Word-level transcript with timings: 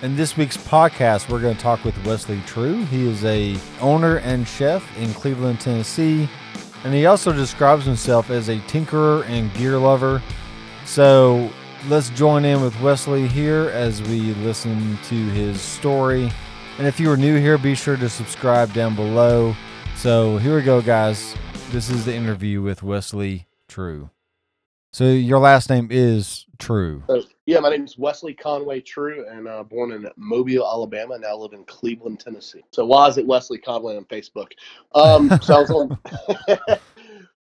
In 0.00 0.14
this 0.14 0.36
week's 0.36 0.56
podcast, 0.56 1.28
we're 1.28 1.40
going 1.40 1.56
to 1.56 1.60
talk 1.60 1.84
with 1.84 2.06
Wesley 2.06 2.40
True. 2.46 2.84
He 2.84 3.08
is 3.08 3.24
a 3.24 3.56
owner 3.80 4.18
and 4.18 4.46
chef 4.46 4.96
in 4.96 5.12
Cleveland, 5.12 5.60
Tennessee, 5.60 6.28
and 6.84 6.94
he 6.94 7.06
also 7.06 7.32
describes 7.32 7.84
himself 7.84 8.30
as 8.30 8.48
a 8.48 8.58
tinkerer 8.60 9.24
and 9.28 9.52
gear 9.54 9.76
lover. 9.76 10.22
So 10.84 11.50
let's 11.88 12.10
join 12.10 12.44
in 12.44 12.62
with 12.62 12.80
Wesley 12.80 13.26
here 13.26 13.70
as 13.70 14.00
we 14.02 14.34
listen 14.34 14.98
to 15.08 15.14
his 15.30 15.60
story. 15.60 16.30
And 16.78 16.86
if 16.86 17.00
you 17.00 17.10
are 17.10 17.16
new 17.16 17.36
here, 17.36 17.58
be 17.58 17.74
sure 17.74 17.96
to 17.96 18.08
subscribe 18.08 18.72
down 18.72 18.94
below. 18.94 19.56
So 19.96 20.38
here 20.38 20.54
we 20.54 20.62
go, 20.62 20.80
guys. 20.80 21.34
This 21.70 21.90
is 21.90 22.04
the 22.04 22.14
interview 22.14 22.62
with 22.62 22.84
Wesley 22.84 23.48
True. 23.66 24.10
So 24.92 25.04
your 25.04 25.38
last 25.38 25.68
name 25.68 25.88
is 25.90 26.46
True. 26.58 27.02
Uh, 27.08 27.20
yeah, 27.46 27.60
my 27.60 27.70
name 27.70 27.84
is 27.84 27.98
Wesley 27.98 28.32
Conway 28.32 28.80
True, 28.80 29.26
and 29.28 29.46
uh, 29.46 29.62
born 29.62 29.92
in 29.92 30.08
Mobile, 30.16 30.66
Alabama. 30.66 31.18
Now 31.18 31.36
live 31.36 31.52
in 31.52 31.64
Cleveland, 31.64 32.20
Tennessee. 32.20 32.64
So 32.72 32.86
why 32.86 33.06
is 33.06 33.18
it 33.18 33.26
Wesley 33.26 33.58
Conway 33.58 33.96
on 33.96 34.06
Facebook? 34.06 34.52
Um, 34.94 35.28
so 35.42 35.56
I 35.56 35.60
was 35.60 35.70
on. 35.70 35.98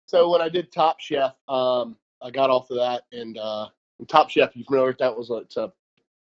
so 0.07 0.29
when 0.29 0.41
I 0.43 0.49
did 0.49 0.73
Top 0.73 0.99
Chef, 0.99 1.35
um, 1.49 1.97
I 2.21 2.31
got 2.31 2.51
off 2.51 2.71
of 2.71 2.79
that, 2.79 3.05
and 3.13 3.39
uh, 3.39 3.69
Top 4.09 4.29
Chef, 4.29 4.57
you 4.57 4.65
familiar 4.65 4.89
with 4.89 4.99
that? 4.99 5.17
Was 5.17 5.31
a, 5.31 5.37
it's 5.37 5.57
a 5.57 5.73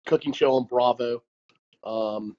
cooking 0.06 0.32
show 0.32 0.54
on 0.54 0.64
Bravo, 0.64 1.22
um, 1.84 2.36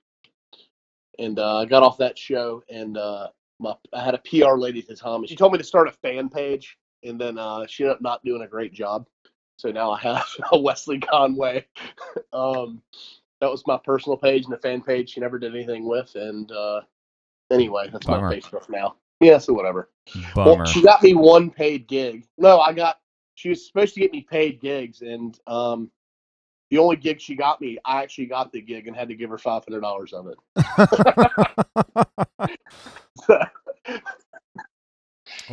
and 1.19 1.39
uh, 1.39 1.59
I 1.59 1.65
got 1.65 1.83
off 1.83 1.97
that 1.99 2.17
show, 2.17 2.63
and 2.69 2.97
uh, 2.97 3.29
my, 3.59 3.75
I 3.93 4.03
had 4.03 4.13
a 4.13 4.19
PR 4.19 4.55
lady 4.55 4.79
at 4.79 4.87
the 4.87 4.95
time, 4.95 5.21
and 5.21 5.29
she 5.29 5.37
told 5.37 5.53
me 5.53 5.57
to 5.57 5.63
start 5.63 5.87
a 5.87 5.91
fan 5.91 6.29
page, 6.29 6.77
and 7.03 7.19
then 7.19 7.37
uh, 7.37 7.65
she 7.67 7.83
ended 7.83 7.97
up 7.97 8.01
not 8.01 8.23
doing 8.23 8.41
a 8.41 8.47
great 8.47 8.73
job. 8.73 9.07
So 9.57 9.71
now 9.71 9.91
I 9.91 9.99
have 9.99 10.25
a 10.51 10.59
Wesley 10.59 10.99
Conway. 10.99 11.65
um, 12.33 12.81
that 13.41 13.51
was 13.51 13.63
my 13.67 13.77
personal 13.83 14.17
page 14.17 14.45
and 14.45 14.53
the 14.53 14.57
fan 14.57 14.81
page 14.81 15.11
she 15.11 15.19
never 15.19 15.37
did 15.37 15.53
anything 15.53 15.85
with. 15.87 16.15
And 16.15 16.51
uh, 16.51 16.81
anyway, 17.51 17.89
that's 17.91 18.05
Bummer. 18.05 18.29
my 18.29 18.35
Facebook 18.35 18.69
now. 18.69 18.95
Yeah, 19.19 19.37
so 19.37 19.53
whatever. 19.53 19.89
Bummer. 20.35 20.63
Well, 20.63 20.65
she 20.65 20.81
got 20.81 21.03
me 21.03 21.13
one 21.13 21.49
paid 21.49 21.87
gig. 21.87 22.25
No, 22.37 22.59
I 22.59 22.73
got. 22.73 22.99
She 23.35 23.49
was 23.49 23.65
supposed 23.65 23.95
to 23.95 23.99
get 23.99 24.11
me 24.11 24.21
paid 24.21 24.61
gigs, 24.61 25.01
and 25.01 25.37
um, 25.47 25.89
the 26.69 26.77
only 26.77 26.95
gig 26.95 27.19
she 27.19 27.35
got 27.35 27.59
me, 27.61 27.77
I 27.85 28.01
actually 28.01 28.27
got 28.27 28.51
the 28.51 28.61
gig 28.61 28.87
and 28.87 28.95
had 28.95 29.07
to 29.09 29.15
give 29.15 29.29
her 29.29 29.37
five 29.37 29.63
hundred 29.63 29.81
dollars 29.81 30.13
of 30.13 30.27
it. 30.27 30.37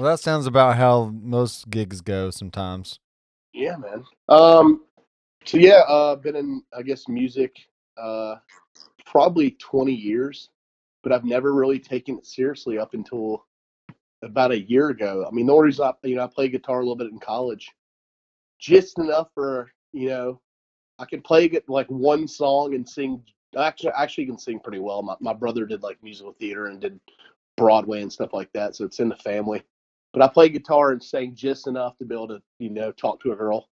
well, 0.00 0.10
that 0.10 0.20
sounds 0.20 0.46
about 0.46 0.76
how 0.76 1.12
most 1.22 1.68
gigs 1.68 2.00
go 2.00 2.30
sometimes. 2.30 3.00
Yeah, 3.52 3.76
man. 3.76 4.04
Um, 4.30 4.84
so 5.44 5.58
yeah, 5.58 5.82
uh, 5.86 6.16
been 6.16 6.36
in 6.36 6.62
I 6.74 6.80
guess 6.80 7.06
music 7.06 7.54
uh, 8.00 8.36
probably 9.04 9.52
twenty 9.52 9.92
years, 9.92 10.48
but 11.02 11.12
I've 11.12 11.24
never 11.24 11.52
really 11.52 11.78
taken 11.78 12.16
it 12.16 12.26
seriously 12.26 12.78
up 12.78 12.94
until 12.94 13.44
about 14.22 14.52
a 14.52 14.60
year 14.60 14.88
ago. 14.88 15.26
I 15.28 15.34
mean, 15.34 15.44
the 15.44 15.54
reason 15.54 15.84
I 15.84 15.92
you 16.04 16.16
know 16.16 16.24
I 16.24 16.28
played 16.28 16.52
guitar 16.52 16.76
a 16.76 16.82
little 16.82 16.96
bit 16.96 17.10
in 17.10 17.18
college, 17.18 17.70
just 18.58 18.98
enough 18.98 19.28
for 19.34 19.70
you 19.92 20.08
know 20.08 20.40
I 20.98 21.04
could 21.04 21.24
play 21.24 21.50
like 21.68 21.88
one 21.88 22.26
song 22.26 22.74
and 22.74 22.88
sing. 22.88 23.22
Actually, 23.58 23.92
actually 23.98 24.26
can 24.26 24.38
sing 24.38 24.60
pretty 24.60 24.78
well. 24.78 25.02
My 25.02 25.16
my 25.20 25.34
brother 25.34 25.66
did 25.66 25.82
like 25.82 26.02
musical 26.02 26.32
theater 26.32 26.68
and 26.68 26.80
did 26.80 26.98
Broadway 27.58 28.00
and 28.00 28.10
stuff 28.10 28.32
like 28.32 28.50
that, 28.54 28.74
so 28.74 28.86
it's 28.86 29.00
in 29.00 29.10
the 29.10 29.16
family. 29.16 29.62
But 30.12 30.22
I 30.22 30.28
played 30.28 30.52
guitar 30.52 30.90
and 30.90 31.02
sang 31.02 31.34
just 31.34 31.66
enough 31.66 31.96
to 31.98 32.04
be 32.04 32.14
able 32.14 32.28
to, 32.28 32.42
you 32.58 32.70
know, 32.70 32.90
talk 32.92 33.20
to 33.22 33.32
a 33.32 33.36
girl 33.36 33.68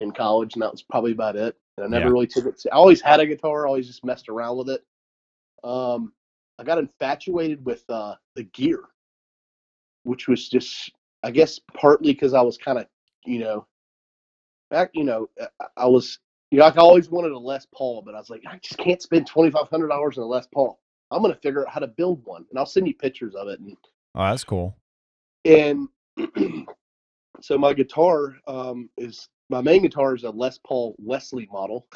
in 0.00 0.10
college, 0.10 0.54
and 0.54 0.62
that 0.62 0.72
was 0.72 0.82
probably 0.82 1.12
about 1.12 1.36
it. 1.36 1.56
And 1.76 1.84
I 1.84 1.88
never 1.88 2.06
Yeah. 2.06 2.12
really 2.12 2.26
took 2.26 2.46
it. 2.46 2.60
I 2.66 2.74
always 2.74 3.00
had 3.00 3.20
a 3.20 3.26
guitar, 3.26 3.66
I 3.66 3.68
always 3.68 3.86
just 3.86 4.04
messed 4.04 4.28
around 4.28 4.56
with 4.56 4.70
it. 4.70 4.84
Um, 5.62 6.12
I 6.58 6.64
got 6.64 6.78
infatuated 6.78 7.64
with 7.64 7.84
uh, 7.88 8.16
the 8.34 8.44
gear, 8.44 8.82
which 10.04 10.26
was 10.26 10.48
just, 10.48 10.90
I 11.22 11.30
guess, 11.30 11.58
partly 11.74 12.12
because 12.12 12.34
I 12.34 12.42
was 12.42 12.56
kind 12.58 12.78
of, 12.78 12.86
you 13.24 13.38
know, 13.38 13.66
back, 14.70 14.90
you 14.94 15.04
know, 15.04 15.28
I- 15.60 15.66
I 15.76 15.86
was, 15.86 16.18
you 16.50 16.58
know, 16.58 16.64
I 16.64 16.74
always 16.76 17.10
wanted 17.10 17.32
a 17.32 17.38
Les 17.38 17.66
Paul, 17.66 18.02
but 18.02 18.14
I 18.14 18.18
was 18.18 18.30
like, 18.30 18.42
I 18.46 18.58
just 18.58 18.78
can't 18.78 19.02
spend 19.02 19.26
twenty 19.26 19.50
five 19.50 19.68
hundred 19.68 19.88
dollars 19.88 20.18
on 20.18 20.24
a 20.24 20.26
Les 20.26 20.46
Paul. 20.48 20.80
I'm 21.10 21.22
gonna 21.22 21.34
figure 21.36 21.66
out 21.66 21.72
how 21.72 21.80
to 21.80 21.86
build 21.86 22.24
one, 22.24 22.46
and 22.50 22.58
I'll 22.58 22.66
send 22.66 22.86
you 22.88 22.94
pictures 22.94 23.34
of 23.34 23.48
it. 23.48 23.60
And 23.60 23.76
Oh, 24.14 24.24
that's 24.24 24.44
cool. 24.44 24.76
And 25.46 25.88
so 27.40 27.58
my 27.58 27.72
guitar 27.72 28.36
um, 28.46 28.88
is 28.96 29.28
my 29.48 29.60
main 29.60 29.82
guitar 29.82 30.14
is 30.14 30.24
a 30.24 30.30
Les 30.30 30.58
Paul 30.58 30.96
Wesley 30.98 31.48
model. 31.52 31.86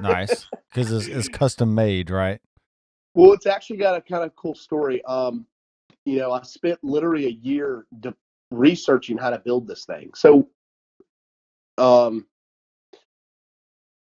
Nice. 0.00 0.46
Because 0.70 0.90
it's, 0.90 1.06
it's 1.06 1.28
custom 1.28 1.74
made, 1.74 2.10
right? 2.10 2.40
Well, 3.14 3.32
it's 3.32 3.46
actually 3.46 3.76
got 3.76 3.96
a 3.96 4.00
kind 4.00 4.24
of 4.24 4.34
cool 4.34 4.56
story. 4.56 5.04
Um, 5.04 5.46
you 6.04 6.18
know, 6.18 6.32
I 6.32 6.42
spent 6.42 6.78
literally 6.82 7.26
a 7.26 7.30
year 7.30 7.86
de- 8.00 8.14
researching 8.50 9.16
how 9.16 9.30
to 9.30 9.38
build 9.38 9.68
this 9.68 9.84
thing. 9.84 10.10
So, 10.14 10.48
um, 11.78 12.26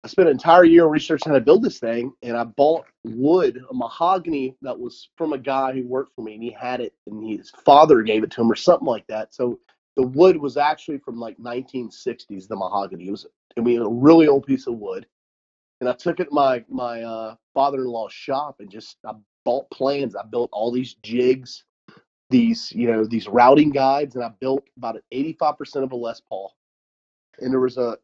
I 0.09 0.11
spent 0.11 0.29
an 0.29 0.37
entire 0.37 0.65
year 0.65 0.87
researching 0.87 1.31
how 1.31 1.39
to 1.39 1.45
build 1.45 1.63
this 1.63 1.81
thing, 1.81 2.15
and 2.23 2.35
I 2.35 2.45
bought 2.45 2.87
wood, 3.05 3.63
a 3.71 3.75
mahogany 3.75 4.57
that 4.63 4.79
was 4.79 5.11
from 5.19 5.35
a 5.35 5.39
guy 5.39 5.75
who 5.75 5.87
worked 5.87 6.15
for 6.15 6.23
me, 6.23 6.33
and 6.33 6.43
he 6.43 6.51
had 6.51 6.81
it, 6.81 6.95
and 7.07 7.29
his 7.29 7.51
father 7.51 8.01
gave 8.01 8.25
it 8.25 8.31
to 8.31 8.41
him 8.41 8.51
or 8.51 8.57
something 8.57 8.87
like 8.87 9.07
that. 9.09 9.35
So 9.35 9.61
the 9.97 10.07
wood 10.07 10.39
was 10.39 10.57
actually 10.57 10.97
from 10.97 11.21
like 11.21 11.37
1960s, 11.37 12.49
the 12.49 12.57
mahogany. 12.57 13.09
It 13.09 13.11
was, 13.11 13.27
I 13.59 13.61
mean, 13.61 13.83
a 13.83 13.89
really 13.89 14.29
old 14.29 14.47
piece 14.47 14.67
of 14.67 14.79
wood. 14.79 15.05
And 15.83 15.91
I 15.91 15.93
took 15.93 16.21
it 16.21 16.25
to 16.25 16.35
my 16.35 16.65
my 16.71 17.03
uh, 17.03 17.35
father-in-law's 17.53 18.15
shop 18.15 18.61
and 18.61 18.71
just 18.71 18.97
I 19.07 19.13
bought 19.45 19.71
plans. 19.71 20.17
I 20.17 20.25
built 20.25 20.49
all 20.55 20.73
these 20.73 20.95
jigs, 21.03 21.65
these 22.31 22.73
you 22.73 22.91
know 22.91 23.05
these 23.05 23.29
routing 23.29 23.73
guides, 23.73 24.15
and 24.15 24.25
I 24.25 24.31
built 24.41 24.65
about 24.79 24.97
an 24.97 25.03
85% 25.13 25.83
of 25.83 25.93
a 25.93 25.97
Les 25.97 26.23
Paul. 26.23 26.55
And 27.41 27.53
there 27.53 27.61
was 27.61 27.77
a, 27.77 27.99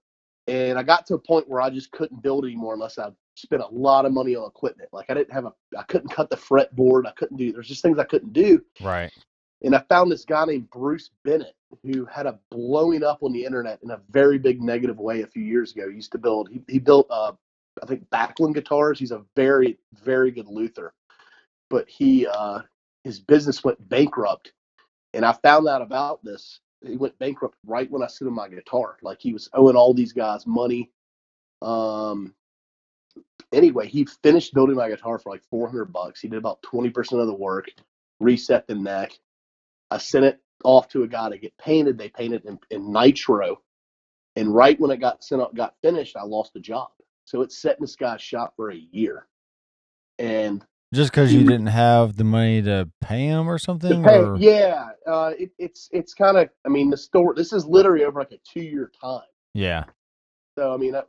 and 0.47 0.79
I 0.79 0.83
got 0.83 1.07
to 1.07 1.15
a 1.15 1.19
point 1.19 1.49
where 1.49 1.61
I 1.61 1.71
just 1.71 1.91
couldn't 1.93 2.23
build 2.23 2.45
anymore 2.45 2.75
unless 2.75 2.99
I 2.99 3.11
spent 3.35 3.63
a 3.63 3.69
lot 3.69 4.07
of 4.07 4.13
money 4.13 4.37
on 4.37 4.47
equipment. 4.47 4.91
Like 4.93 5.11
I 5.11 5.15
didn't 5.15 5.33
have 5.33 5.47
a, 5.47 5.53
I 5.77 5.83
couldn't 5.85 6.11
cut 6.11 6.31
the 6.31 6.37
fretboard. 6.37 7.07
I 7.07 7.13
couldn't 7.13 7.37
do. 7.37 7.53
There's 7.53 7.69
just 7.69 7.83
things 7.83 7.99
I 7.99 8.05
couldn't 8.05 8.33
do. 8.33 8.63
Right. 8.81 9.13
And 9.63 9.75
I 9.75 9.83
found 9.89 10.11
this 10.11 10.25
guy 10.25 10.45
named 10.45 10.69
Bruce 10.71 11.11
Bennett 11.25 11.55
who 11.83 12.05
had 12.05 12.27
a 12.27 12.39
blowing 12.51 13.03
up 13.03 13.23
on 13.23 13.33
the 13.33 13.45
internet 13.45 13.81
in 13.83 13.91
a 13.91 14.01
very 14.11 14.39
big 14.39 14.63
negative 14.63 14.99
way 14.99 15.23
a 15.23 15.27
few 15.27 15.43
years 15.43 15.73
ago. 15.73 15.89
He 15.89 15.97
used 15.97 16.13
to 16.13 16.19
build, 16.19 16.49
he, 16.51 16.61
he 16.69 16.79
built, 16.79 17.07
uh, 17.11 17.33
I 17.83 17.87
think, 17.87 18.09
Backlund 18.11 18.55
guitars. 18.55 18.99
He's 18.99 19.11
a 19.11 19.25
very, 19.35 19.79
very 20.05 20.31
good 20.31 20.47
luthier. 20.47 20.93
But 21.71 21.89
he, 21.89 22.27
uh, 22.27 22.61
his 23.03 23.19
business 23.19 23.65
went 23.65 23.89
bankrupt. 23.89 24.53
And 25.15 25.25
I 25.25 25.33
found 25.33 25.67
out 25.67 25.83
about 25.83 26.23
this. 26.25 26.61
He 26.87 26.97
went 26.97 27.19
bankrupt 27.19 27.57
right 27.67 27.91
when 27.91 28.03
I 28.03 28.07
sent 28.07 28.29
him 28.29 28.35
my 28.35 28.49
guitar. 28.49 28.97
Like 29.03 29.21
he 29.21 29.33
was 29.33 29.49
owing 29.55 29.77
all 29.77 29.95
these 29.95 30.13
guys 30.13 30.47
money. 30.47 30.91
Um, 31.63 32.35
anyway, 33.53 33.89
he 33.89 34.05
finished 34.23 34.55
building 34.55 34.77
my 34.77 34.89
guitar 34.89 35.19
for 35.19 35.31
like 35.31 35.43
400 35.51 35.87
bucks. 35.87 36.21
He 36.21 36.29
did 36.29 36.39
about 36.39 36.63
20% 36.63 37.21
of 37.21 37.27
the 37.27 37.35
work, 37.35 37.69
reset 38.21 38.67
the 38.67 38.75
neck. 38.75 39.13
I 39.91 39.99
sent 39.99 40.25
it 40.25 40.41
off 40.65 40.89
to 40.89 41.03
a 41.03 41.09
guy 41.09 41.31
to 41.31 41.39
get 41.39 41.57
painted. 41.59 41.99
They 41.99 42.09
painted 42.09 42.45
in, 42.45 42.59
in 42.71 42.93
nitro. 42.93 43.61
And 44.37 44.55
right 44.55 44.79
when 44.81 44.91
it 44.91 45.01
got 45.01 45.23
sent 45.23 45.43
out, 45.43 45.55
got 45.55 45.75
finished, 45.83 46.17
I 46.17 46.25
lost 46.25 46.53
the 46.55 46.61
job. 46.61 46.89
So 47.25 47.43
it 47.43 47.53
set 47.53 47.79
in 47.79 47.83
this 47.83 47.97
guy's 47.97 48.21
shop 48.21 48.55
for 48.57 48.71
a 48.71 48.77
year. 48.77 49.27
And 50.19 50.65
Just 50.95 51.11
because 51.11 51.35
you 51.35 51.41
didn't 51.45 51.67
have 51.67 52.17
the 52.17 52.25
money 52.25 52.63
to 52.63 52.89
pay 53.01 53.27
him 53.27 53.49
or 53.49 53.59
something? 53.59 54.03
pay, 54.03 54.19
or- 54.19 54.37
yeah, 54.39 54.91
uh, 55.07 55.33
it, 55.39 55.51
it's 55.59 55.89
it's 55.93 56.15
kind 56.15 56.37
of. 56.39 56.49
I 56.65 56.69
mean, 56.69 56.91
the 56.91 56.97
store. 56.97 57.35
This 57.35 57.53
is 57.53 57.67
literally 57.67 58.05
over 58.05 58.21
like 58.21 58.33
a 58.33 58.39
two 58.39 58.63
year 58.63 58.91
time. 59.01 59.23
yeah. 59.55 59.85
So 60.57 60.73
I 60.73 60.77
mean, 60.77 60.93
that, 60.93 61.07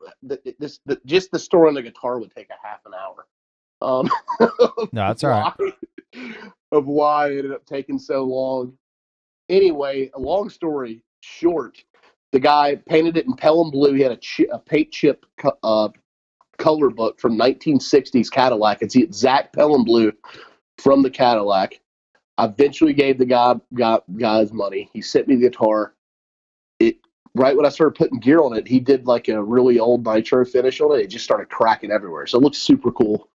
this 0.60 0.80
the, 0.88 1.00
just 1.06 1.30
the 1.32 1.38
store 1.38 1.68
on 1.68 1.76
the 1.76 1.84
guitar 1.84 2.20
would 2.20 2.34
take 2.36 2.50
a 2.50 2.68
half 2.68 2.80
an 2.88 2.94
hour. 2.96 3.28
Um, 3.82 4.10
No, 4.92 5.08
that's 5.08 5.24
all 5.24 5.30
right. 5.30 5.74
Of 6.72 6.88
why 6.88 7.28
it 7.28 7.38
ended 7.38 7.52
up 7.52 7.66
taking 7.66 8.00
so 8.00 8.24
long. 8.24 8.76
Anyway, 9.50 10.10
a 10.16 10.20
long 10.20 10.50
story 10.50 11.04
short, 11.22 11.78
the 12.32 12.40
guy 12.40 12.76
painted 12.88 13.18
it 13.18 13.26
in 13.28 13.34
Pelham 13.36 13.70
blue. 13.70 13.94
He 13.94 14.02
had 14.02 14.14
a, 14.14 14.18
chi- 14.18 14.48
a 14.52 14.58
paint 14.58 14.92
chip 14.92 15.26
uh, 15.62 15.90
color 16.58 16.90
book 16.90 17.20
from 17.20 17.38
1960s 17.38 18.30
Cadillac. 18.32 18.82
It's 18.82 18.94
the 18.94 19.04
exact 19.04 19.56
Pelham 19.56 19.84
blue 19.84 20.12
from 20.78 21.02
the 21.02 21.10
Cadillac. 21.10 21.80
I 22.38 22.46
eventually 22.46 22.94
gave 22.94 23.18
the 23.18 23.26
guy 23.26 23.56
got 23.74 24.04
guys 24.18 24.52
money. 24.52 24.90
He 24.94 25.02
sent 25.02 25.28
me 25.28 25.36
the 25.36 25.50
guitar. 25.50 25.94
It 26.80 26.98
right 27.34 27.56
when 27.56 27.66
I 27.66 27.70
started 27.70 27.96
putting 27.98 28.20
gear 28.20 28.42
on 28.42 28.56
it, 28.56 28.68
he 28.68 28.80
did 28.80 29.08
like 29.08 29.28
a 29.28 29.42
really 29.42 29.80
old 29.80 30.06
nitro 30.06 30.46
finish 30.46 30.82
on 30.82 30.98
it. 30.98 31.04
It 31.04 31.08
just 31.08 31.26
started 31.26 31.50
cracking 31.50 31.92
everywhere. 31.92 32.28
So 32.28 32.38
it 32.38 32.44
looks 32.44 32.58
super 32.58 32.92
cool. 32.92 33.30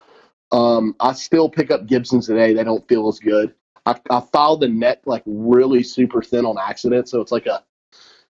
Um, 0.51 0.95
I 0.99 1.13
still 1.13 1.49
pick 1.49 1.71
up 1.71 1.85
Gibsons 1.85 2.25
today. 2.27 2.53
They 2.53 2.63
don't 2.63 2.87
feel 2.87 3.07
as 3.07 3.19
good. 3.19 3.53
I, 3.85 3.95
I 4.09 4.19
filed 4.19 4.61
the 4.61 4.67
neck 4.67 4.99
like 5.05 5.23
really 5.25 5.83
super 5.83 6.21
thin 6.21 6.45
on 6.45 6.57
accident, 6.57 7.07
so 7.07 7.21
it's 7.21 7.31
like 7.31 7.45
a 7.45 7.63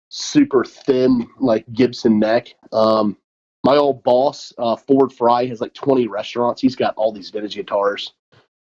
super 0.10 0.64
thin 0.64 1.28
like 1.40 1.66
Gibson 1.72 2.20
neck. 2.20 2.54
Um, 2.72 3.18
my 3.64 3.76
old 3.76 4.04
boss, 4.04 4.54
uh, 4.58 4.76
Ford 4.76 5.12
Fry, 5.12 5.46
has 5.46 5.62
like 5.62 5.74
20 5.74 6.08
restaurants. 6.08 6.62
He's 6.62 6.76
got 6.76 6.96
all 6.96 7.12
these 7.12 7.30
vintage 7.30 7.56
guitars. 7.56 8.14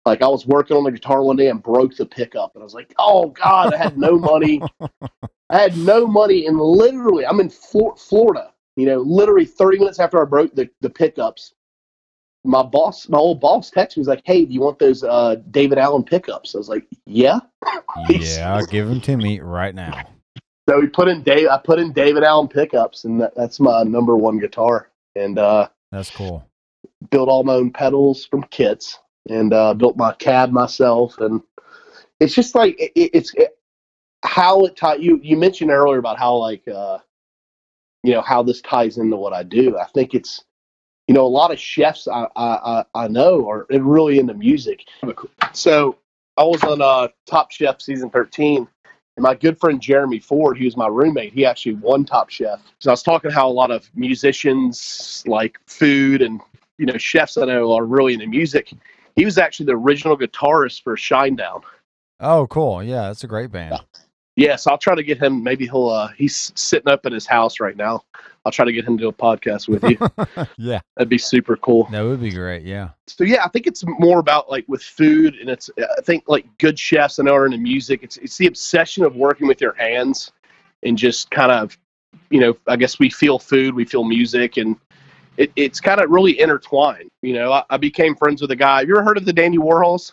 Like 0.06 0.22
I 0.22 0.28
was 0.28 0.46
working 0.46 0.76
on 0.76 0.84
the 0.84 0.92
guitar 0.92 1.22
one 1.22 1.36
day 1.36 1.48
and 1.48 1.62
broke 1.62 1.96
the 1.96 2.04
pickup, 2.06 2.52
and 2.54 2.62
I 2.62 2.64
was 2.64 2.74
like, 2.74 2.92
"Oh 2.98 3.30
God, 3.30 3.72
I 3.72 3.76
had 3.76 3.96
no 3.96 4.18
money. 4.18 4.62
I 5.50 5.60
had 5.60 5.78
no 5.78 6.06
money." 6.06 6.46
And 6.46 6.60
literally, 6.60 7.26
I'm 7.26 7.40
in 7.40 7.48
Flor- 7.48 7.96
Florida. 7.96 8.52
You 8.76 8.86
know, 8.86 8.98
literally 8.98 9.46
30 9.46 9.78
minutes 9.78 10.00
after 10.00 10.20
I 10.20 10.24
broke 10.24 10.54
the, 10.54 10.68
the 10.80 10.90
pickups, 10.90 11.54
my 12.44 12.62
boss, 12.62 13.08
my 13.08 13.16
old 13.16 13.40
boss, 13.40 13.70
texted 13.70 13.96
me. 13.96 14.00
He's 14.00 14.08
like, 14.08 14.22
"Hey, 14.26 14.44
do 14.44 14.52
you 14.52 14.60
want 14.60 14.78
those 14.78 15.02
uh, 15.02 15.36
David 15.50 15.78
Allen 15.78 16.04
pickups?" 16.04 16.54
I 16.54 16.58
was 16.58 16.68
like, 16.68 16.86
"Yeah." 17.06 17.40
Yeah, 18.10 18.60
give 18.70 18.88
them 18.88 19.00
to 19.02 19.16
me 19.16 19.40
right 19.40 19.74
now. 19.74 20.13
So 20.68 20.80
we 20.80 20.86
put 20.86 21.08
in 21.08 21.22
Dave. 21.22 21.48
I 21.48 21.58
put 21.58 21.78
in 21.78 21.92
David 21.92 22.24
Allen 22.24 22.48
pickups, 22.48 23.04
and 23.04 23.20
that, 23.20 23.34
that's 23.34 23.60
my 23.60 23.82
number 23.82 24.16
one 24.16 24.38
guitar. 24.38 24.88
And 25.14 25.38
uh, 25.38 25.68
That's 25.92 26.10
cool. 26.10 26.48
built 27.10 27.28
all 27.28 27.44
my 27.44 27.54
own 27.54 27.70
pedals 27.70 28.24
from 28.24 28.44
kits, 28.44 28.98
and 29.28 29.52
uh, 29.52 29.74
built 29.74 29.96
my 29.96 30.12
cab 30.14 30.50
myself. 30.50 31.18
And 31.18 31.42
it's 32.18 32.34
just 32.34 32.54
like 32.54 32.78
it, 32.80 32.92
it's 32.94 33.34
it, 33.34 33.58
how 34.24 34.64
it 34.64 34.76
taught 34.76 35.02
You 35.02 35.20
you 35.22 35.36
mentioned 35.36 35.70
earlier 35.70 35.98
about 35.98 36.18
how 36.18 36.36
like 36.36 36.66
uh, 36.66 36.98
you 38.02 38.12
know 38.14 38.22
how 38.22 38.42
this 38.42 38.62
ties 38.62 38.96
into 38.96 39.16
what 39.16 39.34
I 39.34 39.42
do. 39.42 39.78
I 39.78 39.86
think 39.94 40.14
it's 40.14 40.44
you 41.08 41.14
know 41.14 41.26
a 41.26 41.28
lot 41.28 41.52
of 41.52 41.58
chefs 41.60 42.08
I 42.08 42.26
I, 42.36 42.46
I 42.46 42.84
I 42.94 43.08
know 43.08 43.48
are 43.50 43.66
really 43.70 44.18
into 44.18 44.34
music. 44.34 44.86
So 45.52 45.98
I 46.38 46.42
was 46.42 46.64
on 46.64 46.80
uh, 46.80 47.08
Top 47.26 47.52
Chef 47.52 47.82
season 47.82 48.08
thirteen. 48.08 48.66
And 49.16 49.22
my 49.22 49.34
good 49.34 49.58
friend 49.58 49.80
Jeremy 49.80 50.18
Ford, 50.18 50.58
he 50.58 50.64
was 50.64 50.76
my 50.76 50.88
roommate, 50.88 51.32
he 51.32 51.46
actually 51.46 51.74
won 51.76 52.04
Top 52.04 52.30
Chef. 52.30 52.60
So 52.80 52.90
I 52.90 52.92
was 52.92 53.02
talking 53.02 53.30
how 53.30 53.48
a 53.48 53.52
lot 53.52 53.70
of 53.70 53.88
musicians 53.94 55.22
like 55.26 55.58
food 55.66 56.20
and 56.20 56.40
you 56.78 56.86
know 56.86 56.98
chefs 56.98 57.36
I 57.36 57.44
know 57.44 57.72
are 57.72 57.84
really 57.84 58.14
into 58.14 58.26
music. 58.26 58.72
He 59.14 59.24
was 59.24 59.38
actually 59.38 59.66
the 59.66 59.76
original 59.76 60.18
guitarist 60.18 60.82
for 60.82 60.96
Shinedown. 60.96 61.62
Oh, 62.18 62.46
cool. 62.48 62.82
Yeah, 62.82 63.02
that's 63.02 63.22
a 63.22 63.28
great 63.28 63.52
band. 63.52 63.80
Yes, 64.36 64.66
I'll 64.66 64.78
try 64.78 64.96
to 64.96 65.02
get 65.04 65.22
him. 65.22 65.44
Maybe 65.44 65.66
he'll. 65.66 65.88
uh 65.88 66.08
He's 66.08 66.52
sitting 66.56 66.90
up 66.90 67.06
at 67.06 67.12
his 67.12 67.26
house 67.26 67.60
right 67.60 67.76
now. 67.76 68.02
I'll 68.44 68.52
try 68.52 68.64
to 68.64 68.72
get 68.72 68.84
him 68.84 68.98
to 68.98 69.04
do 69.04 69.08
a 69.08 69.12
podcast 69.12 69.68
with 69.68 69.82
you. 69.84 70.46
yeah, 70.58 70.80
That'd 70.96 71.08
be 71.08 71.18
super 71.18 71.56
cool. 71.56 71.88
that 71.90 72.02
would 72.02 72.20
be 72.20 72.30
great. 72.30 72.62
Yeah. 72.62 72.90
So 73.06 73.24
yeah, 73.24 73.44
I 73.44 73.48
think 73.48 73.66
it's 73.66 73.84
more 73.86 74.18
about 74.18 74.50
like 74.50 74.64
with 74.68 74.82
food, 74.82 75.36
and 75.36 75.48
it's 75.48 75.70
I 75.78 76.02
think 76.02 76.24
like 76.28 76.46
good 76.58 76.78
chefs 76.78 77.18
I 77.18 77.22
know 77.22 77.34
are 77.34 77.46
into 77.46 77.58
music. 77.58 78.02
It's 78.02 78.16
it's 78.18 78.36
the 78.36 78.46
obsession 78.46 79.04
of 79.04 79.16
working 79.16 79.46
with 79.46 79.60
your 79.60 79.74
hands, 79.74 80.32
and 80.82 80.98
just 80.98 81.30
kind 81.30 81.50
of, 81.50 81.78
you 82.30 82.40
know, 82.40 82.56
I 82.68 82.76
guess 82.76 82.98
we 82.98 83.10
feel 83.10 83.38
food, 83.38 83.74
we 83.74 83.84
feel 83.84 84.04
music, 84.04 84.58
and 84.58 84.76
it, 85.36 85.50
it's 85.56 85.80
kind 85.80 86.00
of 86.00 86.10
really 86.10 86.38
intertwined. 86.38 87.10
You 87.22 87.34
know, 87.34 87.52
I, 87.52 87.64
I 87.70 87.76
became 87.76 88.14
friends 88.14 88.40
with 88.42 88.50
a 88.50 88.56
guy. 88.56 88.80
Have 88.80 88.88
you 88.88 88.94
ever 88.96 89.04
heard 89.04 89.16
of 89.16 89.24
the 89.24 89.32
Dandy 89.32 89.58
Warhols? 89.58 90.12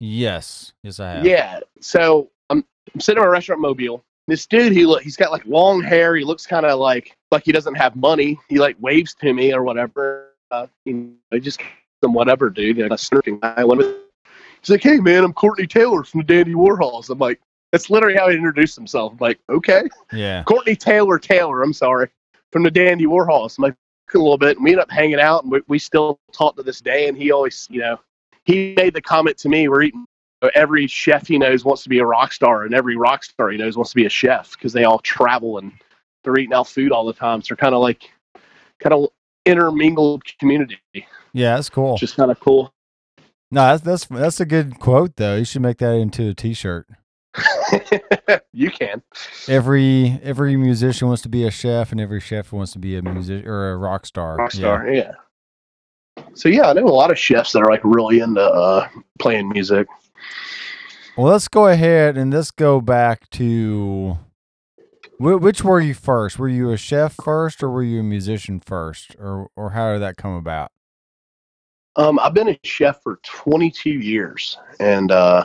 Yes. 0.00 0.72
Yes, 0.82 0.98
I 0.98 1.12
have. 1.12 1.26
Yeah. 1.26 1.60
So 1.80 2.30
I'm, 2.50 2.64
I'm 2.92 3.00
sitting 3.00 3.22
in 3.22 3.28
a 3.28 3.30
restaurant 3.30 3.60
Mobile. 3.60 4.04
This 4.28 4.46
dude, 4.46 4.72
he 4.72 4.86
look, 4.86 5.02
he's 5.02 5.16
got 5.16 5.32
like 5.32 5.44
long 5.46 5.82
hair. 5.82 6.14
He 6.16 6.24
looks 6.24 6.46
kind 6.46 6.64
of 6.64 6.78
like 6.78 7.16
like 7.30 7.44
he 7.44 7.52
doesn't 7.52 7.74
have 7.74 7.96
money. 7.96 8.38
He 8.48 8.58
like 8.58 8.76
waves 8.80 9.14
to 9.16 9.32
me 9.32 9.52
or 9.52 9.62
whatever. 9.64 10.28
Uh, 10.50 10.66
you 10.84 11.12
know, 11.32 11.38
just 11.38 11.60
some 12.04 12.12
whatever 12.14 12.48
dude, 12.50 12.78
like 12.78 12.90
a 12.90 12.94
snarking 12.94 13.40
guy. 13.40 13.64
One 13.64 13.80
of- 13.82 13.94
He's 14.60 14.70
like, 14.70 14.82
"Hey 14.82 14.98
man, 14.98 15.24
I'm 15.24 15.32
Courtney 15.32 15.66
Taylor 15.66 16.04
from 16.04 16.20
the 16.20 16.24
Dandy 16.26 16.54
Warhols." 16.54 17.10
I'm 17.10 17.18
like, 17.18 17.40
that's 17.72 17.90
literally 17.90 18.16
how 18.16 18.28
he 18.28 18.36
introduced 18.36 18.76
himself. 18.76 19.10
I'm 19.12 19.18
like, 19.18 19.40
okay, 19.50 19.88
Yeah. 20.12 20.44
Courtney 20.44 20.76
Taylor 20.76 21.18
Taylor. 21.18 21.62
I'm 21.62 21.72
sorry, 21.72 22.08
from 22.52 22.62
the 22.62 22.70
Dandy 22.70 23.06
Warhols. 23.06 23.58
I'm 23.58 23.62
like 23.62 23.74
a 24.14 24.18
little 24.18 24.38
bit. 24.38 24.56
And 24.58 24.64
we 24.64 24.70
ended 24.70 24.84
up 24.84 24.90
hanging 24.90 25.18
out, 25.18 25.42
and 25.42 25.50
we, 25.50 25.62
we 25.66 25.78
still 25.80 26.20
talk 26.32 26.54
to 26.56 26.62
this 26.62 26.80
day. 26.80 27.08
And 27.08 27.16
he 27.18 27.32
always, 27.32 27.66
you 27.70 27.80
know, 27.80 27.98
he 28.44 28.72
made 28.76 28.94
the 28.94 29.02
comment 29.02 29.36
to 29.38 29.48
me, 29.48 29.66
"We're 29.68 29.82
eating." 29.82 30.06
Every 30.54 30.86
chef 30.86 31.26
he 31.26 31.38
knows 31.38 31.64
wants 31.64 31.82
to 31.84 31.88
be 31.88 31.98
a 31.98 32.06
rock 32.06 32.32
star, 32.32 32.64
and 32.64 32.74
every 32.74 32.96
rock 32.96 33.24
star 33.24 33.50
he 33.50 33.58
knows 33.58 33.76
wants 33.76 33.90
to 33.90 33.96
be 33.96 34.06
a 34.06 34.10
chef 34.10 34.52
because 34.52 34.72
they 34.72 34.84
all 34.84 34.98
travel 34.98 35.58
and 35.58 35.72
they're 36.24 36.36
eating 36.38 36.54
out 36.54 36.68
food 36.68 36.92
all 36.92 37.06
the 37.06 37.12
time. 37.12 37.42
So 37.42 37.48
they're 37.50 37.56
kind 37.56 37.74
of 37.74 37.80
like, 37.80 38.10
kind 38.80 38.92
of 38.92 39.08
intermingled 39.44 40.22
community, 40.38 40.78
Yeah, 41.32 41.56
that's 41.56 41.68
cool. 41.68 41.96
Just 41.96 42.16
kind 42.16 42.30
of 42.30 42.38
cool. 42.40 42.72
No, 43.50 43.76
that's 43.76 43.82
that's 43.82 44.06
that's 44.06 44.40
a 44.40 44.46
good 44.46 44.78
quote 44.78 45.16
though. 45.16 45.36
You 45.36 45.44
should 45.44 45.62
make 45.62 45.78
that 45.78 45.92
into 45.94 46.28
a 46.30 46.34
T-shirt. 46.34 46.86
you 48.52 48.70
can. 48.70 49.02
Every 49.48 50.18
every 50.22 50.56
musician 50.56 51.08
wants 51.08 51.22
to 51.22 51.28
be 51.28 51.44
a 51.44 51.50
chef, 51.50 51.92
and 51.92 52.00
every 52.00 52.20
chef 52.20 52.52
wants 52.52 52.72
to 52.72 52.78
be 52.78 52.96
a 52.96 53.02
music 53.02 53.46
or 53.46 53.72
a 53.72 53.76
rock 53.76 54.06
star. 54.06 54.36
rock 54.36 54.52
star. 54.52 54.88
Yeah. 54.88 55.12
So 56.34 56.48
yeah, 56.48 56.68
I 56.68 56.72
know 56.72 56.86
a 56.86 56.88
lot 56.88 57.10
of 57.10 57.18
chefs 57.18 57.52
that 57.52 57.60
are 57.60 57.70
like 57.70 57.82
really 57.84 58.20
into 58.20 58.42
uh, 58.42 58.88
playing 59.18 59.48
music. 59.50 59.86
Well, 61.16 61.30
let's 61.30 61.48
go 61.48 61.66
ahead 61.66 62.16
and 62.16 62.32
let's 62.32 62.50
go 62.50 62.80
back 62.80 63.28
to 63.30 64.18
which 65.18 65.62
were 65.62 65.80
you 65.80 65.94
first? 65.94 66.38
Were 66.38 66.48
you 66.48 66.70
a 66.70 66.76
chef 66.76 67.14
first, 67.14 67.62
or 67.62 67.70
were 67.70 67.82
you 67.82 68.00
a 68.00 68.02
musician 68.02 68.60
first, 68.60 69.14
or 69.18 69.48
or 69.54 69.70
how 69.70 69.92
did 69.92 70.00
that 70.02 70.16
come 70.16 70.34
about? 70.34 70.70
Um, 71.96 72.18
I've 72.18 72.32
been 72.34 72.48
a 72.48 72.58
chef 72.64 73.02
for 73.02 73.20
22 73.24 73.90
years, 73.90 74.56
and 74.80 75.12
uh, 75.12 75.44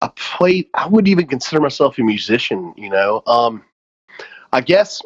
I 0.00 0.10
played. 0.16 0.68
I 0.74 0.88
wouldn't 0.88 1.08
even 1.08 1.26
consider 1.26 1.60
myself 1.60 1.98
a 1.98 2.02
musician. 2.02 2.72
You 2.76 2.90
know, 2.90 3.22
um, 3.26 3.62
I 4.52 4.60
guess. 4.62 5.02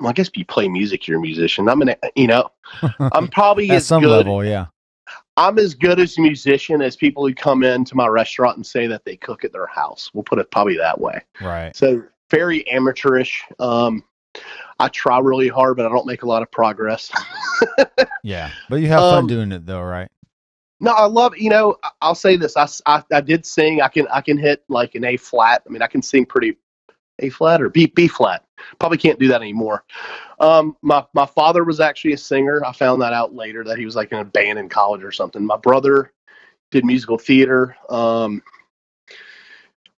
Well, 0.00 0.10
I 0.10 0.12
guess 0.12 0.28
if 0.28 0.36
you 0.36 0.44
play 0.44 0.68
music, 0.68 1.06
you're 1.06 1.18
a 1.18 1.22
musician. 1.22 1.68
I'm 1.68 1.82
an, 1.82 1.94
you 2.16 2.28
know, 2.28 2.50
I'm 2.98 3.28
probably 3.28 3.70
At 3.70 3.82
some 3.82 4.02
good. 4.02 4.10
level, 4.10 4.44
yeah. 4.44 4.66
I'm 5.36 5.58
as 5.58 5.74
good 5.74 5.98
as 5.98 6.16
a 6.16 6.20
musician 6.20 6.80
as 6.80 6.96
people 6.96 7.26
who 7.26 7.34
come 7.34 7.64
into 7.64 7.96
my 7.96 8.06
restaurant 8.06 8.56
and 8.56 8.66
say 8.66 8.86
that 8.86 9.04
they 9.04 9.16
cook 9.16 9.44
at 9.44 9.52
their 9.52 9.66
house. 9.66 10.10
We'll 10.14 10.22
put 10.22 10.38
it 10.38 10.50
probably 10.50 10.76
that 10.76 11.00
way. 11.00 11.20
Right. 11.40 11.74
So 11.76 12.02
very 12.30 12.68
amateurish. 12.70 13.42
Um, 13.58 14.04
I 14.78 14.88
try 14.88 15.18
really 15.18 15.48
hard, 15.48 15.76
but 15.76 15.86
I 15.86 15.88
don't 15.88 16.06
make 16.06 16.22
a 16.22 16.26
lot 16.26 16.42
of 16.42 16.50
progress. 16.50 17.10
Yeah, 18.24 18.50
but 18.70 18.76
you 18.76 18.88
have 18.88 19.00
fun 19.00 19.18
Um, 19.18 19.26
doing 19.26 19.52
it 19.52 19.66
though, 19.66 19.82
right? 19.82 20.10
No, 20.80 20.92
I 20.92 21.04
love 21.04 21.36
you 21.36 21.50
know. 21.50 21.76
I'll 22.00 22.14
say 22.14 22.36
this: 22.36 22.56
I, 22.56 22.66
I, 22.86 23.02
I 23.12 23.20
did 23.20 23.44
sing. 23.44 23.82
I 23.82 23.88
can 23.88 24.08
I 24.08 24.22
can 24.22 24.38
hit 24.38 24.64
like 24.68 24.94
an 24.94 25.04
A 25.04 25.18
flat. 25.18 25.62
I 25.66 25.70
mean, 25.70 25.82
I 25.82 25.86
can 25.86 26.00
sing 26.00 26.24
pretty 26.24 26.56
A 27.20 27.28
flat 27.28 27.60
or 27.60 27.68
B 27.68 27.86
B 27.86 28.08
flat. 28.08 28.43
Probably 28.78 28.98
can't 28.98 29.18
do 29.18 29.28
that 29.28 29.40
anymore. 29.40 29.84
Um, 30.40 30.76
my 30.82 31.04
my 31.12 31.26
father 31.26 31.64
was 31.64 31.80
actually 31.80 32.12
a 32.12 32.18
singer. 32.18 32.64
I 32.64 32.72
found 32.72 33.02
that 33.02 33.12
out 33.12 33.34
later 33.34 33.64
that 33.64 33.78
he 33.78 33.84
was 33.84 33.96
like 33.96 34.12
in 34.12 34.18
a 34.18 34.24
band 34.24 34.58
in 34.58 34.68
college 34.68 35.02
or 35.02 35.12
something. 35.12 35.44
My 35.44 35.56
brother 35.56 36.12
did 36.70 36.84
musical 36.84 37.18
theater. 37.18 37.76
Um, 37.88 38.42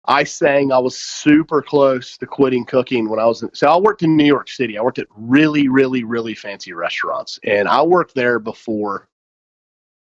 I 0.05 0.25
sang. 0.25 0.71
I 0.71 0.79
was 0.79 0.97
super 0.97 1.63
close 1.63 2.17
to 2.19 2.27
quitting 2.27 2.65
cooking 2.65 3.09
when 3.09 3.19
I 3.19 3.27
was 3.27 3.43
in, 3.43 3.53
so 3.55 3.69
I 3.69 3.77
worked 3.77 4.03
in 4.03 4.17
New 4.17 4.25
York 4.25 4.49
City. 4.49 4.79
I 4.79 4.83
worked 4.83 4.99
at 4.99 5.09
really, 5.17 5.69
really, 5.69 6.05
really 6.05 6.35
fancy 6.35 6.73
restaurants, 6.73 7.41
and 7.43 7.67
I 7.67 7.83
worked 7.83 8.15
there 8.15 8.39
before 8.39 9.09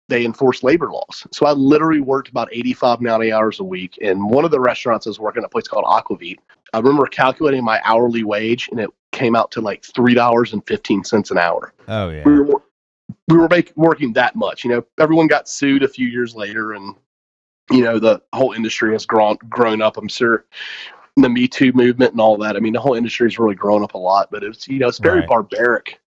they 0.08 0.24
enforced 0.24 0.62
labor 0.62 0.90
laws. 0.90 1.26
So 1.32 1.46
I 1.46 1.52
literally 1.52 2.00
worked 2.00 2.28
about 2.28 2.48
85, 2.52 3.00
90 3.00 3.32
hours 3.32 3.60
a 3.60 3.64
week. 3.64 3.98
And 4.02 4.30
one 4.30 4.44
of 4.44 4.50
the 4.50 4.60
restaurants 4.60 5.06
I 5.06 5.10
was 5.10 5.18
working 5.18 5.42
at 5.42 5.46
a 5.46 5.48
place 5.48 5.66
called 5.66 5.86
Aquavit. 5.86 6.38
I 6.74 6.78
remember 6.78 7.06
calculating 7.06 7.64
my 7.64 7.80
hourly 7.84 8.24
wage, 8.24 8.68
and 8.70 8.80
it 8.80 8.90
came 9.12 9.36
out 9.36 9.52
to 9.52 9.60
like 9.60 9.84
three 9.84 10.12
dollars 10.12 10.52
and 10.52 10.66
fifteen 10.66 11.04
cents 11.04 11.30
an 11.30 11.38
hour. 11.38 11.72
Oh 11.86 12.10
yeah. 12.10 12.24
We 12.24 12.40
were 12.40 12.62
we 13.28 13.36
were 13.36 13.48
make, 13.48 13.72
working 13.76 14.12
that 14.14 14.34
much. 14.34 14.64
You 14.64 14.70
know, 14.70 14.84
everyone 14.98 15.28
got 15.28 15.48
sued 15.48 15.84
a 15.84 15.88
few 15.88 16.08
years 16.08 16.34
later, 16.34 16.72
and 16.72 16.96
you 17.70 17.82
know 17.82 18.00
the 18.00 18.20
whole 18.32 18.52
industry 18.52 18.92
has 18.92 19.06
grown 19.06 19.36
grown 19.48 19.80
up. 19.80 19.96
I'm 19.96 20.08
sure 20.08 20.46
the 21.16 21.28
Me 21.28 21.46
Too 21.46 21.72
movement 21.72 22.10
and 22.10 22.20
all 22.20 22.36
that. 22.38 22.56
I 22.56 22.60
mean, 22.60 22.72
the 22.72 22.80
whole 22.80 22.94
industry 22.94 23.26
has 23.26 23.38
really 23.38 23.54
grown 23.54 23.84
up 23.84 23.94
a 23.94 23.98
lot, 23.98 24.30
but 24.32 24.42
it's 24.42 24.66
you 24.66 24.80
know 24.80 24.88
it's 24.88 24.98
very 24.98 25.20
Right. 25.20 25.28
barbaric. 25.28 26.00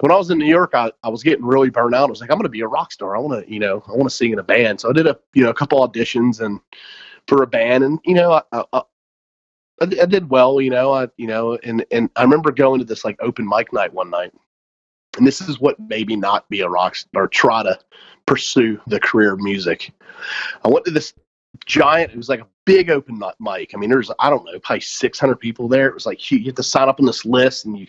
When 0.00 0.12
I 0.12 0.16
was 0.16 0.30
in 0.30 0.38
New 0.38 0.46
York, 0.46 0.72
I, 0.74 0.92
I 1.02 1.08
was 1.08 1.22
getting 1.22 1.44
really 1.44 1.70
burned 1.70 1.94
out. 1.94 2.06
I 2.06 2.10
was 2.10 2.20
like, 2.20 2.30
I'm 2.30 2.36
going 2.36 2.44
to 2.44 2.50
be 2.50 2.60
a 2.60 2.66
rock 2.66 2.92
star. 2.92 3.16
I 3.16 3.18
want 3.18 3.42
to, 3.42 3.52
you 3.52 3.58
know, 3.58 3.82
I 3.88 3.92
want 3.92 4.04
to 4.04 4.14
sing 4.14 4.30
in 4.30 4.38
a 4.38 4.42
band. 4.42 4.78
So 4.78 4.90
I 4.90 4.92
did 4.92 5.06
a, 5.06 5.18
you 5.32 5.42
know, 5.42 5.48
a 5.48 5.54
couple 5.54 5.88
auditions 5.88 6.40
and 6.40 6.60
for 7.26 7.42
a 7.42 7.46
band, 7.46 7.82
and 7.82 7.98
you 8.04 8.14
know, 8.14 8.32
I, 8.52 8.64
I, 8.72 8.82
I, 9.82 10.02
I 10.02 10.06
did- 10.06 10.30
well. 10.30 10.60
You 10.60 10.70
know, 10.70 10.92
I, 10.92 11.08
you 11.16 11.26
know, 11.26 11.58
and 11.62 11.84
and 11.90 12.10
I 12.16 12.22
remember 12.22 12.50
going 12.50 12.78
to 12.80 12.84
this 12.84 13.04
like 13.04 13.16
open 13.20 13.46
mic 13.48 13.72
night 13.72 13.92
one 13.92 14.10
night, 14.10 14.32
and 15.16 15.26
this 15.26 15.40
is 15.40 15.60
what 15.60 15.78
made 15.78 16.08
me 16.08 16.16
not 16.16 16.48
be 16.48 16.60
a 16.60 16.68
rock 16.68 16.94
star 16.94 17.24
or 17.24 17.28
try 17.28 17.62
to 17.62 17.78
pursue 18.26 18.80
the 18.86 19.00
career 19.00 19.32
of 19.34 19.40
music. 19.40 19.92
I 20.64 20.68
went 20.68 20.84
to 20.86 20.90
this 20.90 21.14
giant. 21.66 22.12
It 22.12 22.16
was 22.16 22.28
like 22.28 22.40
a 22.40 22.46
big 22.64 22.90
open 22.90 23.22
mic. 23.40 23.72
I 23.74 23.78
mean, 23.78 23.90
there's 23.90 24.10
I 24.18 24.30
don't 24.30 24.44
know, 24.44 24.58
probably 24.60 24.80
600 24.80 25.36
people 25.36 25.68
there. 25.68 25.88
It 25.88 25.94
was 25.94 26.06
like 26.06 26.30
you, 26.30 26.38
you 26.38 26.46
have 26.46 26.54
to 26.56 26.62
sign 26.62 26.88
up 26.88 27.00
on 27.00 27.06
this 27.06 27.24
list, 27.24 27.64
and 27.64 27.78
you. 27.78 27.86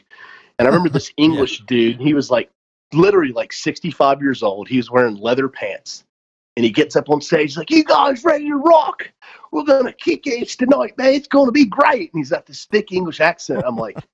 And 0.60 0.68
I 0.68 0.72
remember 0.72 0.90
this 0.90 1.12
English 1.18 1.64
dude. 1.68 2.00
He 2.00 2.14
was 2.14 2.30
like 2.30 2.50
literally 2.94 3.32
like 3.32 3.52
65 3.54 4.22
years 4.22 4.44
old. 4.44 4.68
He 4.68 4.78
was 4.78 4.92
wearing 4.92 5.16
leather 5.16 5.50
pants, 5.50 6.04
and 6.56 6.66
he 6.66 6.72
gets 6.72 6.96
up 6.96 7.10
on 7.10 7.22
stage. 7.22 7.52
He's 7.52 7.58
like, 7.58 7.72
"You 7.72 7.84
guys 7.84 8.24
ready 8.24 8.48
to 8.50 8.56
rock? 8.56 9.10
We're 9.53 9.63
gonna 9.63 9.93
kick 9.93 10.27
ass 10.27 10.55
tonight, 10.55 10.98
man. 10.98 11.13
It's 11.13 11.27
gonna 11.27 11.51
be 11.51 11.65
great." 11.65 12.12
And 12.13 12.19
he's 12.19 12.31
got 12.31 12.45
this 12.45 12.65
thick 12.65 12.91
English 12.91 13.19
accent. 13.22 13.63
I'm 13.65 13.77
like, 13.77 13.98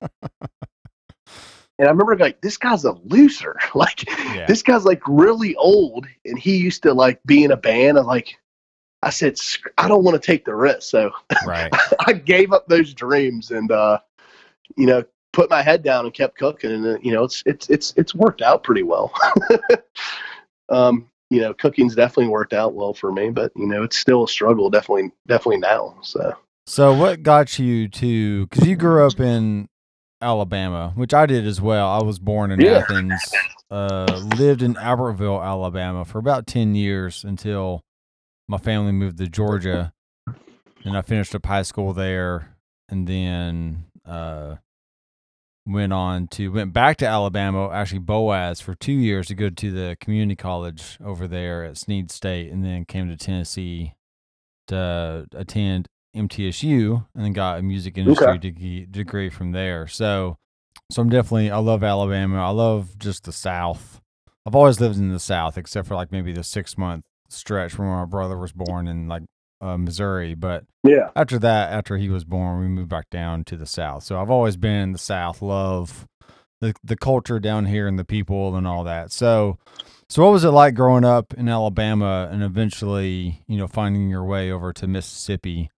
And 1.80 1.88
I 1.88 1.92
remember 1.92 2.14
like 2.18 2.42
this 2.42 2.58
guy's 2.58 2.84
a 2.84 2.92
loser. 3.04 3.56
like 3.74 4.06
Yeah. 4.34 4.44
this 4.46 4.62
guy's 4.62 4.84
like 4.84 5.00
really 5.08 5.56
old, 5.56 6.06
and 6.26 6.38
he 6.38 6.56
used 6.58 6.82
to 6.82 6.92
like 6.92 7.20
be 7.24 7.42
in 7.42 7.52
a 7.52 7.56
band. 7.56 7.96
And 7.96 8.06
like 8.06 8.36
I 9.02 9.08
said, 9.08 9.38
I 9.78 9.88
don't 9.88 10.04
want 10.04 10.20
to 10.20 10.24
take 10.26 10.44
the 10.44 10.54
risk, 10.54 10.82
so 10.90 11.10
Right. 11.46 11.72
I 12.06 12.12
gave 12.12 12.52
up 12.52 12.68
those 12.68 12.92
dreams 12.92 13.50
and 13.50 13.72
uh, 13.72 13.98
you 14.76 14.84
know 14.86 15.02
put 15.32 15.48
my 15.48 15.62
head 15.62 15.82
down 15.82 16.04
and 16.04 16.12
kept 16.12 16.36
cooking, 16.36 16.70
and 16.70 16.86
uh, 16.86 16.98
you 17.00 17.12
know 17.12 17.24
it's 17.24 17.42
it's 17.46 17.70
it's 17.70 17.94
it's 17.96 18.14
worked 18.14 18.42
out 18.42 18.62
pretty 18.62 18.82
well. 18.82 19.10
um, 20.68 21.08
you 21.30 21.40
know, 21.40 21.54
cooking's 21.54 21.94
definitely 21.94 22.28
worked 22.28 22.52
out 22.52 22.74
well 22.74 22.92
for 22.92 23.12
me, 23.12 23.30
but 23.30 23.52
you 23.56 23.66
know 23.66 23.82
it's 23.82 23.96
still 23.98 24.24
a 24.24 24.28
struggle, 24.28 24.68
definitely 24.70 25.10
definitely 25.26 25.58
now. 25.58 25.96
So 26.02 26.34
So 26.66 26.94
what 26.94 27.22
got 27.22 27.58
you 27.58 27.88
to? 27.88 28.46
Because 28.46 28.66
you 28.66 28.76
grew 28.76 29.06
up 29.06 29.20
in 29.20 29.68
Alabama, 30.20 30.92
which 30.96 31.14
I 31.14 31.26
did 31.26 31.46
as 31.46 31.60
well. 31.60 31.88
I 31.88 32.02
was 32.02 32.18
born 32.18 32.50
in 32.50 32.60
Yeah. 32.60 32.78
Athens. 32.78 33.32
Uh, 33.70 34.18
lived 34.36 34.62
in 34.62 34.74
Albertville, 34.74 35.42
Alabama, 35.42 36.04
for 36.04 36.18
about 36.18 36.46
ten 36.46 36.74
years 36.74 37.22
until 37.22 37.82
my 38.48 38.58
family 38.58 38.90
moved 38.90 39.18
to 39.18 39.28
Georgia, 39.28 39.92
and 40.84 40.96
I 40.96 41.02
finished 41.02 41.36
up 41.36 41.46
high 41.46 41.62
school 41.62 41.92
there, 41.92 42.56
and 42.88 43.06
then 43.06 43.84
uh, 44.04 44.56
went 45.66 45.92
on 45.92 46.26
to 46.28 46.48
went 46.48 46.72
back 46.72 46.96
to 46.98 47.06
Alabama, 47.06 47.70
actually 47.70 48.00
Boaz, 48.00 48.60
for 48.60 48.74
two 48.74 48.92
years 48.92 49.28
to 49.28 49.34
go 49.34 49.50
to 49.50 49.70
the 49.70 49.96
community 50.00 50.36
college 50.36 50.98
over 51.04 51.28
there 51.28 51.64
at 51.64 51.76
Snead 51.76 52.10
State, 52.10 52.50
and 52.50 52.64
then 52.64 52.84
came 52.84 53.08
to 53.08 53.16
Tennessee 53.16 53.94
to 54.68 55.26
attend 55.34 55.86
MTSU, 56.16 57.06
and 57.14 57.24
then 57.24 57.32
got 57.32 57.58
a 57.58 57.62
music 57.62 57.98
industry 57.98 58.38
degree, 58.38 58.86
degree 58.86 59.30
from 59.30 59.52
there. 59.52 59.86
So, 59.86 60.36
so 60.90 61.02
I'm 61.02 61.10
definitely 61.10 61.50
I 61.50 61.58
love 61.58 61.84
Alabama. 61.84 62.42
I 62.42 62.50
love 62.50 62.98
just 62.98 63.24
the 63.24 63.32
South. 63.32 64.00
I've 64.46 64.54
always 64.54 64.80
lived 64.80 64.96
in 64.96 65.10
the 65.10 65.20
South, 65.20 65.58
except 65.58 65.86
for 65.86 65.94
like 65.94 66.10
maybe 66.10 66.32
the 66.32 66.44
six 66.44 66.78
month 66.78 67.04
stretch 67.28 67.78
when 67.78 67.88
my 67.88 68.04
brother 68.04 68.36
was 68.36 68.52
born 68.52 68.88
in 68.88 69.06
like 69.06 69.22
uh, 69.60 69.76
Missouri, 69.76 70.34
but 70.34 70.64
yeah, 70.82 71.10
after 71.16 71.38
that, 71.38 71.72
after 71.72 71.96
he 71.96 72.08
was 72.08 72.24
born, 72.24 72.60
we 72.60 72.68
moved 72.68 72.88
back 72.88 73.10
down 73.10 73.44
to 73.44 73.56
the 73.56 73.66
south. 73.66 74.04
So 74.04 74.20
I've 74.20 74.30
always 74.30 74.56
been 74.56 74.80
in 74.80 74.92
the 74.92 74.98
south. 74.98 75.42
Love 75.42 76.06
the 76.60 76.74
the 76.84 76.96
culture 76.96 77.38
down 77.38 77.66
here 77.66 77.86
and 77.86 77.98
the 77.98 78.04
people 78.04 78.56
and 78.56 78.66
all 78.66 78.84
that. 78.84 79.12
So, 79.12 79.58
so 80.08 80.24
what 80.24 80.32
was 80.32 80.44
it 80.44 80.50
like 80.50 80.74
growing 80.74 81.04
up 81.04 81.34
in 81.34 81.48
Alabama 81.48 82.28
and 82.30 82.42
eventually, 82.42 83.42
you 83.46 83.56
know, 83.58 83.68
finding 83.68 84.08
your 84.08 84.24
way 84.24 84.50
over 84.50 84.72
to 84.74 84.86
Mississippi, 84.86 85.70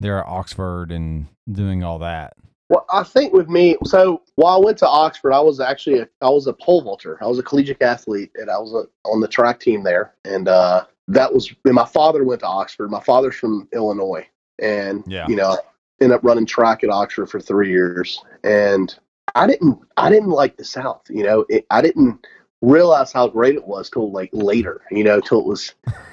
there 0.00 0.18
at 0.18 0.26
Oxford 0.26 0.92
and 0.92 1.26
doing 1.50 1.82
all 1.82 1.98
that? 2.00 2.34
Well, 2.68 2.86
I 2.90 3.02
think 3.02 3.34
with 3.34 3.50
me, 3.50 3.76
so 3.84 4.22
while 4.36 4.56
I 4.56 4.64
went 4.64 4.78
to 4.78 4.88
Oxford, 4.88 5.32
I 5.32 5.40
was 5.40 5.60
actually 5.60 5.98
a, 5.98 6.08
I 6.22 6.30
was 6.30 6.46
a 6.46 6.54
pole 6.54 6.80
vaulter. 6.80 7.18
I 7.20 7.26
was 7.26 7.38
a 7.38 7.42
collegiate 7.42 7.82
athlete, 7.82 8.30
and 8.36 8.50
I 8.50 8.56
was 8.58 8.72
a, 8.72 8.84
on 9.06 9.20
the 9.20 9.28
track 9.28 9.60
team 9.60 9.82
there. 9.82 10.14
And 10.24 10.48
uh, 10.48 10.86
that 11.12 11.32
was 11.32 11.52
my 11.64 11.84
father 11.84 12.24
went 12.24 12.40
to 12.40 12.46
Oxford. 12.46 12.90
My 12.90 13.00
father's 13.00 13.36
from 13.36 13.68
Illinois, 13.72 14.26
and 14.58 15.04
Yeah. 15.06 15.26
you 15.28 15.36
know, 15.36 15.58
ended 16.00 16.16
up 16.16 16.24
running 16.24 16.46
track 16.46 16.82
at 16.82 16.90
Oxford 16.90 17.26
for 17.26 17.40
three 17.40 17.70
years. 17.70 18.20
And 18.44 18.94
I 19.34 19.46
didn't 19.46 19.78
I 19.96 20.10
didn't 20.10 20.30
like 20.30 20.56
the 20.56 20.64
South. 20.64 21.02
You 21.08 21.22
know, 21.24 21.44
it, 21.48 21.66
I 21.70 21.82
didn't 21.82 22.26
realize 22.62 23.12
how 23.12 23.28
great 23.28 23.56
it 23.56 23.66
was 23.66 23.90
till 23.90 24.10
like 24.10 24.30
later. 24.32 24.80
You 24.90 25.04
know, 25.04 25.20
till 25.20 25.40
it 25.40 25.46
was 25.46 25.74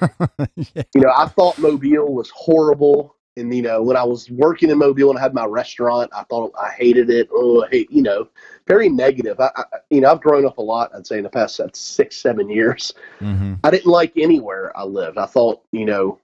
yeah. 0.56 0.82
you 0.94 1.00
know, 1.00 1.12
I 1.16 1.26
thought 1.28 1.58
Mobile 1.58 2.12
was 2.12 2.30
horrible. 2.30 3.16
And, 3.40 3.52
you 3.54 3.62
know, 3.62 3.82
when 3.82 3.96
I 3.96 4.04
was 4.04 4.30
working 4.30 4.70
in 4.70 4.78
Mobile 4.78 5.10
and 5.10 5.18
I 5.18 5.22
had 5.22 5.34
my 5.34 5.46
restaurant, 5.46 6.10
I 6.14 6.22
thought 6.24 6.52
I 6.60 6.70
hated 6.70 7.10
it. 7.10 7.28
Oh, 7.32 7.64
I 7.64 7.68
hate, 7.68 7.90
you 7.90 8.02
know, 8.02 8.28
very 8.68 8.88
negative. 8.88 9.40
I, 9.40 9.50
I, 9.56 9.64
you 9.88 10.00
know, 10.00 10.12
I've 10.12 10.20
grown 10.20 10.46
up 10.46 10.58
a 10.58 10.62
lot, 10.62 10.92
I'd 10.94 11.06
say, 11.06 11.16
in 11.16 11.24
the 11.24 11.30
past 11.30 11.58
uh, 11.58 11.68
six, 11.72 12.16
seven 12.16 12.48
years. 12.48 12.92
hmm 13.18 13.54
I 13.64 13.70
didn't 13.70 13.90
like 13.90 14.12
anywhere 14.16 14.76
I 14.78 14.84
lived. 14.84 15.18
I 15.18 15.26
thought, 15.26 15.62
you 15.72 15.86
know, 15.86 16.20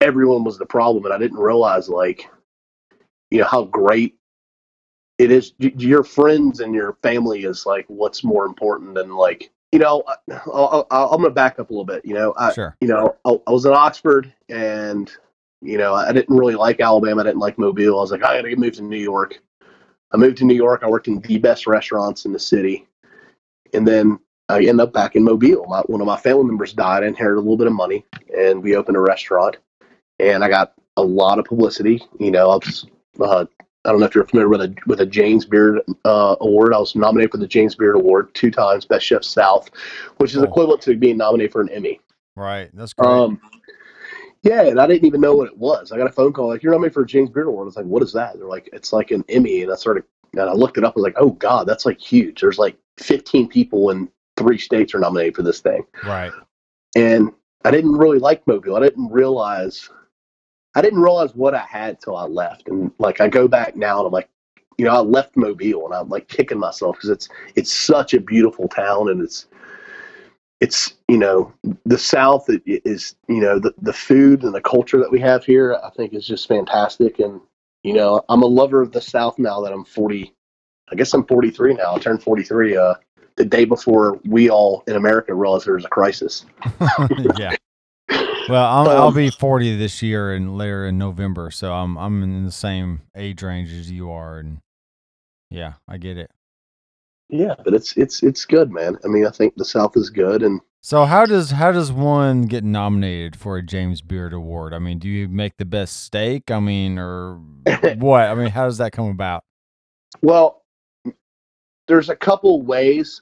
everyone 0.00 0.44
was 0.44 0.58
the 0.58 0.66
problem. 0.66 1.04
And 1.06 1.14
I 1.14 1.18
didn't 1.18 1.38
realize, 1.38 1.88
like, 1.88 2.28
you 3.30 3.38
know, 3.38 3.46
how 3.46 3.64
great 3.64 4.16
it 5.18 5.30
is. 5.30 5.52
Your 5.58 6.04
friends 6.04 6.60
and 6.60 6.74
your 6.74 6.98
family 7.02 7.44
is, 7.44 7.64
like, 7.64 7.86
what's 7.88 8.22
more 8.22 8.44
important 8.46 8.94
than, 8.94 9.14
like, 9.16 9.50
you 9.72 9.78
know, 9.78 10.02
I, 10.06 10.86
I'm 10.90 11.18
going 11.18 11.24
to 11.24 11.30
back 11.30 11.58
up 11.58 11.70
a 11.70 11.72
little 11.72 11.84
bit. 11.84 12.04
You 12.04 12.14
know, 12.14 12.34
I, 12.36 12.52
Sure. 12.52 12.76
you 12.80 12.88
know, 12.88 13.16
I, 13.24 13.36
I 13.46 13.50
was 13.50 13.64
in 13.64 13.72
Oxford 13.72 14.32
and, 14.48 15.10
you 15.60 15.78
know, 15.78 15.94
I 15.94 16.12
didn't 16.12 16.36
really 16.36 16.54
like 16.54 16.80
Alabama. 16.80 17.20
I 17.20 17.24
didn't 17.24 17.40
like 17.40 17.58
Mobile. 17.58 17.98
I 17.98 18.00
was 18.00 18.10
like, 18.10 18.22
I 18.22 18.40
got 18.40 18.48
to 18.48 18.56
move 18.56 18.74
to 18.74 18.82
New 18.82 18.98
York. 18.98 19.40
I 20.12 20.16
moved 20.16 20.38
to 20.38 20.44
New 20.44 20.54
York. 20.54 20.82
I 20.82 20.88
worked 20.88 21.08
in 21.08 21.20
the 21.20 21.38
best 21.38 21.66
restaurants 21.66 22.24
in 22.24 22.32
the 22.32 22.38
city. 22.38 22.86
And 23.74 23.86
then 23.86 24.18
I 24.48 24.58
ended 24.58 24.80
up 24.80 24.92
back 24.92 25.16
in 25.16 25.24
Mobile. 25.24 25.66
My, 25.68 25.80
one 25.82 26.00
of 26.00 26.06
my 26.06 26.16
family 26.16 26.44
members 26.44 26.72
died. 26.72 27.02
I 27.02 27.06
inherited 27.06 27.40
a 27.40 27.42
little 27.42 27.58
bit 27.58 27.66
of 27.66 27.72
money 27.72 28.06
and 28.36 28.62
we 28.62 28.76
opened 28.76 28.96
a 28.96 29.00
restaurant. 29.00 29.56
And 30.18 30.42
I 30.42 30.48
got 30.48 30.72
a 30.96 31.02
lot 31.02 31.38
of 31.38 31.44
publicity. 31.44 32.02
You 32.18 32.30
know, 32.30 32.50
I 32.50 32.54
was, 32.54 32.86
uh, 33.20 33.44
I 33.84 33.90
don't 33.90 34.00
know 34.00 34.06
if 34.06 34.14
you're 34.14 34.26
familiar 34.26 34.48
with 34.48 34.62
a 34.62 34.74
with 34.86 35.00
a 35.00 35.06
James 35.06 35.44
Beard 35.44 35.80
uh, 36.04 36.36
award. 36.40 36.74
I 36.74 36.78
was 36.78 36.96
nominated 36.96 37.30
for 37.30 37.38
the 37.38 37.46
James 37.46 37.74
Beard 37.74 37.94
Award 37.94 38.34
two 38.34 38.50
times, 38.50 38.84
Best 38.84 39.06
Chef 39.06 39.22
South, 39.22 39.70
which 40.16 40.32
is 40.32 40.38
Cool. 40.38 40.44
equivalent 40.44 40.82
to 40.82 40.96
being 40.96 41.16
nominated 41.16 41.52
for 41.52 41.60
an 41.60 41.68
Emmy. 41.68 42.00
Right. 42.36 42.70
That's 42.74 42.92
great. 42.92 43.08
Um, 43.08 43.40
yeah, 44.42 44.62
and 44.62 44.80
I 44.80 44.86
didn't 44.86 45.06
even 45.06 45.20
know 45.20 45.34
what 45.34 45.48
it 45.48 45.58
was. 45.58 45.90
I 45.90 45.96
got 45.96 46.06
a 46.06 46.12
phone 46.12 46.32
call 46.32 46.48
like, 46.48 46.62
"You're 46.62 46.72
nominated 46.72 46.94
for 46.94 47.02
a 47.02 47.06
James 47.06 47.30
Beard 47.30 47.46
Award." 47.46 47.64
I 47.64 47.66
was 47.66 47.76
like, 47.76 47.86
"What 47.86 48.02
is 48.02 48.12
that?" 48.12 48.36
They're 48.36 48.46
like, 48.46 48.68
"It's 48.72 48.92
like 48.92 49.10
an 49.10 49.24
Emmy," 49.28 49.62
and 49.62 49.72
I 49.72 49.74
started 49.74 50.04
and 50.32 50.42
I 50.42 50.52
looked 50.52 50.78
it 50.78 50.84
up. 50.84 50.94
I 50.96 51.00
was 51.00 51.04
like, 51.04 51.16
"Oh 51.16 51.30
God, 51.30 51.66
that's 51.66 51.86
like 51.86 52.00
huge." 52.00 52.40
There's 52.40 52.58
like 52.58 52.76
15 52.98 53.48
people 53.48 53.90
in 53.90 54.08
three 54.36 54.58
states 54.58 54.94
are 54.94 55.00
nominated 55.00 55.34
for 55.34 55.42
this 55.42 55.60
thing, 55.60 55.84
right. 56.04 56.32
and 56.94 57.32
I 57.64 57.70
didn't 57.70 57.96
really 57.96 58.18
like 58.18 58.46
Mobile. 58.46 58.76
I 58.76 58.80
didn't 58.80 59.10
realize, 59.10 59.90
I 60.76 60.82
didn't 60.82 61.00
realize 61.00 61.34
what 61.34 61.54
I 61.54 61.64
had 61.68 62.00
till 62.00 62.16
I 62.16 62.24
left, 62.24 62.68
and 62.68 62.92
like 62.98 63.20
I 63.20 63.28
go 63.28 63.48
back 63.48 63.74
now 63.74 63.98
and 63.98 64.06
I'm 64.06 64.12
like, 64.12 64.28
you 64.78 64.84
know, 64.84 64.92
I 64.92 65.00
left 65.00 65.36
Mobile 65.36 65.84
and 65.86 65.94
I'm 65.94 66.08
like 66.08 66.28
kicking 66.28 66.58
myself 66.58 66.96
because 66.96 67.10
it's 67.10 67.28
it's 67.56 67.72
such 67.72 68.14
a 68.14 68.20
beautiful 68.20 68.68
town 68.68 69.10
and 69.10 69.20
it's 69.20 69.46
it's 70.60 70.94
you 71.08 71.18
know 71.18 71.52
the 71.84 71.98
South 71.98 72.46
is 72.66 73.14
you 73.28 73.40
know 73.40 73.58
the 73.58 73.74
the 73.80 73.92
food 73.92 74.42
and 74.42 74.54
the 74.54 74.60
culture 74.60 74.98
that 74.98 75.10
we 75.10 75.20
have 75.20 75.44
here. 75.44 75.78
I 75.84 75.90
think 75.90 76.14
is 76.14 76.26
just 76.26 76.48
fantastic, 76.48 77.18
and 77.18 77.40
you 77.84 77.94
know 77.94 78.22
I'm 78.28 78.42
a 78.42 78.46
lover 78.46 78.82
of 78.82 78.92
the 78.92 79.00
South 79.00 79.38
now 79.38 79.60
that 79.62 79.72
I'm 79.72 79.84
40. 79.84 80.34
I 80.90 80.94
guess 80.94 81.12
I'm 81.14 81.26
43 81.26 81.74
now. 81.74 81.94
I 81.96 81.98
turned 81.98 82.22
43 82.22 82.76
uh, 82.76 82.94
the 83.36 83.44
day 83.44 83.64
before 83.66 84.18
we 84.24 84.48
all 84.50 84.82
in 84.86 84.96
America 84.96 85.34
realized 85.34 85.66
there 85.66 85.74
was 85.74 85.84
a 85.84 85.88
crisis. 85.88 86.46
yeah. 87.38 87.54
Well, 88.48 88.64
I'm, 88.64 88.88
I'll 88.96 89.08
Um, 89.08 89.14
be 89.14 89.30
40 89.30 89.76
this 89.76 90.02
year 90.02 90.32
and 90.32 90.56
later 90.56 90.86
in 90.86 90.96
November, 90.98 91.50
so 91.50 91.72
I'm 91.72 91.98
I'm 91.98 92.22
in 92.22 92.44
the 92.44 92.50
same 92.52 93.02
age 93.14 93.42
range 93.42 93.70
as 93.72 93.90
you 93.90 94.10
are, 94.10 94.38
and 94.38 94.58
yeah, 95.50 95.74
I 95.86 95.98
get 95.98 96.16
it. 96.16 96.30
Yeah, 97.30 97.54
but 97.64 97.74
it's 97.74 97.96
it's 97.96 98.22
it's 98.22 98.44
good, 98.44 98.70
man. 98.72 98.96
I 99.04 99.08
mean, 99.08 99.26
I 99.26 99.30
think 99.30 99.54
the 99.56 99.64
South 99.64 99.96
is 99.96 100.10
good, 100.10 100.42
and 100.42 100.60
So 100.80 101.04
how 101.04 101.26
does 101.26 101.50
how 101.50 101.72
does 101.72 101.92
one 101.92 102.42
get 102.42 102.64
nominated 102.64 103.36
for 103.36 103.58
a 103.58 103.62
James 103.62 104.00
Beard 104.00 104.32
Award? 104.32 104.72
I 104.72 104.78
mean, 104.78 104.98
do 104.98 105.08
you 105.08 105.28
make 105.28 105.56
the 105.58 105.64
best 105.66 106.02
steak? 106.04 106.50
I 106.50 106.60
mean, 106.60 106.98
or 106.98 107.34
what? 107.98 108.24
I 108.24 108.34
mean, 108.34 108.50
how 108.50 108.64
does 108.66 108.78
that 108.78 108.92
come 108.92 109.08
about? 109.08 109.44
well, 110.22 110.64
there's 111.86 112.08
a 112.08 112.16
couple 112.16 112.62
ways. 112.62 113.20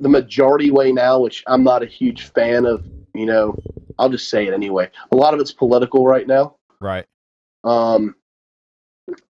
The 0.00 0.08
majority 0.08 0.70
way 0.70 0.90
now, 0.90 1.20
which 1.20 1.44
I'm 1.46 1.62
not 1.62 1.82
a 1.82 1.86
huge 1.86 2.30
fan 2.32 2.64
of, 2.64 2.86
you 3.14 3.26
know, 3.26 3.58
I'll 3.98 4.08
just 4.08 4.30
say 4.30 4.46
it 4.46 4.54
anyway. 4.54 4.88
A 5.12 5.16
lot 5.16 5.34
of 5.34 5.40
it's 5.40 5.52
political 5.52 6.06
right 6.06 6.26
now. 6.26 6.56
Right. 6.80 7.04
Um, 7.62 8.14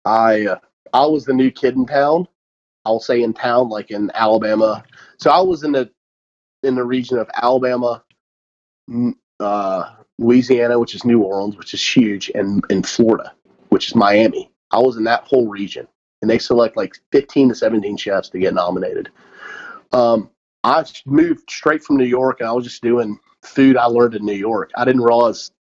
I 0.05 0.45
uh, 0.47 0.59
I 0.93 1.05
was 1.05 1.25
the 1.25 1.33
new 1.33 1.49
kid 1.51 1.75
in 1.75 1.85
town. 1.85 2.27
I'll 2.85 2.99
say 2.99 3.21
in 3.21 3.33
town, 3.33 3.69
like 3.69 3.91
in 3.91 4.11
Alabama. 4.13 4.83
So 5.17 5.31
I 5.31 5.39
was 5.39 5.63
in 5.63 5.71
the 5.71 5.89
in 6.63 6.75
the 6.75 6.83
region 6.83 7.17
of 7.17 7.29
Alabama, 7.35 8.03
uh, 9.39 9.89
Louisiana, 10.17 10.79
which 10.79 10.95
is 10.95 11.05
New 11.05 11.21
Orleans, 11.21 11.57
which 11.57 11.73
is 11.73 11.95
huge, 11.95 12.31
and 12.33 12.63
in 12.69 12.83
Florida, 12.83 13.33
which 13.69 13.87
is 13.87 13.95
Miami. 13.95 14.51
I 14.71 14.79
was 14.79 14.97
in 14.97 15.03
that 15.03 15.23
whole 15.23 15.47
region, 15.47 15.87
and 16.21 16.29
they 16.29 16.39
select 16.39 16.75
like 16.75 16.95
15 17.11 17.49
to 17.49 17.55
17 17.55 17.97
chefs 17.97 18.29
to 18.29 18.39
get 18.39 18.53
nominated. 18.53 19.09
Um, 19.91 20.29
I 20.63 20.83
moved 21.05 21.49
straight 21.49 21.83
from 21.83 21.97
New 21.97 22.05
York, 22.05 22.39
and 22.39 22.49
I 22.49 22.51
was 22.51 22.65
just 22.65 22.81
doing 22.81 23.19
food 23.43 23.77
I 23.77 23.85
learned 23.85 24.15
in 24.15 24.25
New 24.25 24.33
York. 24.33 24.71
I 24.75 24.85
didn't 24.85 25.03
realize 25.03 25.51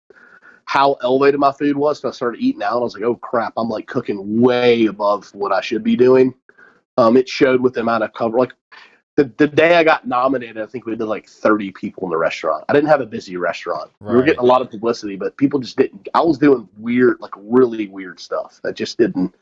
how 0.67 0.97
elevated 1.03 1.39
my 1.39 1.53
food 1.53 1.77
was. 1.77 2.01
So 2.01 2.09
I 2.09 2.13
started 2.13 2.41
eating 2.41 2.63
out. 2.63 2.73
And 2.73 2.81
I 2.81 2.85
was 2.85 2.95
like, 2.95 3.03
oh 3.03 3.17
crap, 3.17 3.53
I'm 3.57 3.69
like 3.69 3.87
cooking 3.87 4.41
way 4.41 4.87
above 4.87 5.33
what 5.35 5.53
I 5.53 5.61
should 5.61 5.85
be 5.85 5.97
doing. 5.97 6.35
Um, 6.97 7.17
it 7.17 7.29
showed 7.29 7.61
with 7.61 7.75
the 7.75 7.81
amount 7.81 8.05
of 8.05 8.13
cover. 8.13 8.39
Like 8.39 8.53
the, 9.17 9.31
the 9.37 9.47
day 9.47 9.77
I 9.77 9.85
got 9.85 10.07
nominated, 10.07 10.59
I 10.59 10.67
think 10.67 10.87
we 10.87 10.97
did 10.97 11.05
like 11.05 11.29
30 11.29 11.73
people 11.73 12.05
in 12.05 12.11
the 12.11 12.17
restaurant. 12.17 12.65
I 12.69 12.73
didn't 12.73 12.89
have 12.89 13.01
a 13.01 13.07
busy 13.07 13.37
restaurant. 13.37 13.91
We 14.01 14.15
were 14.15 14.23
getting 14.23 14.41
a 14.41 14.45
lot 14.45 14.63
of 14.63 14.71
publicity, 14.71 15.17
but 15.17 15.37
people 15.37 15.61
just 15.61 15.77
didn't. 15.77 16.09
I 16.15 16.21
was 16.21 16.39
doing 16.39 16.69
weird, 16.79 17.21
like 17.21 17.33
really 17.37 17.89
weird 17.89 18.19
stuff 18.21 18.61
that 18.63 18.75
just 18.75 18.99
didn't, 18.99 19.35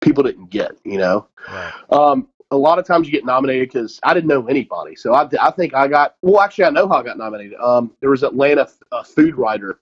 people 0.00 0.22
didn't 0.22 0.50
get, 0.50 0.72
you 0.84 0.98
know? 0.98 1.26
Right. 1.48 1.72
Um, 1.90 2.28
a 2.50 2.56
lot 2.56 2.78
of 2.78 2.86
times 2.86 3.06
you 3.06 3.12
get 3.12 3.24
nominated 3.24 3.68
because 3.68 4.00
I 4.02 4.14
didn't 4.14 4.28
know 4.28 4.46
anybody. 4.46 4.96
So 4.96 5.14
I, 5.14 5.28
I 5.40 5.50
think 5.50 5.74
I 5.74 5.86
got 5.88 6.16
well. 6.22 6.40
Actually, 6.40 6.64
I 6.64 6.70
know 6.70 6.88
how 6.88 6.96
I 6.96 7.02
got 7.02 7.18
nominated. 7.18 7.58
Um, 7.60 7.92
there 8.00 8.10
was 8.10 8.22
Atlanta 8.22 8.68
a 8.92 9.04
food 9.04 9.36
writer, 9.36 9.80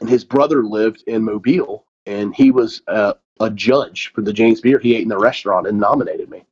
and 0.00 0.08
his 0.08 0.24
brother 0.24 0.64
lived 0.64 1.04
in 1.06 1.22
Mobile, 1.22 1.84
and 2.06 2.34
he 2.34 2.50
was 2.50 2.82
uh, 2.88 3.14
a 3.40 3.50
judge 3.50 4.12
for 4.14 4.20
the 4.20 4.32
James 4.32 4.60
Beard 4.60 4.82
he 4.82 4.94
ate 4.94 5.02
in 5.02 5.08
the 5.08 5.18
restaurant 5.18 5.66
and 5.66 5.80
nominated 5.80 6.30
me. 6.30 6.44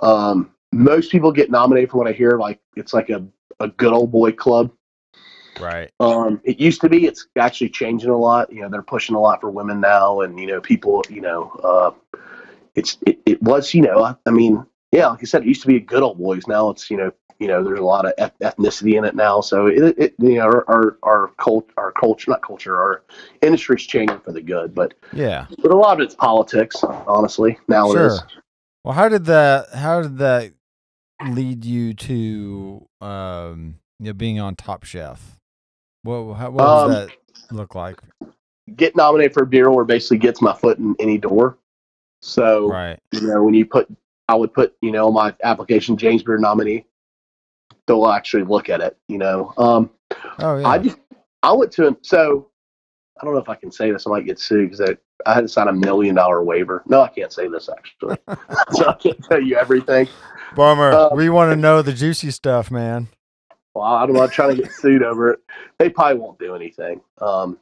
Um, 0.00 0.50
most 0.72 1.10
people 1.10 1.32
get 1.32 1.50
nominated 1.50 1.90
for 1.90 1.98
what 1.98 2.08
I 2.08 2.12
hear 2.12 2.38
like 2.38 2.60
it's 2.76 2.92
like 2.92 3.08
a, 3.10 3.24
a 3.60 3.68
good 3.68 3.92
old 3.92 4.12
boy 4.12 4.32
club. 4.32 4.70
Right. 5.58 5.90
Um, 5.98 6.40
it 6.44 6.60
used 6.60 6.80
to 6.82 6.88
be. 6.88 7.06
It's 7.06 7.26
actually 7.36 7.70
changing 7.70 8.10
a 8.10 8.16
lot. 8.16 8.52
You 8.52 8.62
know, 8.62 8.68
they're 8.68 8.82
pushing 8.82 9.16
a 9.16 9.20
lot 9.20 9.40
for 9.40 9.50
women 9.50 9.80
now, 9.80 10.20
and 10.20 10.38
you 10.38 10.46
know, 10.46 10.60
people. 10.60 11.02
You 11.08 11.20
know, 11.20 11.50
uh, 11.64 12.18
it's 12.74 12.98
it, 13.06 13.18
it 13.26 13.42
was. 13.42 13.74
You 13.74 13.82
know, 13.82 14.04
I, 14.04 14.14
I 14.26 14.30
mean, 14.30 14.64
yeah, 14.92 15.08
like 15.08 15.20
I 15.20 15.24
said, 15.24 15.42
it 15.42 15.48
used 15.48 15.62
to 15.62 15.68
be 15.68 15.76
a 15.76 15.80
good 15.80 16.02
old 16.02 16.18
boys. 16.18 16.46
Now 16.46 16.70
it's 16.70 16.90
you 16.90 16.96
know, 16.96 17.12
you 17.38 17.46
know, 17.46 17.62
there's 17.62 17.78
a 17.78 17.84
lot 17.84 18.04
of 18.04 18.32
ethnicity 18.40 18.96
in 18.96 19.04
it 19.04 19.14
now. 19.14 19.40
So 19.40 19.66
it, 19.66 19.98
it 19.98 20.14
you 20.18 20.36
know, 20.36 20.42
our 20.42 20.64
our 20.68 20.98
our, 21.02 21.28
cult, 21.38 21.70
our 21.76 21.92
culture, 21.92 22.30
not 22.30 22.42
culture, 22.42 22.76
our 22.76 23.02
industry's 23.42 23.86
changing 23.86 24.20
for 24.20 24.32
the 24.32 24.40
good. 24.40 24.74
But 24.74 24.94
yeah, 25.12 25.46
but 25.62 25.70
a 25.70 25.76
lot 25.76 26.00
of 26.00 26.04
it's 26.04 26.14
politics, 26.14 26.82
honestly. 26.82 27.58
Now 27.68 27.92
sure. 27.92 28.06
it 28.06 28.06
is. 28.06 28.22
Well, 28.84 28.94
how 28.94 29.08
did 29.08 29.24
that? 29.26 29.68
How 29.74 30.02
did 30.02 30.18
that 30.18 30.52
lead 31.28 31.64
you 31.64 31.94
to 31.94 32.86
um, 33.00 33.76
you 34.00 34.06
know, 34.06 34.12
being 34.14 34.40
on 34.40 34.56
Top 34.56 34.84
Chef? 34.84 35.38
What 36.02 36.34
how, 36.34 36.50
what 36.50 36.64
does 36.64 36.82
um, 36.82 36.90
that 36.90 37.10
look 37.52 37.74
like? 37.74 38.00
Get 38.74 38.96
nominated 38.96 39.32
for 39.32 39.44
a 39.44 39.46
bureau 39.46 39.72
or 39.72 39.84
basically 39.84 40.18
gets 40.18 40.42
my 40.42 40.54
foot 40.54 40.78
in 40.78 40.94
any 40.98 41.18
door. 41.18 41.56
So 42.20 42.68
right. 42.68 42.98
you 43.12 43.22
know, 43.22 43.44
when 43.44 43.54
you 43.54 43.64
put 43.64 43.88
I 44.28 44.34
would 44.34 44.52
put, 44.52 44.76
you 44.82 44.90
know, 44.90 45.10
my 45.10 45.34
application 45.42 45.96
James 45.96 46.22
Beard 46.22 46.40
nominee, 46.40 46.84
they'll 47.88 48.06
actually 48.06 48.44
look 48.44 48.68
at 48.68 48.80
it, 48.80 48.96
you 49.08 49.18
know. 49.18 49.52
Um 49.58 49.90
oh 50.38 50.58
yeah. 50.58 50.68
I 50.68 50.78
just 50.78 50.98
I 51.42 51.52
went 51.52 51.72
to 51.72 51.86
him. 51.86 51.96
so 52.02 52.50
I 53.20 53.24
don't 53.24 53.34
know 53.34 53.40
if 53.40 53.48
I 53.48 53.56
can 53.56 53.72
say 53.72 53.90
this. 53.90 54.06
I 54.06 54.10
might 54.10 54.26
get 54.26 54.38
sued 54.38 54.70
because 54.70 54.80
I, 54.80 54.96
I 55.28 55.34
had 55.34 55.40
to 55.40 55.48
sign 55.48 55.66
a 55.66 55.72
million 55.72 56.14
dollar 56.14 56.44
waiver. 56.44 56.84
No, 56.86 57.00
I 57.00 57.08
can't 57.08 57.32
say 57.32 57.48
this 57.48 57.68
actually. 57.68 58.16
so 58.72 58.88
I 58.88 58.94
can't 58.94 59.22
tell 59.24 59.42
you 59.42 59.56
everything. 59.56 60.06
Bummer. 60.54 60.92
Um, 60.92 61.16
we 61.16 61.28
want 61.28 61.50
to 61.50 61.56
know 61.56 61.82
the 61.82 61.92
juicy 61.92 62.30
stuff, 62.30 62.70
man. 62.70 63.08
Well, 63.74 63.84
I'm 63.84 64.12
not 64.12 64.32
trying 64.32 64.56
to 64.56 64.62
get 64.62 64.72
sued 64.72 65.02
over 65.02 65.32
it. 65.32 65.40
They 65.78 65.90
probably 65.90 66.18
won't 66.18 66.38
do 66.38 66.54
anything. 66.54 67.00
Um, 67.20 67.58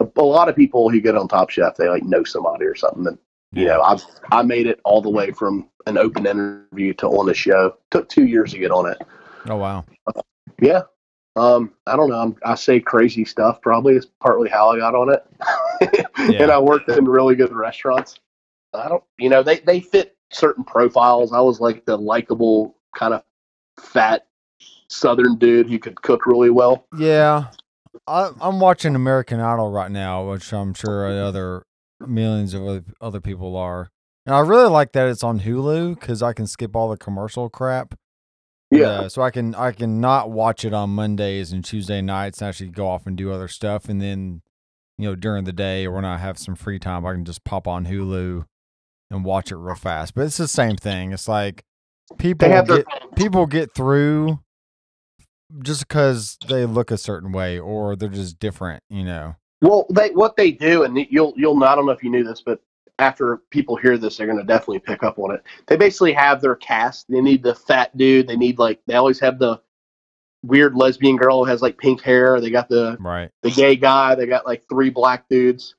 a, 0.00 0.08
a, 0.16 0.22
lot 0.22 0.48
of 0.48 0.56
people 0.56 0.90
who 0.90 1.00
get 1.00 1.16
on 1.16 1.28
Top 1.28 1.50
Chef, 1.50 1.76
they 1.76 1.88
like 1.88 2.02
know 2.02 2.24
somebody 2.24 2.64
or 2.64 2.74
something. 2.74 3.04
That 3.04 3.18
you 3.52 3.66
know, 3.66 3.82
I 3.82 3.98
I 4.32 4.42
made 4.42 4.66
it 4.66 4.80
all 4.84 5.00
the 5.00 5.10
way 5.10 5.30
from 5.30 5.68
an 5.86 5.98
open 5.98 6.26
interview 6.26 6.92
to 6.94 7.06
on 7.06 7.26
the 7.26 7.34
show. 7.34 7.76
Took 7.90 8.08
two 8.08 8.26
years 8.26 8.52
to 8.52 8.58
get 8.58 8.70
on 8.70 8.90
it. 8.90 8.98
Oh 9.48 9.56
wow. 9.56 9.84
Uh, 10.06 10.22
yeah. 10.60 10.82
Um, 11.36 11.74
I 11.86 11.96
don't 11.96 12.08
know. 12.08 12.18
I'm, 12.18 12.36
i 12.44 12.54
say 12.54 12.80
crazy 12.80 13.24
stuff. 13.24 13.60
Probably 13.60 13.94
it's 13.94 14.06
partly 14.20 14.48
how 14.48 14.70
I 14.70 14.78
got 14.78 14.94
on 14.94 15.12
it. 15.12 15.26
yeah. 16.18 16.42
And 16.42 16.50
I 16.50 16.58
worked 16.58 16.88
in 16.88 17.04
really 17.04 17.34
good 17.34 17.52
restaurants. 17.52 18.18
I 18.72 18.88
don't, 18.88 19.04
you 19.18 19.28
know, 19.28 19.42
they 19.42 19.58
they 19.60 19.80
fit 19.80 20.16
certain 20.30 20.64
profiles. 20.64 21.32
I 21.32 21.40
was 21.40 21.60
like 21.60 21.84
the 21.84 21.96
likable 21.96 22.76
kind 22.96 23.14
of 23.14 23.22
fat 23.78 24.26
Southern 24.88 25.36
dude 25.36 25.68
who 25.68 25.78
could 25.78 26.00
cook 26.02 26.26
really 26.26 26.50
well. 26.50 26.86
Yeah, 26.96 27.46
I, 28.06 28.30
am 28.40 28.60
watching 28.60 28.94
American 28.94 29.40
Idol 29.40 29.70
right 29.70 29.90
now, 29.90 30.30
which 30.30 30.52
I'm 30.52 30.74
sure 30.74 31.06
other 31.06 31.64
millions 32.00 32.54
of 32.54 32.84
other 33.00 33.20
people 33.20 33.56
are. 33.56 33.90
And 34.24 34.34
I 34.34 34.40
really 34.40 34.68
like 34.68 34.92
that 34.92 35.08
it's 35.08 35.22
on 35.22 35.40
Hulu 35.40 35.98
because 35.98 36.22
I 36.22 36.32
can 36.32 36.46
skip 36.46 36.74
all 36.74 36.88
the 36.88 36.96
commercial 36.96 37.48
crap. 37.48 37.94
Yeah. 38.70 38.86
Uh, 38.86 39.08
so 39.08 39.22
I 39.22 39.30
can 39.30 39.54
I 39.54 39.70
can 39.70 40.00
not 40.00 40.30
watch 40.30 40.64
it 40.64 40.74
on 40.74 40.90
Mondays 40.90 41.52
and 41.52 41.64
Tuesday 41.64 42.02
nights 42.02 42.40
and 42.40 42.48
actually 42.48 42.70
go 42.70 42.88
off 42.88 43.06
and 43.06 43.16
do 43.16 43.30
other 43.32 43.46
stuff, 43.46 43.88
and 43.88 44.02
then 44.02 44.42
you 44.98 45.08
know 45.08 45.14
during 45.14 45.44
the 45.44 45.52
day 45.52 45.86
or 45.86 45.92
when 45.94 46.04
I 46.04 46.18
have 46.18 46.38
some 46.38 46.56
free 46.56 46.80
time, 46.80 47.06
I 47.06 47.12
can 47.12 47.24
just 47.24 47.44
pop 47.44 47.68
on 47.68 47.86
Hulu 47.86 48.44
and 49.10 49.24
watch 49.24 49.52
it 49.52 49.56
real 49.56 49.76
fast. 49.76 50.14
But 50.16 50.22
it's 50.22 50.36
the 50.36 50.48
same 50.48 50.74
thing. 50.76 51.12
It's 51.12 51.28
like 51.28 51.62
people 52.18 52.48
get 52.48 52.66
their- 52.66 52.84
people 53.14 53.46
get 53.46 53.72
through 53.72 54.40
just 55.62 55.86
because 55.86 56.36
they 56.48 56.66
look 56.66 56.90
a 56.90 56.98
certain 56.98 57.30
way 57.30 57.60
or 57.60 57.94
they're 57.94 58.08
just 58.08 58.40
different, 58.40 58.82
you 58.90 59.04
know. 59.04 59.36
Well, 59.62 59.86
they 59.90 60.10
what 60.10 60.36
they 60.36 60.50
do, 60.50 60.84
and 60.84 60.98
you'll 61.10 61.32
you'll 61.36 61.62
I 61.64 61.74
don't 61.74 61.86
know 61.86 61.92
if 61.92 62.02
you 62.02 62.10
knew 62.10 62.24
this, 62.24 62.42
but 62.44 62.60
after 62.98 63.38
people 63.50 63.76
hear 63.76 63.98
this, 63.98 64.16
they're 64.16 64.26
going 64.26 64.38
to 64.38 64.44
definitely 64.44 64.78
pick 64.78 65.02
up 65.02 65.18
on 65.18 65.34
it. 65.34 65.42
They 65.66 65.76
basically 65.76 66.12
have 66.12 66.40
their 66.40 66.56
cast. 66.56 67.06
They 67.08 67.20
need 67.20 67.42
the 67.42 67.54
fat 67.54 67.96
dude. 67.96 68.26
They 68.26 68.36
need 68.36 68.58
like 68.58 68.80
they 68.86 68.94
always 68.94 69.20
have 69.20 69.38
the 69.38 69.60
weird 70.42 70.76
lesbian 70.76 71.16
girl 71.16 71.44
who 71.44 71.50
has 71.50 71.62
like 71.62 71.78
pink 71.78 72.02
hair. 72.02 72.40
They 72.40 72.50
got 72.50 72.68
the 72.68 72.96
right 73.00 73.30
the 73.42 73.50
gay 73.50 73.76
guy. 73.76 74.14
They 74.14 74.26
got 74.26 74.46
like 74.46 74.68
three 74.68 74.90
black 74.90 75.28
dudes. 75.28 75.74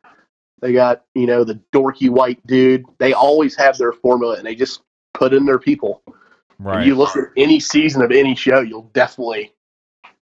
They 0.61 0.73
got 0.73 1.03
you 1.15 1.27
know 1.27 1.43
the 1.43 1.59
dorky 1.73 2.09
white 2.09 2.45
dude. 2.45 2.85
They 2.97 3.13
always 3.13 3.55
have 3.57 3.77
their 3.77 3.93
formula, 3.93 4.35
and 4.37 4.45
they 4.45 4.55
just 4.55 4.81
put 5.13 5.33
in 5.33 5.45
their 5.45 5.59
people. 5.59 6.03
Right. 6.59 6.81
If 6.81 6.87
you 6.87 6.95
look 6.95 7.15
at 7.15 7.25
any 7.37 7.59
season 7.59 8.01
of 8.01 8.11
any 8.11 8.35
show, 8.35 8.61
you'll 8.61 8.89
definitely 8.93 9.53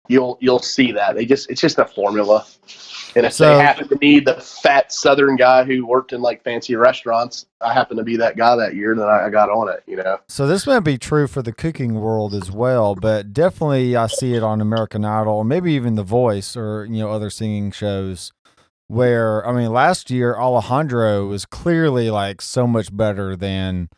you'll 0.08 0.38
you'll 0.42 0.60
see 0.60 0.92
that 0.92 1.16
they 1.16 1.26
just 1.26 1.50
it's 1.50 1.62
just 1.62 1.80
a 1.80 1.86
formula. 1.86 2.46
And 3.16 3.28
if 3.28 3.34
so, 3.34 3.46
they 3.46 3.64
happen 3.64 3.88
to 3.90 3.96
need 3.98 4.26
the 4.26 4.34
fat 4.42 4.92
Southern 4.92 5.36
guy 5.36 5.64
who 5.64 5.86
worked 5.86 6.14
in 6.14 6.22
like 6.22 6.44
fancy 6.44 6.76
restaurants, 6.76 7.46
I 7.62 7.72
happen 7.72 7.96
to 7.98 8.04
be 8.04 8.18
that 8.18 8.38
guy 8.38 8.56
that 8.56 8.74
year, 8.74 8.96
then 8.96 9.06
I, 9.08 9.28
I 9.28 9.30
got 9.30 9.50
on 9.50 9.70
it. 9.70 9.84
You 9.86 9.98
know. 9.98 10.20
So 10.28 10.48
this 10.48 10.66
might 10.66 10.80
be 10.80 10.98
true 10.98 11.28
for 11.28 11.44
the 11.44 11.54
cooking 11.54 11.94
world 11.94 12.34
as 12.34 12.50
well, 12.50 12.96
but 12.96 13.32
definitely 13.32 13.96
I 13.96 14.08
see 14.08 14.34
it 14.34 14.42
on 14.42 14.62
American 14.62 15.06
Idol, 15.06 15.36
or 15.36 15.46
maybe 15.46 15.74
even 15.74 15.94
The 15.96 16.04
Voice 16.04 16.58
or 16.58 16.86
you 16.86 17.04
know 17.04 17.12
other 17.12 17.30
singing 17.30 17.72
shows. 17.72 18.32
Where 18.88 19.48
I 19.48 19.54
mean, 19.54 19.72
last 19.72 20.12
year 20.12 20.36
Alejandro 20.36 21.28
was 21.28 21.46
clearly 21.46 22.10
like 22.10 22.42
so 22.42 22.68
much 22.68 22.96
better 22.96 23.36
than 23.36 23.90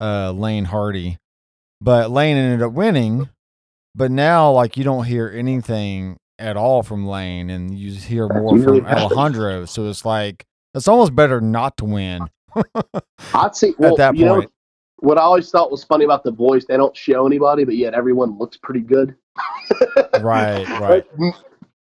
uh, 0.00 0.30
Laine 0.30 0.66
Hardy, 0.66 1.18
but 1.80 2.10
Laine 2.10 2.36
ended 2.36 2.62
up 2.62 2.72
winning 2.72 3.28
but 3.94 4.10
now, 4.10 4.50
like, 4.52 4.76
you 4.76 4.84
don't 4.84 5.04
hear 5.04 5.28
anything 5.34 6.18
at 6.38 6.56
all 6.56 6.82
from 6.82 7.06
Laine, 7.06 7.50
and 7.50 7.78
you 7.78 7.92
hear 7.92 8.28
more 8.28 8.58
from 8.58 8.86
Alejandro. 8.86 9.66
So 9.66 9.88
it's 9.88 10.04
like 10.04 10.46
it's 10.74 10.88
almost 10.88 11.14
better 11.14 11.40
not 11.40 11.76
to 11.78 11.84
win. 11.84 12.28
I'd 13.34 13.54
say 13.54 13.74
well, 13.78 13.92
at 13.92 13.98
that 13.98 14.16
point. 14.16 14.44
Know, 14.44 14.46
what 15.00 15.18
I 15.18 15.22
always 15.22 15.50
thought 15.50 15.70
was 15.70 15.84
funny 15.84 16.04
about 16.04 16.24
the 16.24 16.32
Voice, 16.32 16.66
they 16.66 16.76
don't 16.76 16.96
show 16.96 17.26
anybody, 17.26 17.64
but 17.64 17.76
yet 17.76 17.94
everyone 17.94 18.38
looks 18.38 18.56
pretty 18.56 18.80
good. 18.80 19.14
right, 20.20 20.68
right. 20.80 21.06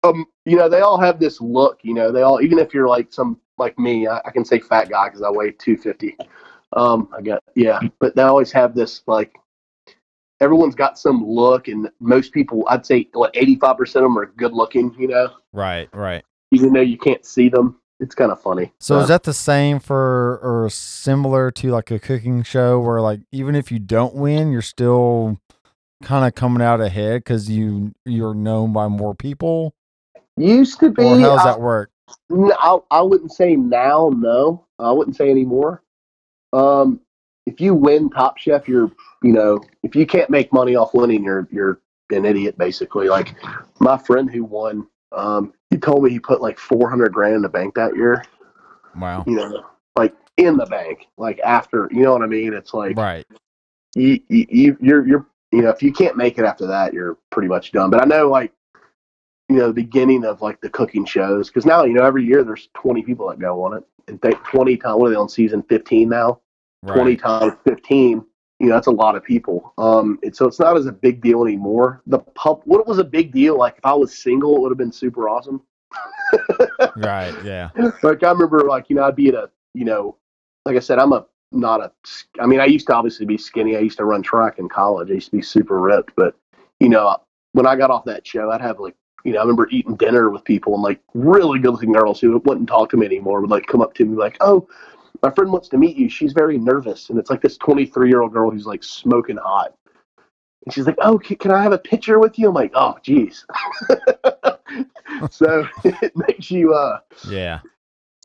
um, 0.03 0.25
you 0.45 0.55
know, 0.55 0.69
they 0.69 0.81
all 0.81 0.99
have 0.99 1.19
this 1.19 1.41
look. 1.41 1.79
You 1.83 1.93
know, 1.93 2.11
they 2.11 2.21
all 2.21 2.41
even 2.41 2.59
if 2.59 2.73
you're 2.73 2.87
like 2.87 3.11
some 3.11 3.39
like 3.57 3.77
me, 3.77 4.07
I, 4.07 4.21
I 4.25 4.31
can 4.31 4.45
say 4.45 4.59
fat 4.59 4.89
guy 4.89 5.07
because 5.07 5.21
I 5.21 5.29
weigh 5.29 5.51
two 5.51 5.77
fifty. 5.77 6.17
Um, 6.73 7.09
I 7.17 7.21
got 7.21 7.43
yeah, 7.55 7.79
but 7.99 8.15
they 8.15 8.21
always 8.21 8.51
have 8.51 8.75
this 8.75 9.01
like 9.07 9.33
everyone's 10.41 10.75
got 10.75 10.97
some 10.97 11.25
look, 11.25 11.67
and 11.67 11.89
most 11.99 12.31
people, 12.31 12.65
I'd 12.69 12.85
say, 12.85 13.07
what 13.13 13.31
eighty 13.35 13.55
five 13.55 13.77
percent 13.77 14.05
of 14.05 14.11
them 14.11 14.17
are 14.17 14.27
good 14.27 14.53
looking. 14.53 14.95
You 14.97 15.07
know, 15.09 15.29
right, 15.53 15.89
right. 15.93 16.23
Even 16.51 16.73
though 16.73 16.81
you 16.81 16.97
can't 16.97 17.25
see 17.25 17.49
them, 17.49 17.79
it's 17.99 18.15
kind 18.15 18.31
of 18.31 18.41
funny. 18.41 18.71
So 18.79 18.97
uh, 18.97 19.01
is 19.01 19.07
that 19.09 19.23
the 19.23 19.33
same 19.33 19.79
for 19.79 20.39
or 20.41 20.69
similar 20.69 21.51
to 21.51 21.71
like 21.71 21.91
a 21.91 21.99
cooking 21.99 22.43
show 22.43 22.79
where 22.79 23.01
like 23.01 23.21
even 23.31 23.55
if 23.55 23.71
you 23.71 23.79
don't 23.79 24.15
win, 24.15 24.51
you're 24.51 24.61
still 24.61 25.39
kind 26.03 26.25
of 26.25 26.35
coming 26.35 26.61
out 26.61 26.81
ahead 26.81 27.21
because 27.23 27.49
you 27.49 27.93
you're 28.05 28.33
known 28.33 28.73
by 28.73 28.87
more 28.87 29.15
people? 29.15 29.73
Used 30.37 30.79
to 30.79 30.89
be. 30.89 31.03
Or 31.03 31.19
how 31.19 31.35
does 31.35 31.43
that 31.43 31.59
work? 31.59 31.91
No, 32.29 32.55
I, 32.59 32.99
I 32.99 33.01
wouldn't 33.01 33.31
say 33.31 33.55
now. 33.55 34.11
No, 34.15 34.65
I 34.79 34.91
wouldn't 34.91 35.15
say 35.15 35.29
anymore. 35.29 35.83
Um, 36.53 37.01
if 37.45 37.59
you 37.59 37.73
win 37.73 38.09
Top 38.09 38.37
Chef, 38.37 38.67
you're 38.67 38.91
you 39.23 39.33
know 39.33 39.59
if 39.83 39.95
you 39.95 40.05
can't 40.05 40.29
make 40.29 40.53
money 40.53 40.75
off 40.75 40.93
winning, 40.93 41.23
you're 41.23 41.47
you're 41.51 41.81
an 42.11 42.25
idiot 42.25 42.57
basically. 42.57 43.09
Like 43.09 43.35
my 43.79 43.97
friend 43.97 44.29
who 44.29 44.43
won, 44.43 44.87
um, 45.11 45.53
he 45.69 45.77
told 45.77 46.03
me 46.03 46.09
he 46.09 46.19
put 46.19 46.41
like 46.41 46.59
four 46.59 46.89
hundred 46.89 47.13
grand 47.13 47.35
in 47.35 47.41
the 47.41 47.49
bank 47.49 47.75
that 47.75 47.95
year. 47.95 48.23
Wow. 48.95 49.23
You 49.27 49.35
know, 49.35 49.65
like 49.95 50.15
in 50.37 50.57
the 50.57 50.65
bank, 50.65 51.07
like 51.17 51.39
after 51.39 51.89
you 51.91 52.03
know 52.03 52.13
what 52.13 52.23
I 52.23 52.27
mean. 52.27 52.53
It's 52.53 52.73
like 52.73 52.97
right. 52.97 53.25
You 53.95 54.19
you 54.29 54.77
you're 54.79 55.07
you're 55.07 55.25
you 55.51 55.61
know 55.61 55.69
if 55.69 55.81
you 55.81 55.91
can't 55.91 56.17
make 56.17 56.37
it 56.37 56.45
after 56.45 56.67
that, 56.67 56.93
you're 56.93 57.17
pretty 57.31 57.47
much 57.47 57.71
done. 57.71 57.89
But 57.89 58.01
I 58.01 58.05
know 58.05 58.29
like 58.29 58.53
you 59.49 59.55
know 59.55 59.67
the 59.67 59.73
beginning 59.73 60.23
of 60.25 60.41
like 60.41 60.61
the 60.61 60.69
cooking 60.69 61.05
shows 61.05 61.49
because 61.49 61.65
now 61.65 61.83
you 61.83 61.93
know 61.93 62.05
every 62.05 62.23
year 62.23 62.43
there's 62.43 62.69
20 62.75 63.01
people 63.01 63.27
that 63.27 63.39
go 63.39 63.63
on 63.63 63.75
it 63.75 63.83
and 64.07 64.21
they 64.21 64.31
20 64.31 64.77
times 64.77 64.99
what 64.99 65.07
are 65.07 65.09
they 65.09 65.15
on 65.15 65.27
season 65.27 65.63
15 65.63 66.07
now 66.07 66.39
right. 66.83 66.95
20 66.95 67.15
times 67.15 67.53
15 67.65 68.25
you 68.59 68.67
know 68.67 68.73
that's 68.73 68.87
a 68.87 68.91
lot 68.91 69.15
of 69.15 69.23
people 69.23 69.73
um 69.77 70.19
and 70.23 70.35
so 70.35 70.45
it's 70.45 70.59
not 70.59 70.75
as 70.75 70.85
a 70.85 70.91
big 70.91 71.21
deal 71.21 71.43
anymore 71.43 72.01
the 72.07 72.19
pub 72.19 72.61
what 72.65 72.85
was 72.87 72.99
a 72.99 73.03
big 73.03 73.31
deal 73.31 73.57
like 73.57 73.77
if 73.77 73.85
i 73.85 73.93
was 73.93 74.17
single 74.17 74.55
it 74.55 74.61
would 74.61 74.71
have 74.71 74.77
been 74.77 74.91
super 74.91 75.29
awesome 75.29 75.61
right 76.97 77.33
yeah 77.43 77.69
like 78.03 78.21
i 78.23 78.31
remember 78.31 78.61
like 78.61 78.89
you 78.89 78.95
know 78.95 79.03
i'd 79.03 79.15
be 79.15 79.29
at 79.29 79.33
a 79.33 79.49
you 79.73 79.85
know 79.85 80.15
like 80.65 80.75
i 80.75 80.79
said 80.79 80.99
i'm 80.99 81.13
a 81.13 81.25
not 81.51 81.81
a. 81.81 81.91
I 82.39 82.45
mean, 82.45 82.59
I 82.59 82.65
used 82.65 82.87
to 82.87 82.95
obviously 82.95 83.25
be 83.25 83.37
skinny. 83.37 83.75
I 83.75 83.79
used 83.79 83.97
to 83.97 84.05
run 84.05 84.21
track 84.21 84.59
in 84.59 84.69
college. 84.69 85.09
I 85.09 85.15
used 85.15 85.31
to 85.31 85.37
be 85.37 85.41
super 85.41 85.79
ripped, 85.79 86.13
but 86.15 86.35
you 86.79 86.89
know, 86.89 87.17
when 87.53 87.65
I 87.65 87.75
got 87.75 87.91
off 87.91 88.05
that 88.05 88.25
show, 88.25 88.51
I'd 88.51 88.61
have 88.61 88.79
like, 88.79 88.95
you 89.25 89.33
know, 89.33 89.39
I 89.39 89.41
remember 89.41 89.67
eating 89.69 89.95
dinner 89.95 90.29
with 90.29 90.43
people 90.43 90.73
and 90.73 90.83
like 90.83 91.01
really 91.13 91.59
good 91.59 91.71
looking 91.71 91.91
girls 91.91 92.19
who 92.19 92.37
wouldn't 92.45 92.69
talk 92.69 92.89
to 92.91 92.97
me 92.97 93.05
anymore 93.05 93.41
would 93.41 93.49
like 93.49 93.65
come 93.65 93.81
up 93.81 93.93
to 93.95 94.05
me 94.05 94.15
like, 94.15 94.37
oh, 94.41 94.67
my 95.21 95.31
friend 95.31 95.51
wants 95.51 95.69
to 95.69 95.77
meet 95.77 95.97
you. 95.97 96.09
She's 96.09 96.33
very 96.33 96.57
nervous, 96.57 97.09
and 97.09 97.19
it's 97.19 97.29
like 97.29 97.41
this 97.41 97.57
23 97.57 98.09
year 98.09 98.21
old 98.21 98.33
girl 98.33 98.49
who's 98.49 98.65
like 98.65 98.83
smoking 98.83 99.37
hot. 99.37 99.73
And 100.65 100.73
she's 100.73 100.85
like, 100.85 100.97
"Oh, 101.01 101.17
can, 101.17 101.51
I 101.51 101.61
have 101.61 101.71
a 101.71 101.77
picture 101.77 102.19
with 102.19 102.37
you?" 102.37 102.49
I'm 102.49 102.53
like, 102.53 102.71
"Oh, 102.75 102.95
geez." 103.03 103.45
so 105.31 105.65
it 105.83 106.15
makes 106.15 106.51
you, 106.51 106.73
uh, 106.73 106.99
Yeah. 107.27 107.59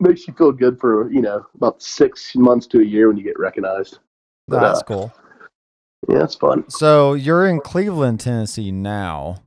makes 0.00 0.26
you 0.26 0.34
feel 0.34 0.52
good 0.52 0.78
for 0.80 1.10
you 1.10 1.22
know 1.22 1.46
about 1.54 1.82
six 1.82 2.34
months 2.36 2.66
to 2.68 2.80
a 2.80 2.84
year 2.84 3.08
when 3.08 3.16
you 3.16 3.24
get 3.24 3.38
recognized. 3.38 3.98
But, 4.48 4.60
That's 4.60 4.80
uh, 4.80 4.84
cool. 4.84 5.12
Yeah, 6.08 6.24
it's 6.24 6.34
fun. 6.34 6.68
So 6.68 7.14
you're 7.14 7.46
in 7.46 7.60
Cleveland, 7.60 8.20
Tennessee 8.20 8.70
now. 8.72 9.43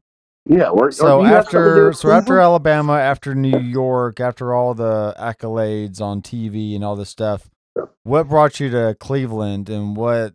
Yeah, 0.49 0.71
we're, 0.71 0.91
So 0.91 1.21
you 1.21 1.27
have 1.27 1.45
something 1.45 1.63
to 1.63 1.75
do 1.75 1.87
after 1.89 1.93
so 1.93 2.11
after 2.11 2.39
Alabama, 2.39 2.93
after 2.93 3.35
New 3.35 3.59
York, 3.59 4.19
after 4.19 4.53
all 4.53 4.73
the 4.73 5.15
accolades 5.19 6.01
on 6.01 6.21
TV 6.21 6.75
and 6.75 6.83
all 6.83 6.95
this 6.95 7.09
stuff, 7.09 7.49
what 8.03 8.29
brought 8.29 8.59
you 8.59 8.69
to 8.69 8.95
Cleveland 8.99 9.69
and 9.69 9.95
what 9.95 10.33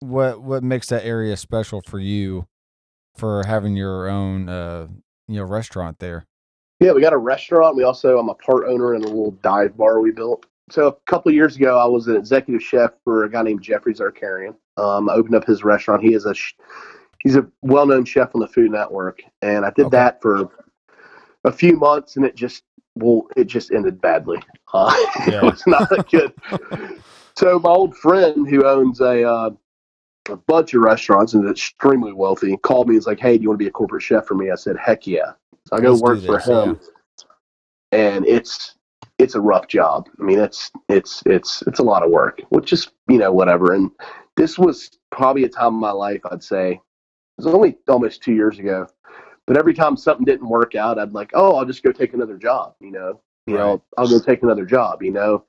what 0.00 0.42
what 0.42 0.62
makes 0.62 0.88
that 0.88 1.04
area 1.04 1.36
special 1.36 1.82
for 1.86 1.98
you 1.98 2.46
for 3.16 3.44
having 3.46 3.76
your 3.76 4.08
own 4.08 4.48
uh 4.48 4.88
you 5.28 5.36
know 5.36 5.44
restaurant 5.44 5.98
there? 5.98 6.26
Yeah, 6.80 6.92
we 6.92 7.02
got 7.02 7.12
a 7.12 7.18
restaurant. 7.18 7.76
We 7.76 7.84
also, 7.84 8.18
I'm 8.18 8.30
a 8.30 8.34
part 8.34 8.66
owner 8.66 8.94
in 8.94 9.02
a 9.02 9.06
little 9.06 9.32
dive 9.42 9.76
bar 9.76 10.00
we 10.00 10.12
built. 10.12 10.46
So 10.70 10.86
a 10.88 10.92
couple 11.10 11.28
of 11.28 11.34
years 11.34 11.56
ago, 11.56 11.78
I 11.78 11.86
was 11.86 12.08
an 12.08 12.16
executive 12.16 12.62
chef 12.62 12.92
for 13.04 13.24
a 13.24 13.30
guy 13.30 13.42
named 13.42 13.60
Geoffrey 13.60 13.92
Zakarian. 13.92 14.54
Um, 14.78 15.10
I 15.10 15.14
opened 15.14 15.34
up 15.34 15.44
his 15.44 15.62
restaurant. 15.62 16.02
He 16.02 16.14
is 16.14 16.24
a, 16.24 16.32
sh- 16.32 16.54
he's 17.22 17.36
a 17.36 17.46
well-known 17.62 18.04
chef 18.04 18.34
on 18.34 18.40
the 18.40 18.48
Food 18.48 18.72
Network, 18.72 19.22
and 19.42 19.64
I 19.64 19.70
did 19.70 19.86
Okay. 19.86 19.96
that 19.96 20.20
for 20.20 20.48
a 21.44 21.52
few 21.52 21.76
months, 21.76 22.16
and 22.16 22.24
it 22.24 22.34
just, 22.34 22.64
well, 22.94 23.26
it 23.36 23.44
just 23.44 23.72
ended 23.72 24.00
badly. 24.00 24.42
Uh, 24.72 24.94
Yeah. 25.26 25.40
it 25.40 25.44
was 25.44 25.62
not 25.66 25.90
a 25.92 26.04
good. 26.10 26.32
so 27.36 27.58
my 27.58 27.70
old 27.70 27.96
friend 27.96 28.48
who 28.48 28.66
owns 28.66 29.00
a, 29.00 29.24
uh, 29.24 29.50
a 30.28 30.36
bunch 30.36 30.74
of 30.74 30.82
restaurants 30.82 31.34
and 31.34 31.44
is 31.44 31.50
extremely 31.50 32.12
wealthy 32.12 32.56
called 32.58 32.88
me. 32.88 32.94
He's 32.94 33.06
like, 33.06 33.18
"Hey, 33.20 33.36
do 33.36 33.42
you 33.42 33.48
want 33.48 33.58
to 33.58 33.64
be 33.64 33.68
a 33.68 33.72
corporate 33.72 34.02
chef 34.02 34.26
for 34.26 34.34
me?" 34.34 34.50
I 34.50 34.54
said, 34.54 34.76
"Heck 34.76 35.06
yeah!" 35.06 35.32
So 35.66 35.76
I 35.76 35.80
go 35.80 35.90
Let's 35.90 36.02
work 36.02 36.24
for 36.24 36.38
him, 36.38 36.78
and 37.92 38.26
it's 38.26 38.74
it's 39.18 39.34
a 39.34 39.40
rough 39.40 39.66
job. 39.66 40.08
I 40.20 40.22
mean, 40.22 40.38
it's 40.38 40.70
it's 40.88 41.22
it's 41.26 41.62
it's 41.66 41.78
a 41.80 41.82
lot 41.82 42.02
of 42.04 42.10
work, 42.10 42.42
which 42.50 42.72
is 42.72 42.88
you 43.08 43.18
know 43.18 43.32
whatever. 43.32 43.72
And 43.72 43.90
this 44.36 44.58
was 44.58 44.90
probably 45.10 45.44
a 45.44 45.48
time 45.48 45.74
in 45.74 45.80
my 45.80 45.90
life 45.90 46.20
I'd 46.30 46.42
say 46.42 46.80
it 47.44 47.48
was 47.48 47.54
only 47.54 47.76
almost 47.88 48.22
two 48.22 48.34
years 48.34 48.58
ago, 48.58 48.86
but 49.46 49.56
every 49.56 49.74
time 49.74 49.96
something 49.96 50.24
didn't 50.24 50.48
work 50.48 50.74
out, 50.74 50.98
I'd 50.98 51.12
like, 51.12 51.30
oh, 51.34 51.56
I'll 51.56 51.64
just 51.64 51.82
go 51.82 51.92
take 51.92 52.14
another 52.14 52.36
job. 52.36 52.74
You 52.80 52.92
know, 52.92 53.20
you 53.46 53.54
Right. 53.56 53.60
know, 53.64 53.82
I'll 53.98 54.08
go 54.08 54.20
take 54.20 54.42
another 54.42 54.64
job. 54.66 55.02
You 55.02 55.12
know. 55.12 55.44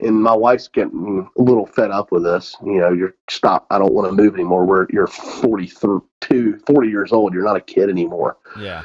And 0.00 0.20
my 0.20 0.34
wife's 0.34 0.66
getting 0.66 1.30
a 1.38 1.40
little 1.40 1.66
fed 1.66 1.92
up 1.92 2.10
with 2.10 2.24
this. 2.24 2.56
You 2.64 2.80
know, 2.80 2.92
you're 2.92 3.14
stop. 3.30 3.64
I 3.70 3.78
don't 3.78 3.94
want 3.94 4.08
to 4.08 4.12
move 4.14 4.34
anymore. 4.34 4.64
We're 4.66 4.86
you're 4.90 5.06
42, 5.06 6.58
40 6.66 6.88
years 6.88 7.12
old. 7.12 7.32
You're 7.32 7.44
not 7.44 7.56
a 7.56 7.60
kid 7.60 7.88
anymore. 7.88 8.36
Yeah. 8.58 8.82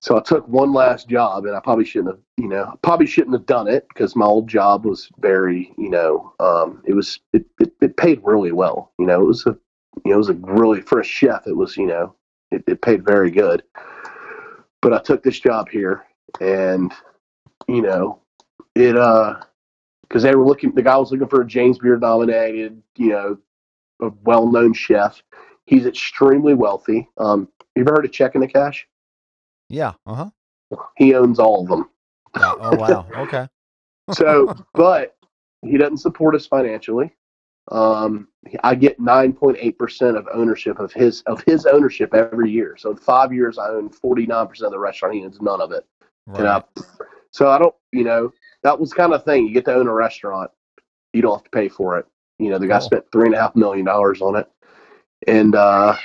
So 0.00 0.16
I 0.16 0.20
took 0.22 0.48
one 0.48 0.72
last 0.72 1.08
job, 1.08 1.44
and 1.44 1.54
I 1.54 1.60
probably 1.60 1.84
shouldn't 1.84 2.14
have, 2.14 2.20
you 2.38 2.48
know, 2.48 2.74
probably 2.82 3.06
shouldn't 3.06 3.34
have 3.34 3.44
done 3.44 3.68
it 3.68 3.86
because 3.88 4.16
my 4.16 4.24
old 4.24 4.48
job 4.48 4.86
was 4.86 5.10
very, 5.18 5.74
you 5.76 5.90
know, 5.90 6.32
um, 6.40 6.82
it 6.86 6.94
was 6.94 7.20
it, 7.34 7.44
it, 7.60 7.72
it 7.82 7.96
paid 7.98 8.20
really 8.24 8.52
well. 8.52 8.92
You 8.98 9.04
know, 9.04 9.20
it 9.20 9.26
was 9.26 9.44
a, 9.46 9.58
you 10.04 10.10
know, 10.10 10.14
it 10.14 10.18
was 10.18 10.28
a 10.28 10.34
really 10.34 10.80
for 10.80 11.00
a 11.00 11.04
chef, 11.04 11.46
it 11.46 11.56
was, 11.56 11.76
you 11.76 11.86
know, 11.86 12.14
it, 12.50 12.64
it 12.66 12.82
paid 12.82 13.04
very 13.04 13.30
good. 13.30 13.62
But 14.82 14.94
I 14.94 14.98
took 14.98 15.22
this 15.22 15.38
job 15.38 15.68
here, 15.68 16.06
and 16.40 16.92
you 17.68 17.82
know, 17.82 18.20
it 18.74 18.96
uh, 18.96 19.40
because 20.02 20.22
they 20.22 20.34
were 20.34 20.46
looking, 20.46 20.72
the 20.74 20.82
guy 20.82 20.96
was 20.96 21.12
looking 21.12 21.28
for 21.28 21.42
a 21.42 21.46
James 21.46 21.78
Beard 21.78 22.00
nominated, 22.00 22.82
you 22.96 23.10
know, 23.10 23.38
a 24.00 24.10
well-known 24.24 24.72
chef. 24.72 25.22
He's 25.66 25.86
extremely 25.86 26.54
wealthy. 26.54 27.08
Um, 27.18 27.48
you 27.76 27.82
ever 27.82 27.92
heard 27.92 28.04
of 28.04 28.12
Check 28.12 28.34
Into 28.34 28.48
Cash? 28.48 28.88
Yeah. 29.68 29.92
Uh-huh. 30.06 30.30
He 30.96 31.14
owns 31.14 31.38
all 31.38 31.62
of 31.62 31.68
them. 31.68 31.88
Yeah. 32.36 32.54
Oh 32.60 32.76
wow. 32.76 33.06
Okay. 33.16 33.48
So, 34.12 34.52
but 34.74 35.14
he 35.62 35.78
doesn't 35.78 35.98
support 35.98 36.34
us 36.34 36.44
financially. 36.44 37.14
Um, 37.68 38.28
I 38.64 38.74
get 38.74 38.98
9.8% 38.98 40.16
of 40.16 40.26
ownership 40.32 40.78
of 40.80 40.92
his 40.92 41.22
of 41.22 41.42
his 41.46 41.66
ownership 41.66 42.14
every 42.14 42.50
year. 42.50 42.76
So 42.78 42.90
in 42.90 42.96
five 42.96 43.32
years, 43.32 43.58
I 43.58 43.68
own 43.68 43.90
49% 43.90 44.62
of 44.62 44.70
the 44.70 44.78
restaurant. 44.78 45.14
He 45.14 45.24
owns 45.24 45.40
none 45.40 45.60
of 45.60 45.72
it. 45.72 45.84
And 46.34 46.46
I, 46.48 46.54
Right. 46.54 46.64
so 47.30 47.48
I 47.48 47.58
don't, 47.58 47.74
you 47.92 48.04
know, 48.04 48.32
that 48.62 48.78
was 48.78 48.92
kind 48.92 49.12
of 49.12 49.24
thing. 49.24 49.46
You 49.46 49.54
get 49.54 49.64
to 49.66 49.74
own 49.74 49.88
a 49.88 49.92
restaurant, 49.92 50.50
you 51.12 51.22
don't 51.22 51.36
have 51.36 51.44
to 51.44 51.50
pay 51.50 51.68
for 51.68 51.98
it. 51.98 52.06
You 52.38 52.50
know, 52.50 52.58
the 52.58 52.66
guy 52.66 52.78
Cool. 52.78 52.86
spent 52.86 53.04
three 53.12 53.26
and 53.26 53.34
a 53.34 53.40
half 53.40 53.54
million 53.54 53.84
dollars 53.84 54.20
on 54.22 54.36
it, 54.36 54.48
and 55.26 55.54
uh, 55.54 55.96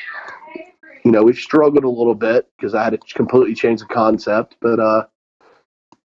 you 1.04 1.12
know, 1.12 1.24
we've 1.24 1.38
struggled 1.38 1.84
a 1.84 1.90
little 1.90 2.16
bit 2.16 2.50
because 2.58 2.74
I 2.76 2.84
had 2.84 3.00
to 3.00 3.14
completely 3.14 3.56
change 3.56 3.80
the 3.80 3.86
concept. 3.86 4.58
But 4.60 4.80
uh, 4.80 5.06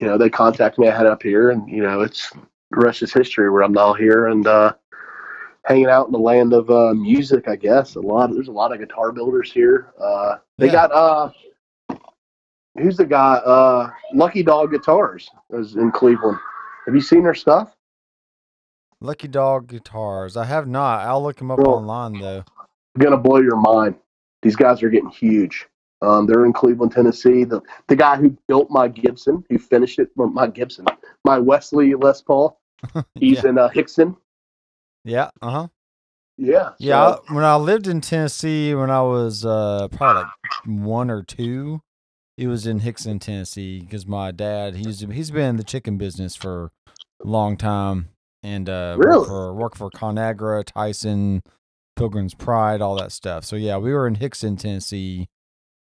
you 0.01 0.07
know, 0.07 0.19
they 0.19 0.29
contacted 0.29 0.79
me. 0.79 0.89
I 0.89 0.97
had 0.97 1.07
it 1.07 1.13
up 1.13 1.23
here, 1.23 1.51
and 1.51 1.69
you 1.69 1.83
know, 1.83 2.01
it's 2.03 2.31
the 2.33 2.41
rest 2.77 3.03
is 3.03 3.13
history. 3.13 3.49
Where 3.51 3.63
I'm 3.63 3.73
now 3.73 3.95
here 3.95 4.27
and 4.27 4.47
uh, 4.47 4.75
hanging 5.71 5.87
out 5.87 6.07
in 6.07 6.13
the 6.13 6.19
land 6.19 6.53
of 6.53 6.69
uh, 6.69 6.93
music. 6.95 7.47
I 7.47 7.55
guess 7.55 7.95
a 7.95 8.01
lot. 8.01 8.33
There's 8.33 8.49
a 8.49 8.53
lot 8.53 8.73
of 8.73 8.81
guitar 8.81 9.13
builders 9.13 9.53
here. 9.53 9.93
Uh, 10.03 10.37
they 10.59 10.67
Yeah. 10.67 10.73
got 10.89 10.93
uh, 10.93 11.31
who's 12.77 12.97
the 12.97 13.07
guy? 13.07 13.35
Uh, 13.37 13.91
Lucky 14.13 14.43
Dog 14.43 14.73
Guitars 14.73 15.31
is 15.51 15.77
in 15.77 15.93
Cleveland. 15.93 16.39
Have 16.87 16.95
you 16.95 17.01
seen 17.01 17.23
their 17.23 17.35
stuff? 17.35 17.75
Lucky 19.01 19.29
Dog 19.29 19.69
Guitars. 19.69 20.37
I 20.37 20.45
have 20.45 20.67
not. 20.67 21.07
I'll 21.07 21.23
look 21.23 21.37
them 21.37 21.51
up 21.53 21.59
Well- 21.61 21.77
online 21.77 22.19
though. 22.21 22.45
gonna 22.99 23.17
blow 23.17 23.39
your 23.39 23.57
mind. 23.61 23.95
These 24.43 24.57
guys 24.57 24.83
are 24.83 24.91
getting 24.91 25.11
huge. 25.11 25.67
Um, 26.03 26.27
they're 26.27 26.47
in 26.47 26.53
Cleveland, 26.53 26.93
Tennessee. 26.93 27.45
The 27.45 27.61
the 27.89 27.95
guy 27.97 28.17
who 28.17 28.37
built 28.49 28.71
my 28.71 28.89
Gibson, 28.89 29.45
who 29.49 29.59
finished 29.59 29.99
it, 30.01 30.09
my 30.17 30.47
Gibson, 30.49 30.87
my 31.25 31.39
Wesley 31.39 31.95
Les 31.95 32.21
Paul, 32.23 32.59
he's 33.15 33.45
yeah. 33.45 33.51
in 33.51 33.59
uh, 33.59 33.69
Hixson. 33.69 34.17
Yeah. 35.05 35.31
Uh-huh. 35.43 35.69
Yeah, 36.37 36.71
Yeah, 36.79 37.13
so- 37.17 37.23
I- 37.29 37.35
when 37.35 37.45
I 37.45 37.57
lived 37.57 37.87
in 37.87 38.01
Tennessee, 38.01 38.75
when 38.75 38.91
I 38.91 39.03
was 39.03 39.45
uh, 39.45 39.89
probably 39.93 40.23
like 40.23 40.31
one 40.87 41.11
or 41.11 41.23
two, 41.23 41.83
it 42.39 42.47
was 42.47 42.67
in 42.67 42.81
Hixson, 42.81 43.21
Tennessee, 43.21 43.81
because 43.81 44.07
my 44.07 44.31
dad 44.31 44.75
he's 44.77 45.01
he's 45.01 45.31
been 45.31 45.51
in 45.51 45.57
the 45.59 45.65
chicken 45.65 45.99
business 45.99 46.35
for 46.35 46.71
a 47.23 47.27
long 47.27 47.59
time, 47.59 48.09
and 48.43 48.71
uh, 48.71 48.97
Really? 48.99 49.19
worked 49.19 49.29
for 49.29 49.55
worked 49.55 49.77
for 49.77 49.91
Conagra, 49.91 50.65
Tyson, 50.65 51.43
Pilgrim's 51.97 52.33
Pride, 52.33 52.81
all 52.81 52.97
that 52.97 53.13
stuff. 53.13 53.45
So 53.45 53.57
yeah, 53.57 53.77
we 53.77 53.93
were 53.93 54.07
in 54.07 54.17
Hixson, 54.17 54.59
Tennessee. 54.59 55.29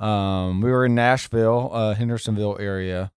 Um, 0.01 0.61
we 0.61 0.73
were 0.73 0.85
in 0.87 0.97
Nashville, 0.97 1.71
uh, 1.73 1.95
Hendersonville 1.95 2.57
area 2.59 3.13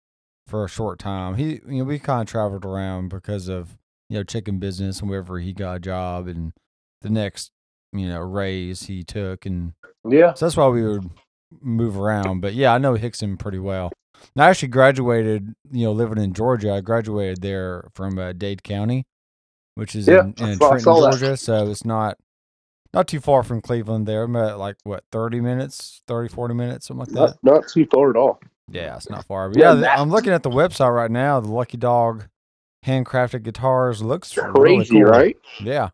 for 0.48 0.66
a 0.66 0.70
short 0.70 1.00
time. 1.00 1.36
He, 1.36 1.62
you 1.66 1.78
know, 1.78 1.84
we 1.86 2.00
kind 2.00 2.24
of 2.24 2.28
traveled 2.30 2.66
around 2.66 3.08
because 3.08 3.48
of 3.48 3.78
you 4.10 4.18
know 4.18 4.24
chicken 4.24 4.60
business 4.60 5.00
and 5.02 5.10
wherever 5.10 5.40
he 5.40 5.54
got 5.54 5.78
a 5.78 5.80
job 5.80 6.28
and 6.28 6.54
the 7.02 7.10
next 7.10 7.52
you 7.92 8.08
know 8.08 8.20
raise 8.22 8.84
he 8.84 9.04
took 9.04 9.46
and 9.46 9.74
yeah, 10.10 10.34
so 10.34 10.46
that's 10.46 10.58
why 10.58 10.68
we 10.68 10.84
would 10.84 11.10
move 11.62 11.98
around 11.98 12.42
but 12.42 12.54
yeah 12.54 12.74
i 12.74 12.78
know 12.78 12.94
hixson 12.94 13.38
pretty 13.38 13.60
well 13.60 13.92
and 14.36 14.44
i 14.44 14.50
actually 14.50 14.68
graduated 14.68 15.54
you 15.72 15.86
know 15.86 15.92
living 15.92 16.18
in 16.18 16.34
georgia 16.34 16.74
i 16.74 16.82
graduated 16.82 17.42
there 17.42 17.90
from 17.94 18.18
uh, 18.18 18.34
dade 18.34 18.64
county 18.64 19.06
which 19.76 19.96
is 19.96 20.08
Yeah, 20.08 20.22
in, 20.22 20.34
in 20.40 20.60
trenton 20.60 20.80
saw 20.80 21.02
that. 21.02 21.10
georgia 21.20 21.38
so 21.38 21.70
it's 21.70 21.86
not 21.86 22.18
not 22.94 23.08
too 23.08 23.20
far 23.20 23.44
from 23.44 23.62
cleveland 23.62 24.08
there 24.08 24.24
i'm 24.24 24.36
at 24.36 24.58
like 24.58 24.78
what 24.84 25.04
30 25.12 25.42
minutes 25.42 26.02
30 26.08 26.30
40 26.30 26.54
minutes 26.54 26.88
something 26.88 27.00
like 27.02 27.10
that 27.10 27.38
not, 27.44 27.56
not 27.62 27.68
too 27.68 27.86
far 27.92 28.10
at 28.10 28.16
all. 28.18 28.40
yeah 28.72 28.96
it's 28.96 29.10
not 29.10 29.26
far 29.26 29.50
but 29.50 29.60
Yeah, 29.60 29.74
yeah, 29.80 30.02
i'm 30.02 30.10
looking 30.10 30.34
at 30.34 30.44
the 30.44 30.50
website 30.50 30.94
right 30.94 31.12
now 31.12 31.40
the 31.40 31.50
lucky 31.52 31.78
dog 31.78 32.26
handcrafted 32.86 33.44
guitars 33.44 34.02
looks 34.02 34.36
really 34.38 34.52
Crazy, 34.78 34.96
cool. 34.96 35.04
right? 35.04 35.38
Yeah. 35.62 35.90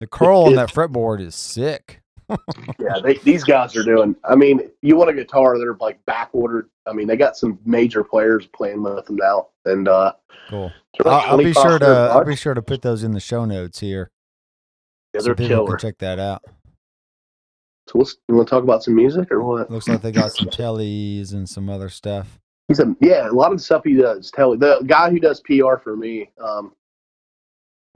The 0.00 0.06
curl 0.06 0.44
on 0.44 0.54
that 0.54 0.70
fretboard 0.70 1.20
is 1.20 1.34
sick. 1.34 2.02
Yeah, 2.78 3.00
they, 3.02 3.14
these 3.18 3.42
guys 3.42 3.76
are 3.76 3.82
doing. 3.82 4.14
I 4.24 4.36
mean, 4.36 4.70
you 4.82 4.94
want 4.96 5.10
a 5.10 5.12
guitar? 5.12 5.58
They're 5.58 5.74
like 5.80 6.02
back 6.06 6.30
ordered. 6.32 6.70
I 6.86 6.92
mean, 6.92 7.08
they 7.08 7.16
got 7.16 7.36
some 7.36 7.58
major 7.64 8.04
players 8.04 8.46
playing 8.46 8.84
with 8.84 9.04
them 9.06 9.16
now, 9.16 9.48
and 9.64 9.88
uh, 9.88 10.12
Cool. 10.48 10.70
they're 11.02 11.12
I'll, 11.12 11.32
I'll 11.32 11.38
be 11.38 11.52
sure 11.52 11.78
to 11.80 11.84
25 11.84 12.10
I'll 12.12 12.24
be 12.24 12.36
sure 12.36 12.54
to 12.54 12.62
put 12.62 12.82
those 12.82 13.02
in 13.02 13.12
the 13.12 13.20
show 13.20 13.44
notes 13.44 13.80
here. 13.80 14.12
Yeah, 15.12 15.22
they're 15.22 15.34
people 15.34 15.66
killer. 15.66 15.76
check 15.76 15.98
that 15.98 16.20
out. 16.20 16.44
So 17.88 17.98
let's, 17.98 18.16
you 18.28 18.36
want 18.36 18.46
to 18.46 18.50
talk 18.54 18.62
about 18.62 18.84
some 18.84 18.94
music 18.94 19.32
or 19.32 19.42
what? 19.42 19.68
Looks 19.68 19.88
like 19.88 20.00
they 20.00 20.12
got 20.12 20.32
some 20.36 20.46
tellies 20.46 21.32
and 21.32 21.48
some 21.48 21.68
other 21.68 21.88
stuff. 21.88 22.38
He's 22.70 22.80
a 22.80 22.96
yeah. 23.00 23.28
A 23.28 23.32
lot 23.32 23.52
of 23.52 23.58
the 23.58 23.64
stuff 23.64 23.82
he 23.84 23.96
does. 23.96 24.30
Tell 24.30 24.56
the 24.56 24.80
guy 24.86 25.10
who 25.10 25.20
does 25.20 25.42
PR 25.42 25.76
for 25.82 25.96
me. 25.96 26.30
Um, 26.40 26.72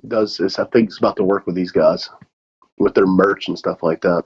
does 0.09 0.37
this. 0.37 0.59
I 0.59 0.65
think 0.67 0.91
is 0.91 0.99
about 0.99 1.17
to 1.17 1.25
work 1.25 1.47
with 1.47 1.55
these 1.55 1.73
guys 1.73 2.11
with 2.79 2.95
their 2.95 3.07
merch 3.07 3.49
and 3.49 3.59
stuff 3.59 3.83
like 3.85 4.03
that. 4.03 4.25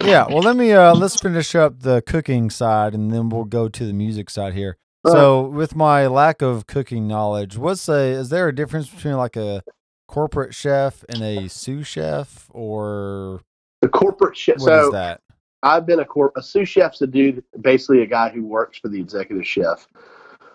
Yeah, 0.00 0.28
well, 0.28 0.42
let 0.42 0.56
me 0.56 0.72
uh 0.72 0.94
let's 0.94 1.16
finish 1.16 1.54
up 1.54 1.80
the 1.80 2.02
cooking 2.02 2.50
side, 2.50 2.94
and 2.94 3.12
then 3.12 3.30
we'll 3.30 3.44
go 3.44 3.68
to 3.68 3.86
the 3.86 3.92
music 3.94 4.30
side 4.30 4.54
here. 4.54 4.76
So, 5.06 5.42
with 5.42 5.74
my 5.76 6.06
lack 6.06 6.42
of 6.42 6.66
cooking 6.66 7.08
knowledge, 7.08 7.56
what's 7.58 7.88
a 7.88 8.00
is 8.12 8.28
there 8.30 8.48
a 8.48 8.54
difference 8.54 8.88
between 8.90 9.16
like 9.16 9.36
a 9.36 9.64
corporate 10.08 10.54
chef 10.54 11.04
and 11.08 11.22
a 11.22 11.48
sous 11.48 11.86
chef, 11.86 12.48
or 12.50 13.42
The 13.82 13.88
corporate 13.88 14.36
chef. 14.36 14.58
what 14.58 14.74
is 14.74 14.88
So 14.88 14.90
that? 14.90 15.20
I've 15.64 15.86
been 15.86 16.00
a 16.00 16.04
corp. 16.04 16.36
A 16.36 16.42
sous 16.42 16.68
chef's 16.68 17.00
a 17.02 17.06
dude, 17.06 17.42
basically 17.60 18.02
a 18.02 18.06
guy 18.06 18.28
who 18.28 18.44
works 18.44 18.78
for 18.78 18.88
the 18.88 19.00
executive 19.00 19.46
chef. 19.46 19.88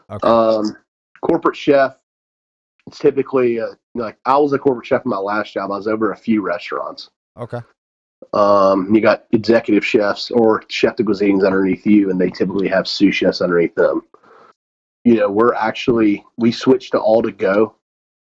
Okay, 0.10 0.28
Um, 0.28 0.78
corporate 1.22 1.56
chef. 1.58 1.98
It's 2.88 3.00
typically 3.00 3.60
uh, 3.60 3.74
like 3.96 4.18
I 4.26 4.38
was 4.38 4.54
a 4.54 4.60
corporate 4.60 4.86
chef 4.86 5.04
in 5.06 5.10
my 5.10 5.18
last 5.18 5.54
job. 5.54 5.72
I 5.72 5.78
was 5.78 5.88
over 5.88 6.12
a 6.12 6.18
few 6.18 6.42
restaurants. 6.42 7.10
okay, 7.38 7.60
Um, 8.34 8.94
you 8.94 9.02
got 9.02 9.26
executive 9.32 9.86
chefs 9.86 10.32
or 10.32 10.64
chef 10.70 10.96
de 10.96 11.04
cuisines 11.04 11.46
underneath 11.46 11.86
you, 11.86 12.10
and 12.10 12.20
they 12.22 12.30
typically 12.30 12.68
have 12.68 12.88
sous 12.88 13.16
chefs 13.16 13.42
underneath 13.42 13.76
them. 13.76 14.04
You 15.06 15.16
know, 15.16 15.30
we're 15.32 15.54
actually 15.56 16.24
we 16.38 16.52
switched 16.52 16.92
to 16.92 17.00
all 17.00 17.22
to 17.24 17.32
go 17.32 17.76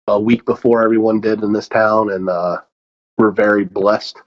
a 0.07 0.19
week 0.19 0.45
before 0.45 0.83
everyone 0.83 1.19
did 1.21 1.41
in 1.43 1.53
this 1.53 1.67
town, 1.67 2.11
and 2.11 2.29
uh, 2.29 2.57
we're 3.17 3.31
very 3.31 3.65
blessed. 3.65 4.21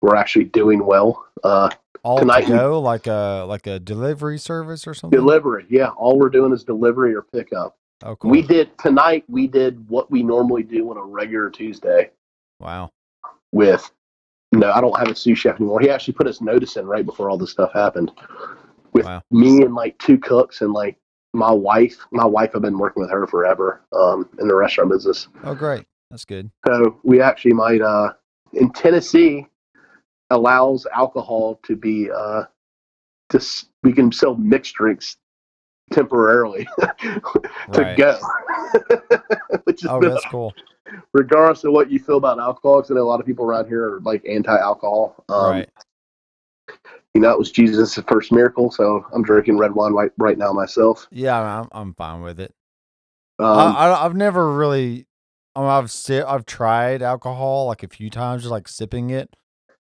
We're 0.00 0.16
actually 0.16 0.44
doing 0.44 0.84
well. 0.84 1.26
Uh, 1.42 1.70
all 2.02 2.18
tonight 2.18 2.42
to 2.42 2.52
go 2.52 2.80
like 2.80 3.06
a 3.06 3.44
like 3.48 3.66
a 3.66 3.78
delivery 3.78 4.38
service 4.38 4.86
or 4.86 4.94
something. 4.94 5.18
delivery, 5.18 5.66
yeah. 5.68 5.88
All 5.88 6.18
we're 6.18 6.28
doing 6.30 6.52
is 6.52 6.64
delivery 6.64 7.14
or 7.14 7.22
pickup. 7.22 7.76
oh, 8.04 8.16
cool. 8.16 8.30
We 8.30 8.42
did 8.42 8.76
tonight. 8.78 9.24
We 9.28 9.46
did 9.46 9.88
what 9.88 10.10
we 10.10 10.22
normally 10.22 10.62
do 10.62 10.88
on 10.90 10.96
a 10.96 11.02
regular 11.02 11.50
Tuesday 11.50 12.10
wow. 12.60 12.90
with. 13.52 13.90
No, 14.52 14.70
I 14.72 14.80
don't 14.80 14.98
have 14.98 15.08
a 15.08 15.14
sous 15.14 15.38
chef 15.38 15.56
anymore. 15.56 15.80
He 15.80 15.90
actually 15.90 16.14
put 16.14 16.26
his 16.26 16.40
notice 16.40 16.76
in 16.76 16.86
right 16.86 17.04
before 17.04 17.28
all 17.28 17.36
this 17.36 17.50
stuff 17.50 17.72
happened. 17.74 18.10
With 18.94 19.04
Wow. 19.04 19.22
me 19.30 19.62
and 19.62 19.74
like 19.74 19.98
two 19.98 20.16
cooks 20.16 20.62
and 20.62 20.72
like 20.72 20.96
my 21.34 21.52
wife. 21.52 21.98
My 22.10 22.24
wife, 22.24 22.52
I've 22.54 22.62
been 22.62 22.78
working 22.78 23.02
with 23.02 23.10
her 23.10 23.26
forever 23.26 23.82
um, 23.92 24.26
in 24.40 24.48
the 24.48 24.54
restaurant 24.54 24.90
business. 24.90 25.28
Oh, 25.44 25.54
great. 25.54 25.84
That's 26.10 26.24
good. 26.24 26.50
So 26.66 26.98
we 27.02 27.20
actually 27.20 27.52
might 27.52 27.82
uh, 27.82 28.14
in 28.54 28.70
Tennessee 28.70 29.46
allows 30.30 30.86
alcohol 30.94 31.58
to 31.64 31.76
be 31.76 32.10
uh, 32.10 32.44
to 33.30 33.40
we 33.82 33.92
can 33.92 34.12
sell 34.12 34.34
mixed 34.36 34.74
drinks 34.74 35.16
temporarily 35.92 36.68
to 37.72 37.94
go, 37.96 38.18
which 39.64 39.84
is 39.84 39.90
Oh, 39.90 40.00
that's 40.00 40.24
cool. 40.26 40.52
regardless 41.14 41.64
of 41.64 41.72
what 41.72 41.90
you 41.90 41.98
feel 41.98 42.16
about 42.18 42.38
alcohol. 42.38 42.82
'cause 42.82 42.90
I 42.90 42.94
know 42.94 43.02
a 43.02 43.08
lot 43.08 43.20
of 43.20 43.26
people 43.26 43.44
around 43.44 43.68
here 43.68 43.94
are 43.94 44.00
like 44.00 44.22
anti-alcohol. 44.28 45.24
Um, 45.28 45.44
right. 45.50 45.68
You 47.14 47.22
know, 47.22 47.30
it 47.30 47.38
was 47.38 47.50
Jesus' 47.50 47.94
first 48.06 48.30
miracle, 48.32 48.70
so 48.70 49.04
I'm 49.12 49.22
drinking 49.22 49.56
red 49.58 49.74
wine 49.74 49.92
right, 49.92 50.12
right 50.18 50.36
now 50.38 50.52
myself. 50.52 51.08
Yeah, 51.10 51.40
I'm 51.40 51.68
I'm 51.72 51.94
fine 51.94 52.20
with 52.20 52.38
it. 52.38 52.54
Um, 53.38 53.56
I, 53.58 53.86
I 53.88 54.04
I've 54.04 54.14
never 54.14 54.52
really. 54.54 55.06
I 55.56 55.60
mean, 55.60 55.70
I've 55.70 55.90
si- 55.90 56.20
I've 56.20 56.44
tried 56.46 57.02
alcohol 57.02 57.66
like 57.66 57.82
a 57.82 57.88
few 57.88 58.10
times, 58.10 58.42
just 58.42 58.52
like 58.52 58.68
sipping 58.68 59.10
it. 59.10 59.34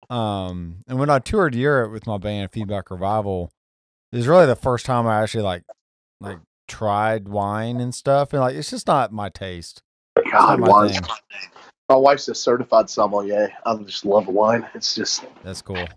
Um, 0.10 0.78
and 0.88 1.00
when 1.00 1.10
I 1.10 1.20
toured 1.20 1.56
Europe 1.56 1.92
with 1.92 2.08
my 2.08 2.18
band 2.18 2.52
Feedback 2.52 2.92
Revival, 2.92 3.52
it 4.12 4.18
was 4.18 4.28
really 4.28 4.46
the 4.46 4.56
first 4.56 4.86
time 4.86 5.08
I 5.08 5.22
actually 5.22 5.44
like 5.44 5.64
like 6.22 6.40
tried 6.68 7.28
wine 7.28 7.80
and 7.80 7.94
stuff, 7.94 8.34
and 8.34 8.42
like 8.42 8.56
it's 8.56 8.70
just 8.70 8.88
not 8.88 9.12
my 9.12 9.30
taste. 9.30 9.82
God, 10.32 10.60
my 10.60 10.68
wine. 10.68 11.02
My 11.90 11.96
wife's 11.96 12.28
a 12.28 12.36
certified 12.36 12.90
sommelier. 12.90 13.52
I 13.66 13.76
just 13.78 14.06
love 14.06 14.28
wine. 14.28 14.68
It's 14.74 14.96
just 14.96 15.24
That's 15.44 15.62
cool. 15.62 15.88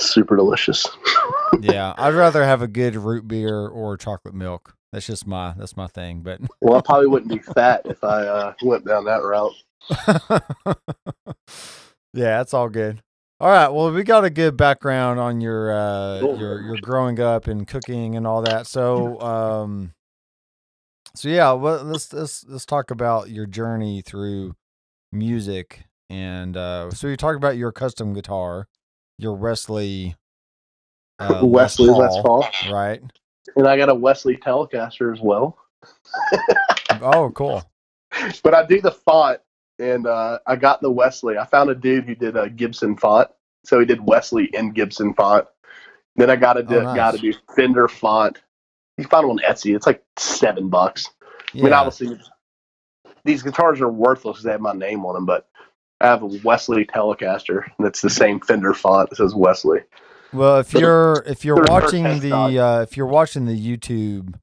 super 0.00 0.36
delicious. 0.36 0.84
Yeah, 1.60 1.94
I'd 1.98 2.14
rather 2.14 2.42
have 2.44 2.60
a 2.60 2.66
good 2.66 2.96
root 2.96 3.28
beer 3.28 3.68
or 3.68 3.96
chocolate 3.96 4.34
milk. 4.34 4.74
That's 4.92 5.06
just 5.06 5.26
my 5.26 5.54
that's 5.56 5.76
my 5.76 5.86
thing. 5.86 6.22
But 6.22 6.40
Well, 6.60 6.76
I 6.76 6.80
probably 6.80 7.06
wouldn't 7.06 7.30
be 7.30 7.38
fat 7.38 7.82
if 7.84 8.02
I 8.02 8.26
uh, 8.26 8.52
went 8.62 8.84
down 8.84 9.04
that 9.04 9.22
route. 9.22 9.54
yeah, 12.12 12.38
that's 12.38 12.54
all 12.54 12.68
good. 12.68 13.02
All 13.40 13.48
right. 13.48 13.68
Well, 13.68 13.90
we 13.90 14.04
got 14.04 14.24
a 14.24 14.30
good 14.30 14.56
background 14.56 15.18
on 15.18 15.40
your 15.40 15.72
uh 15.72 16.20
Cool. 16.20 16.38
your 16.38 16.62
your 16.62 16.76
growing 16.80 17.18
up 17.18 17.48
and 17.48 17.66
cooking 17.66 18.16
and 18.16 18.26
all 18.26 18.42
that. 18.42 18.66
So 18.66 19.20
um 19.20 19.92
so 21.14 21.28
yeah, 21.28 21.52
well, 21.52 21.82
let's 21.82 22.12
let's 22.12 22.44
let's 22.48 22.64
talk 22.64 22.90
about 22.90 23.30
your 23.30 23.46
journey 23.46 24.00
through 24.00 24.54
music 25.10 25.84
and 26.08 26.56
uh 26.56 26.90
so 26.90 27.08
you 27.08 27.16
talked 27.16 27.36
about 27.36 27.56
your 27.56 27.72
custom 27.72 28.14
guitar, 28.14 28.68
your 29.18 29.34
Wesley 29.34 30.14
uh, 31.18 31.40
Les 31.42 31.78
Wesley, 31.78 31.90
let's 31.90 32.16
Paul, 32.20 32.46
right? 32.70 33.00
And 33.56 33.66
I 33.66 33.76
got 33.76 33.88
a 33.88 33.94
Wesley 33.94 34.36
Telecaster 34.36 35.12
as 35.12 35.20
well. 35.20 35.58
Oh, 37.00 37.30
cool. 37.34 37.64
But 38.42 38.54
I 38.54 38.66
do 38.66 38.78
the 38.78 38.90
font, 38.90 39.40
and 39.82 40.06
uh, 40.06 40.38
I 40.46 40.56
got 40.56 40.80
the 40.80 40.90
Wesley. 40.90 41.36
I 41.36 41.44
found 41.46 41.70
a 41.70 41.74
dude 41.74 42.04
who 42.04 42.14
did 42.14 42.36
a 42.36 42.48
Gibson 42.48 42.96
font, 42.96 43.28
so 43.64 43.80
he 43.80 43.86
did 43.86 44.06
Wesley 44.06 44.48
in 44.52 44.72
Gibson 44.72 45.12
font. 45.14 45.46
Then 46.16 46.30
I 46.30 46.36
got 46.36 46.54
to 46.54 46.62
do 46.62 46.76
Oh, 46.78 46.82
nice. 46.82 46.96
got 46.96 47.10
to 47.12 47.18
do 47.18 47.32
Fender 47.56 47.88
font. 47.88 48.38
You 48.98 49.04
find 49.04 49.24
them 49.24 49.30
on 49.30 49.38
Etsy. 49.38 49.74
It's 49.74 49.86
like 49.86 50.02
seven 50.18 50.68
bucks. 50.68 51.08
I 51.54 51.58
mean, 51.62 51.72
obviously, 51.72 52.18
these 53.24 53.42
guitars 53.42 53.80
are 53.80 53.88
worthless 53.90 54.34
because 54.34 54.44
they 54.44 54.50
have 54.52 54.60
my 54.60 54.72
name 54.72 55.04
on 55.04 55.14
them, 55.14 55.26
but 55.26 55.48
I 56.00 56.06
have 56.06 56.22
a 56.22 56.26
Wesley 56.44 56.84
Telecaster 56.84 57.64
that's 57.78 58.00
the 58.02 58.10
same 58.10 58.40
Fender 58.40 58.74
font. 58.74 59.10
It 59.12 59.16
says 59.16 59.34
Wesley. 59.34 59.80
Well, 60.32 60.58
if 60.60 60.72
you're 60.72 61.22
if 61.26 61.44
you're 61.44 61.62
watching 61.68 62.04
the 62.20 62.34
uh, 62.58 62.80
if 62.82 62.96
you're 62.96 63.06
watching 63.06 63.44
the 63.46 63.52
YouTube 63.76 64.34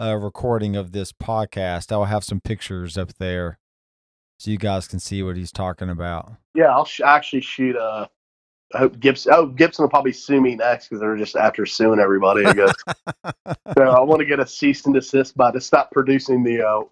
uh, 0.00 0.14
recording 0.16 0.76
of 0.76 0.92
this 0.92 1.12
podcast, 1.12 1.90
I 1.92 1.96
will 1.96 2.04
have 2.04 2.24
some 2.24 2.40
pictures 2.40 2.96
up 2.96 3.14
there 3.18 3.58
so 4.38 4.50
you 4.50 4.58
guys 4.58 4.86
can 4.88 4.98
see 4.98 5.22
what 5.22 5.36
he's 5.36 5.52
talking 5.52 5.88
about. 5.88 6.32
Yeah, 6.54 6.66
I'll 6.66 6.84
sh- 6.84 7.00
actually 7.00 7.42
shoot 7.42 7.76
a. 7.76 8.08
I 8.74 8.78
hope 8.78 8.98
Gibson. 8.98 9.32
Oh, 9.34 9.46
Gibson 9.46 9.84
will 9.84 9.90
probably 9.90 10.12
sue 10.12 10.40
me 10.40 10.56
next 10.56 10.88
because 10.88 11.00
they're 11.00 11.16
just 11.16 11.36
after 11.36 11.64
suing 11.66 12.00
everybody. 12.00 12.44
I 12.44 12.52
guess. 12.52 12.74
so 13.76 13.82
I 13.82 14.00
want 14.00 14.18
to 14.20 14.26
get 14.26 14.40
a 14.40 14.46
cease 14.46 14.84
and 14.86 14.94
desist 14.94 15.36
by 15.36 15.52
to 15.52 15.60
stop 15.60 15.92
producing 15.92 16.42
the 16.42 16.66
uh, 16.66 16.82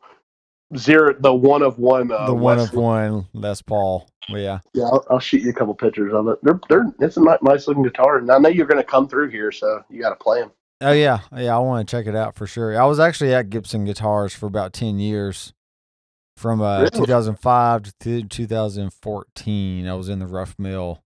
zero, 0.77 1.15
the 1.19 1.35
one 1.35 1.63
of 1.63 1.79
one. 1.79 2.13
Uh, 2.13 2.27
the 2.27 2.35
one 2.35 2.59
of 2.59 2.73
one 2.75 3.27
Les 3.33 3.61
Paul. 3.63 4.09
Well, 4.31 4.41
yeah. 4.41 4.61
Yeah, 4.73 4.85
I'll, 4.85 5.05
I'll 5.11 5.19
shoot 5.19 5.43
you 5.43 5.51
a 5.51 5.55
couple 5.55 5.75
pictures 5.75 6.13
of 6.15 6.29
it. 6.29 6.39
They're 6.43 6.61
they're 6.69 6.95
it's 7.01 7.17
a 7.17 7.39
nice 7.43 7.67
looking 7.67 7.83
guitar, 7.83 8.19
and 8.19 8.31
I 8.31 8.39
know 8.39 8.49
you're 8.49 8.67
going 8.67 8.81
to 8.81 8.85
come 8.85 9.09
through 9.09 9.31
here, 9.31 9.53
so 9.53 9.83
you 9.91 10.01
got 10.01 10.11
to 10.11 10.17
play 10.17 10.41
them. 10.41 10.53
Oh 10.81 10.93
yeah, 10.93 11.21
yeah. 11.37 11.57
I 11.57 11.59
want 11.59 11.87
to 11.87 11.91
check 11.91 12.07
it 12.07 12.17
out 12.17 12.35
for 12.35 12.47
sure. 12.47 12.81
I 12.81 12.85
was 12.85 13.01
actually 13.01 13.35
at 13.35 13.51
Gibson 13.51 13.85
Guitars 13.85 14.35
for 14.35 14.47
about 14.47 14.73
ten 14.73 14.99
years, 14.99 15.53
from 16.37 16.61
uh, 16.61 16.79
Really? 16.81 16.91
2005 16.91 17.83
to 17.83 17.93
th- 18.01 18.29
2014. 18.29 19.87
I 19.89 19.95
was 19.95 20.09
in 20.09 20.19
the 20.19 20.27
rough 20.27 20.55
mill, 20.59 21.03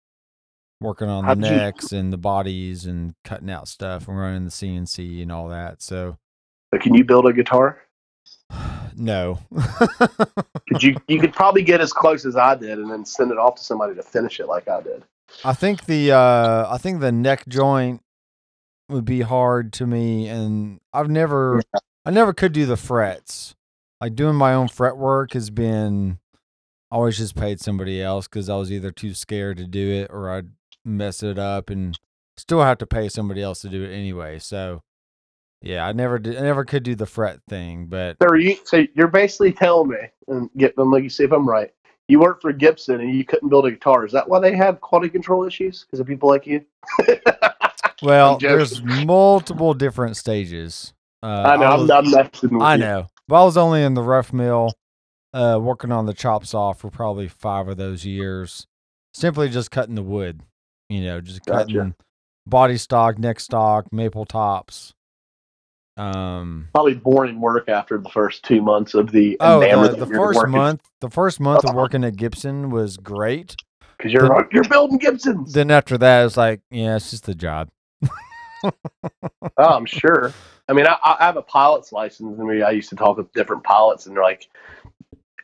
working 0.80 1.08
on 1.08 1.24
the 1.24 1.28
How'd 1.28 1.44
you- 1.44 1.50
necks 1.56 1.92
and 1.92 2.12
the 2.12 2.16
bodies 2.18 2.86
and 2.86 3.14
cutting 3.24 3.50
out 3.50 3.68
stuff 3.68 4.08
and 4.08 4.18
running 4.18 4.44
the 4.44 4.50
CNC 4.50 5.22
and 5.22 5.30
all 5.32 5.48
that. 5.48 5.82
So 5.82 6.16
But 6.70 6.80
can 6.80 6.94
you 6.94 7.04
build 7.04 7.26
a 7.26 7.32
guitar? 7.32 7.82
no, 8.96 9.38
Could 10.68 10.82
you 10.82 10.96
you 11.06 11.18
could 11.20 11.32
probably 11.32 11.62
get 11.62 11.80
as 11.80 11.92
close 11.92 12.24
as 12.26 12.36
I 12.36 12.54
did, 12.54 12.78
and 12.78 12.90
then 12.90 13.04
send 13.04 13.30
it 13.30 13.38
off 13.38 13.56
to 13.56 13.62
somebody 13.64 13.94
to 13.94 14.02
finish 14.02 14.40
it 14.40 14.46
like 14.48 14.68
I 14.68 14.80
did. 14.82 15.02
I 15.44 15.52
think 15.52 15.84
the 15.86 16.12
uh, 16.12 16.66
I 16.70 16.78
think 16.78 17.00
the 17.00 17.12
neck 17.12 17.44
joint 17.48 18.00
would 18.88 19.04
be 19.04 19.20
hard 19.20 19.72
to 19.74 19.86
me, 19.86 20.28
and 20.28 20.80
I've 20.92 21.10
never 21.10 21.62
I 22.04 22.10
never 22.10 22.32
could 22.32 22.52
do 22.52 22.64
the 22.66 22.76
frets. 22.78 23.54
Like 24.00 24.14
doing 24.14 24.36
my 24.36 24.54
own 24.54 24.68
fret 24.68 24.96
work 24.96 25.32
has 25.32 25.50
been 25.50 26.18
I 26.90 26.96
always 26.96 27.18
just 27.18 27.36
paid 27.36 27.60
somebody 27.60 28.02
else 28.02 28.26
because 28.28 28.48
I 28.48 28.56
was 28.56 28.72
either 28.72 28.90
too 28.90 29.12
scared 29.14 29.58
to 29.58 29.66
do 29.66 29.90
it 29.90 30.10
or 30.10 30.30
I'd 30.30 30.50
mess 30.84 31.22
it 31.22 31.38
up 31.38 31.68
and 31.68 31.98
still 32.36 32.62
have 32.62 32.78
to 32.78 32.86
pay 32.86 33.08
somebody 33.08 33.42
else 33.42 33.60
to 33.62 33.68
do 33.68 33.82
it 33.82 33.92
anyway. 33.92 34.38
So 34.38 34.82
yeah, 35.60 35.86
I 35.86 35.92
never 35.92 36.18
did, 36.18 36.36
I 36.36 36.42
never 36.42 36.64
could 36.64 36.84
do 36.84 36.94
the 36.94 37.04
fret 37.06 37.40
thing, 37.48 37.86
but 37.86 38.16
So, 38.22 38.34
you, 38.34 38.56
so 38.64 38.84
you're 38.94 39.08
basically 39.08 39.52
telling 39.52 39.90
me, 39.90 39.96
and 40.28 40.48
get 40.56 40.76
them, 40.76 40.90
let 40.90 41.02
me 41.02 41.08
see 41.08 41.24
if 41.24 41.32
I'm 41.32 41.48
right. 41.48 41.70
You 42.06 42.20
worked 42.20 42.42
for 42.42 42.52
Gibson 42.52 43.00
and 43.00 43.14
you 43.14 43.24
couldn't 43.24 43.48
build 43.50 43.66
a 43.66 43.70
guitar. 43.72 44.06
Is 44.06 44.12
that 44.12 44.26
why 44.28 44.38
they 44.40 44.56
have 44.56 44.80
quality 44.80 45.10
control 45.10 45.44
issues? 45.44 45.84
Because 45.84 46.00
of 46.00 46.06
people 46.06 46.28
like 46.28 46.46
you? 46.46 46.64
well, 48.02 48.38
there's 48.38 48.82
multiple 48.82 49.74
different 49.74 50.16
stages. 50.16 50.94
Uh, 51.22 51.26
I 51.26 51.56
know. 51.56 51.76
was- 51.76 51.90
I'm, 51.90 52.06
I'm 52.06 52.10
messing 52.12 52.58
with 52.58 52.62
I 52.62 52.74
you. 52.74 52.80
know. 52.80 53.06
Well, 53.28 53.42
I 53.42 53.44
was 53.44 53.56
only 53.56 53.82
in 53.82 53.94
the 53.94 54.02
rough 54.02 54.32
mill, 54.32 54.72
uh, 55.34 55.58
working 55.60 55.92
on 55.92 56.06
the 56.06 56.14
chop 56.14 56.46
saw 56.46 56.72
for 56.72 56.90
probably 56.90 57.28
five 57.28 57.68
of 57.68 57.76
those 57.76 58.04
years. 58.06 58.66
Simply 59.12 59.48
just 59.48 59.70
cutting 59.70 59.94
the 59.94 60.02
wood, 60.02 60.42
you 60.88 61.02
know, 61.02 61.20
just 61.20 61.44
Gotcha. 61.44 61.64
cutting 61.64 61.94
body 62.46 62.76
stock, 62.76 63.18
neck 63.18 63.40
stock, 63.40 63.92
maple 63.92 64.24
tops. 64.24 64.94
Um, 65.96 66.68
Probably 66.72 66.94
boring 66.94 67.40
work 67.40 67.68
after 67.68 67.98
the 67.98 68.08
first 68.08 68.44
two 68.44 68.62
months 68.62 68.94
of 68.94 69.10
the 69.10 69.36
oh, 69.40 69.60
the, 69.60 69.96
the 69.96 70.06
first 70.06 70.46
month, 70.46 70.80
the 71.00 71.10
first 71.10 71.40
month 71.40 71.64
of 71.64 71.74
working 71.74 72.04
at 72.04 72.14
Gibson 72.16 72.70
was 72.70 72.96
great. 72.96 73.56
because 73.96 74.12
you're 74.12 74.22
the- 74.22 74.46
you're 74.52 74.64
building 74.64 74.98
Gibsons. 74.98 75.52
Then 75.52 75.70
after 75.72 75.98
that, 75.98 76.24
it's 76.24 76.36
like, 76.36 76.60
yeah, 76.70 76.96
it's 76.96 77.10
just 77.10 77.28
a 77.28 77.34
job. 77.34 77.68
oh, 78.64 78.72
I'm 79.58 79.86
sure. 79.86 80.32
I 80.68 80.72
mean, 80.72 80.86
I, 80.86 80.96
I 81.02 81.24
have 81.24 81.36
a 81.36 81.42
pilot's 81.42 81.92
license, 81.92 82.38
and 82.38 82.46
we, 82.46 82.62
I 82.62 82.70
used 82.70 82.90
to 82.90 82.96
talk 82.96 83.16
with 83.16 83.32
different 83.32 83.64
pilots, 83.64 84.06
and 84.06 84.14
they're 84.14 84.22
like 84.22 84.48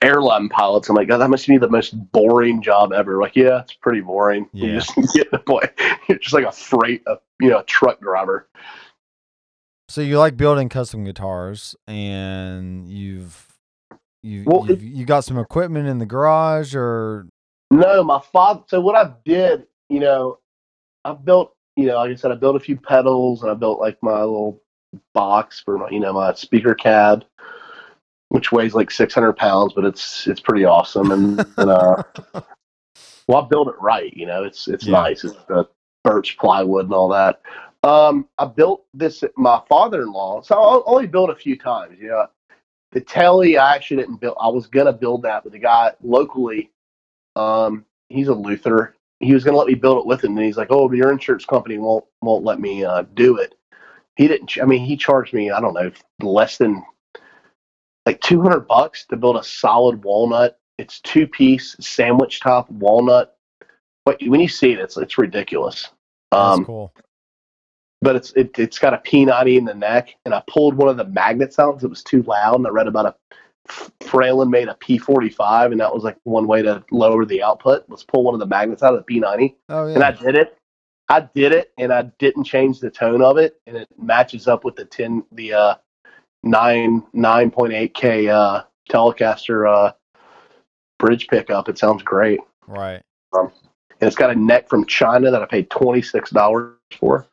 airline 0.02 0.48
pilots. 0.48 0.88
I'm 0.88 0.96
like, 0.96 1.08
God, 1.08 1.18
that 1.18 1.30
must 1.30 1.48
be 1.48 1.56
the 1.56 1.68
most 1.68 1.92
boring 2.12 2.62
job 2.62 2.92
ever. 2.92 3.20
Like, 3.20 3.36
yeah, 3.36 3.60
it's 3.60 3.72
pretty 3.72 4.00
boring. 4.00 4.48
You 4.52 4.74
just 4.74 4.94
get 5.14 5.30
the 5.30 5.38
point. 5.38 5.70
You're 6.08 6.18
just 6.18 6.34
like 6.34 6.44
a 6.44 6.52
freight, 6.52 7.02
a, 7.06 7.16
you 7.40 7.50
know, 7.50 7.60
a 7.60 7.64
truck 7.64 8.00
driver. 8.00 8.48
So 9.88 10.00
you 10.00 10.18
like 10.18 10.36
building 10.36 10.68
custom 10.68 11.04
guitars, 11.04 11.76
and 11.86 12.88
you've 12.88 13.54
you 14.22 14.44
Well, 14.46 14.66
you've, 14.66 14.82
you 14.82 15.04
got 15.04 15.24
some 15.24 15.38
equipment 15.38 15.86
in 15.86 15.98
the 15.98 16.06
garage, 16.06 16.74
or 16.74 17.28
No, 17.70 18.02
my 18.02 18.20
father. 18.20 18.62
So 18.68 18.80
what 18.80 18.96
I 18.96 19.12
did, 19.24 19.66
you 19.88 20.00
know, 20.00 20.38
I 21.04 21.12
built, 21.12 21.53
you 21.76 21.86
know, 21.86 21.96
like 21.96 22.10
I 22.10 22.14
said, 22.14 22.30
I 22.32 22.36
built 22.36 22.56
a 22.56 22.60
few 22.60 22.76
pedals, 22.76 23.42
and 23.42 23.50
I 23.50 23.54
built 23.54 23.80
like 23.80 23.98
my 24.02 24.20
little 24.20 24.60
box 25.12 25.60
for 25.60 25.78
my, 25.78 25.88
you 25.90 26.00
know, 26.00 26.12
my 26.12 26.32
speaker 26.34 26.74
cab, 26.74 27.24
which 28.28 28.52
weighs 28.52 28.74
like 28.74 28.90
600 28.90 29.32
pounds, 29.34 29.72
but 29.74 29.84
it's 29.84 30.26
it's 30.26 30.40
pretty 30.40 30.64
awesome. 30.64 31.10
And, 31.10 31.46
and 31.58 31.70
uh, 31.70 32.02
well, 33.28 33.42
I 33.44 33.48
built 33.48 33.68
it 33.68 33.74
right. 33.80 34.12
You 34.16 34.26
know, 34.26 34.44
it's 34.44 34.68
it's 34.68 34.86
Yeah. 34.86 34.92
nice. 34.92 35.24
It's 35.24 35.36
the 35.48 35.68
birch 36.04 36.36
plywood 36.38 36.86
and 36.86 36.94
all 36.94 37.08
that. 37.08 37.40
Um, 37.82 38.28
I 38.38 38.46
built 38.46 38.84
this. 38.94 39.24
My 39.36 39.60
father-in-law. 39.68 40.42
So 40.42 40.56
I 40.60 40.82
only 40.86 41.06
built 41.06 41.30
a 41.30 41.34
few 41.34 41.58
times. 41.58 41.98
You 42.00 42.08
know, 42.08 42.26
the 42.92 43.00
telly 43.00 43.58
I 43.58 43.74
actually 43.74 43.98
didn't 43.98 44.20
build. 44.20 44.36
I 44.40 44.48
was 44.48 44.66
gonna 44.66 44.92
build 44.92 45.22
that, 45.22 45.42
but 45.42 45.52
the 45.52 45.58
guy 45.58 45.92
locally, 46.02 46.70
um, 47.36 47.84
he's 48.08 48.28
a 48.28 48.34
luthier. 48.34 48.94
He 49.24 49.34
was 49.34 49.44
gonna 49.44 49.56
let 49.56 49.66
me 49.66 49.74
build 49.74 49.98
it 49.98 50.06
with 50.06 50.22
him, 50.22 50.36
and 50.36 50.44
he's 50.44 50.56
like, 50.56 50.68
"Oh, 50.70 50.88
but 50.88 50.96
your 50.96 51.12
insurance 51.12 51.44
company 51.44 51.78
won't 51.78 52.04
won't 52.22 52.44
let 52.44 52.60
me 52.60 52.84
uh, 52.84 53.04
do 53.14 53.36
it." 53.38 53.54
He 54.16 54.28
didn't. 54.28 54.48
ch- 54.48 54.60
I 54.60 54.64
mean, 54.64 54.84
he 54.84 54.96
charged 54.96 55.32
me. 55.34 55.50
I 55.50 55.60
don't 55.60 55.74
know, 55.74 55.90
less 56.20 56.58
than 56.58 56.82
like 58.06 58.20
two 58.20 58.40
hundred 58.42 58.66
bucks 58.68 59.06
to 59.06 59.16
build 59.16 59.36
a 59.36 59.42
solid 59.44 60.04
walnut. 60.04 60.58
It's 60.78 61.00
two 61.00 61.26
piece 61.26 61.76
sandwich 61.80 62.40
top 62.40 62.70
walnut. 62.70 63.36
But 64.04 64.20
when 64.26 64.40
you 64.40 64.48
see 64.48 64.72
it, 64.72 64.78
it's 64.80 64.96
it's 64.96 65.18
ridiculous. 65.18 65.88
that's 66.30 66.58
Um, 66.58 66.64
cool. 66.64 66.92
but 68.02 68.16
it's 68.16 68.32
it, 68.32 68.58
it's 68.58 68.78
got 68.78 68.94
a 68.94 68.98
P90 68.98 69.58
in 69.58 69.64
the 69.64 69.74
neck, 69.74 70.14
and 70.24 70.34
I 70.34 70.42
pulled 70.48 70.74
one 70.74 70.88
of 70.88 70.96
the 70.96 71.06
magnets 71.06 71.58
out 71.58 71.72
because 71.72 71.84
it 71.84 71.90
was 71.90 72.02
too 72.02 72.22
loud, 72.22 72.56
and 72.56 72.66
I 72.66 72.70
read 72.70 72.86
about 72.86 73.06
a 73.06 73.14
Fralin 73.68 74.50
made 74.50 74.68
a 74.68 74.74
P45, 74.74 75.72
and 75.72 75.80
that 75.80 75.92
was 75.92 76.04
like 76.04 76.16
one 76.24 76.46
way 76.46 76.62
to 76.62 76.84
lower 76.90 77.24
the 77.24 77.42
output. 77.42 77.84
Let's 77.88 78.04
pull 78.04 78.22
one 78.22 78.34
of 78.34 78.40
the 78.40 78.46
magnets 78.46 78.82
out 78.82 78.94
of 78.94 79.04
the 79.04 79.14
P90, 79.20 79.54
Oh 79.68 79.86
and 79.86 80.02
I 80.02 80.12
did 80.12 80.36
it. 80.36 80.58
I 81.08 81.20
did 81.34 81.52
it, 81.52 81.72
and 81.78 81.92
I 81.92 82.02
didn't 82.18 82.44
change 82.44 82.80
the 82.80 82.90
tone 82.90 83.22
of 83.22 83.38
it, 83.38 83.60
and 83.66 83.76
it 83.76 83.88
matches 83.98 84.48
up 84.48 84.64
with 84.64 84.76
the 84.76 84.84
ten 84.84 85.24
the 85.32 85.54
uh 85.54 85.74
nine 86.42 87.02
nine 87.12 87.50
point 87.50 87.72
eight 87.72 87.94
k 87.94 88.28
uh 88.28 88.62
Telecaster 88.90 89.68
uh 89.68 89.92
bridge 90.98 91.28
pickup. 91.28 91.68
It 91.68 91.78
sounds 91.78 92.02
great, 92.02 92.40
right. 92.66 93.02
and 93.32 93.50
it's 94.00 94.16
got 94.16 94.30
a 94.30 94.34
neck 94.34 94.68
from 94.68 94.86
China 94.86 95.30
that 95.30 95.42
I 95.42 95.46
paid 95.46 95.70
twenty 95.70 96.02
six 96.02 96.30
dollars 96.30 96.76
for. 96.98 97.26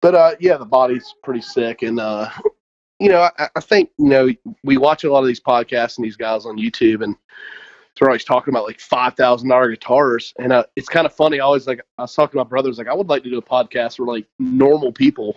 But 0.00 0.14
uh, 0.14 0.34
yeah, 0.38 0.56
the 0.58 0.64
body's 0.64 1.14
pretty 1.22 1.40
sick, 1.40 1.82
and 1.82 1.98
uh, 1.98 2.30
you 2.98 3.08
know, 3.08 3.28
I, 3.38 3.48
I 3.54 3.60
think 3.60 3.90
you 3.98 4.08
know 4.08 4.28
we 4.64 4.76
watch 4.76 5.04
a 5.04 5.12
lot 5.12 5.20
of 5.20 5.26
these 5.26 5.40
podcasts 5.40 5.96
and 5.96 6.04
these 6.04 6.16
guys 6.16 6.46
on 6.46 6.58
YouTube, 6.58 7.02
and 7.02 7.16
they're 7.98 8.08
always 8.08 8.24
talking 8.24 8.52
about 8.52 8.64
like 8.64 8.80
five 8.80 9.14
thousand 9.14 9.48
dollar 9.48 9.70
guitars, 9.70 10.34
and 10.38 10.52
uh, 10.52 10.64
it's 10.76 10.88
kind 10.88 11.06
of 11.06 11.14
funny. 11.14 11.40
I 11.40 11.44
always 11.44 11.66
like 11.66 11.80
I 11.98 12.02
was 12.02 12.14
talking 12.14 12.38
to 12.38 12.44
my 12.44 12.48
brothers, 12.48 12.78
like 12.78 12.88
I 12.88 12.94
would 12.94 13.08
like 13.08 13.22
to 13.24 13.30
do 13.30 13.38
a 13.38 13.42
podcast 13.42 13.98
where 13.98 14.06
like 14.06 14.26
normal 14.38 14.92
people 14.92 15.36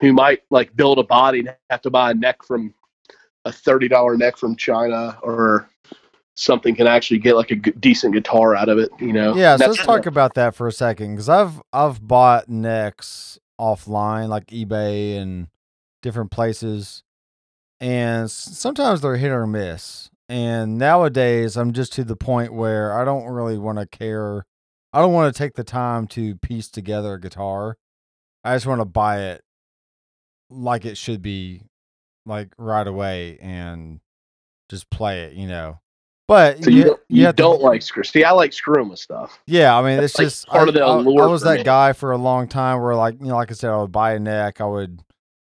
who 0.00 0.12
might 0.12 0.40
like 0.50 0.74
build 0.76 0.98
a 0.98 1.04
body 1.04 1.40
and 1.40 1.54
have 1.68 1.82
to 1.82 1.90
buy 1.90 2.10
a 2.10 2.14
neck 2.14 2.42
from 2.42 2.74
a 3.44 3.52
thirty 3.52 3.88
dollar 3.88 4.16
neck 4.16 4.36
from 4.36 4.56
China 4.56 5.18
or 5.22 5.68
something 6.36 6.74
can 6.74 6.86
actually 6.86 7.18
get 7.18 7.36
like 7.36 7.50
a 7.50 7.56
g- 7.56 7.72
decent 7.78 8.14
guitar 8.14 8.54
out 8.56 8.68
of 8.68 8.78
it. 8.78 8.90
You 8.98 9.12
know? 9.12 9.34
Yeah, 9.34 9.56
so 9.56 9.66
let's 9.66 9.84
talk 9.84 10.06
about 10.06 10.34
that 10.34 10.54
for 10.54 10.66
a 10.66 10.72
second 10.72 11.14
because 11.14 11.28
I've 11.28 11.60
I've 11.72 12.06
bought 12.06 12.48
necks 12.48 13.38
offline 13.60 14.28
like 14.28 14.46
eBay 14.46 15.18
and 15.18 15.48
different 16.02 16.30
places, 16.30 17.02
and 17.80 18.30
sometimes 18.30 19.00
they're 19.00 19.16
hit 19.16 19.30
or 19.30 19.46
miss. 19.46 20.10
And 20.28 20.78
nowadays, 20.78 21.56
I'm 21.56 21.72
just 21.72 21.92
to 21.94 22.04
the 22.04 22.16
point 22.16 22.52
where 22.52 22.92
I 22.98 23.04
don't 23.04 23.24
really 23.26 23.58
want 23.58 23.78
to 23.78 23.86
care. 23.86 24.46
I 24.92 25.00
don't 25.00 25.12
want 25.12 25.34
to 25.34 25.38
take 25.38 25.54
the 25.54 25.64
time 25.64 26.06
to 26.08 26.36
piece 26.36 26.68
together 26.68 27.14
a 27.14 27.20
guitar. 27.20 27.76
I 28.44 28.54
just 28.54 28.66
want 28.66 28.80
to 28.80 28.84
buy 28.84 29.20
it 29.22 29.42
like 30.50 30.84
it 30.84 30.96
should 30.96 31.20
be, 31.22 31.62
like 32.26 32.48
right 32.58 32.86
away, 32.86 33.38
and 33.40 34.00
just 34.68 34.88
play 34.90 35.22
it. 35.24 35.34
You 35.34 35.46
know. 35.48 35.80
But 36.28 36.62
So 36.62 36.70
you, 36.70 36.84
don't, 36.84 37.00
you, 37.08 37.32
don't 37.32 37.60
like 37.60 37.82
screw. 37.82 38.04
See, 38.04 38.22
I 38.22 38.30
like 38.30 38.52
screwing 38.52 38.88
with 38.88 39.00
stuff. 39.00 39.40
yeah, 39.48 39.76
I 39.76 39.82
mean, 39.82 39.98
it's 39.98 40.14
just 40.14 40.46
part 40.46 40.66
I, 40.66 40.68
of 40.68 40.74
the 40.74 40.84
I- 40.84 40.94
allure 40.94 41.24
I 41.24 41.26
was 41.26 41.42
that 41.42 41.58
me. 41.58 41.64
guy 41.64 41.92
for 41.92 42.12
a 42.12 42.16
long 42.16 42.46
time 42.46 42.80
where, 42.80 42.94
like, 42.94 43.16
you 43.20 43.26
know, 43.26 43.34
like 43.34 43.50
I 43.50 43.54
said, 43.54 43.70
I 43.70 43.78
would 43.78 43.90
buy 43.90 44.12
a 44.14 44.20
neck. 44.20 44.60
I 44.60 44.64
would, 44.64 45.00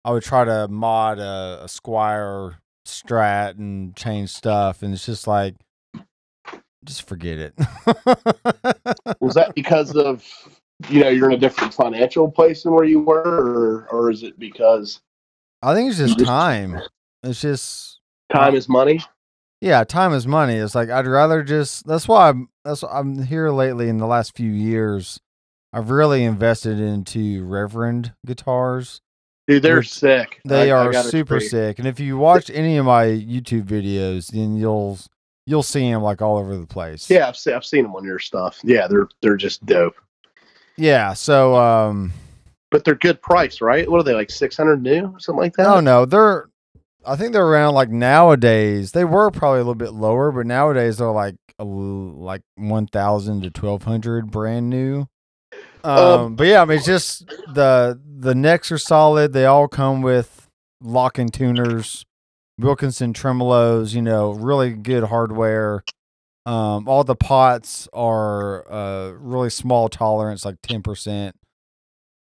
I 0.05 0.11
would 0.11 0.23
try 0.23 0.43
to 0.45 0.67
mod 0.69 1.19
a, 1.19 1.59
a 1.63 1.65
Squier 1.67 2.55
Strat 2.85 3.57
and 3.57 3.95
change 3.95 4.29
stuff, 4.29 4.83
and 4.83 4.93
it's 4.93 5.05
just 5.05 5.27
like, 5.27 5.55
just 6.83 7.07
forget 7.07 7.37
it. 7.39 7.53
Was 9.21 9.35
that 9.35 9.53
because 9.55 9.95
of 9.95 10.25
you 10.89 11.01
know 11.01 11.09
you're 11.09 11.29
in 11.29 11.35
a 11.35 11.39
different 11.39 11.73
financial 11.73 12.29
place 12.29 12.63
than 12.63 12.73
where 12.73 12.83
you 12.83 12.99
were, 12.99 13.21
or 13.23 13.87
or 13.89 14.11
is 14.11 14.23
it 14.23 14.37
because 14.37 14.99
I 15.61 15.73
think 15.73 15.89
it's 15.89 15.97
just 15.99 16.17
just- 16.17 16.27
time. 16.27 16.79
It's 17.23 17.39
just 17.39 17.99
time 18.31 18.53
is 18.55 18.67
money? 18.67 18.99
yeah, 19.61 19.85
time 19.85 20.11
is 20.11 20.27
money. 20.27 20.55
It's 20.55 20.75
like 20.75 20.89
I'd 20.89 21.07
rather 21.07 21.41
just. 21.41 21.87
That's 21.87 22.05
why 22.05 22.27
I'm. 22.27 22.49
That's 22.65 22.83
why 22.83 22.89
I'm 22.99 23.23
here 23.23 23.49
lately. 23.49 23.87
In 23.87 23.97
the 23.97 24.05
last 24.05 24.35
few 24.35 24.51
years, 24.51 25.21
I've 25.71 25.89
really 25.89 26.25
invested 26.25 26.81
into 26.81 27.45
Reverend 27.45 28.11
guitars. 28.25 28.99
Dude, 29.47 29.61
they're 29.63 29.83
sick. 29.83 30.39
They 30.45 30.71
I- 30.71 30.77
I 30.77 30.85
are 30.87 30.91
gotta 30.91 31.09
super 31.09 31.35
agree. 31.35 31.47
sick. 31.47 31.79
And 31.79 31.87
if 31.87 31.99
you 31.99 32.17
watch 32.17 32.49
any 32.49 32.77
of 32.77 32.85
my 32.85 33.05
YouTube 33.05 33.63
videos, 33.65 34.27
then 34.31 34.55
you'll 34.55 34.97
you'll 35.45 35.63
see 35.63 35.91
them 35.91 36.01
like 36.01 36.21
all 36.21 36.37
over 36.37 36.55
the 36.57 36.65
place. 36.65 37.09
Yeah, 37.09 37.27
I've 37.27 37.35
seen 37.37 37.53
I've 37.53 37.65
seen 37.65 37.83
them 37.83 37.95
on 37.95 38.05
your 38.05 38.19
stuff. 38.19 38.59
Yeah, 38.63 38.87
they're 38.87 39.09
they're 39.21 39.35
just 39.37 39.65
dope. 39.65 39.95
Yeah. 40.77 41.13
So 41.13 41.55
um 41.57 42.13
But 42.71 42.85
they're 42.85 42.95
good 42.95 43.21
price, 43.21 43.59
right? 43.61 43.89
What 43.89 43.99
are 43.99 44.03
they 44.03 44.13
like 44.15 44.31
six 44.31 44.55
hundred 44.55 44.81
new 44.81 45.07
or 45.07 45.19
something 45.19 45.41
like 45.41 45.53
that? 45.57 45.67
oh 45.67 45.79
no, 45.81 46.05
they're 46.05 46.47
I 47.05 47.17
think 47.17 47.33
they're 47.33 47.45
around 47.45 47.73
like 47.73 47.89
nowadays. 47.89 48.93
They 48.93 49.03
were 49.03 49.29
probably 49.29 49.57
a 49.59 49.63
little 49.63 49.75
bit 49.75 49.91
lower, 49.91 50.31
but 50.31 50.45
nowadays 50.45 50.97
they're 50.99 51.11
like 51.11 51.35
a, 51.59 51.65
like 51.65 52.41
one 52.55 52.87
thousand 52.87 53.41
to 53.41 53.51
twelve 53.51 53.83
hundred 53.83 54.31
brand 54.31 54.69
new. 54.69 55.07
Um, 55.83 55.97
Um, 55.97 56.35
but 56.35 56.47
yeah, 56.47 56.61
I 56.61 56.65
mean 56.65 56.77
it's 56.77 56.85
just 56.85 57.27
the 57.27 57.99
the 58.19 58.35
necks 58.35 58.71
are 58.71 58.77
solid. 58.77 59.33
They 59.33 59.45
all 59.45 59.67
come 59.67 60.01
with 60.01 60.47
locking 60.81 61.29
tuners, 61.29 62.05
Wilkinson 62.59 63.13
tremolos. 63.13 63.93
You 63.93 64.01
know, 64.01 64.31
really 64.31 64.71
good 64.73 65.05
hardware. 65.05 65.83
Um, 66.45 66.87
all 66.89 67.03
the 67.05 67.15
pots 67.15 67.87
are 67.93 68.69
uh 68.71 69.11
really 69.11 69.49
small 69.49 69.89
tolerance, 69.89 70.45
like 70.45 70.57
ten 70.63 70.81
percent, 70.83 71.35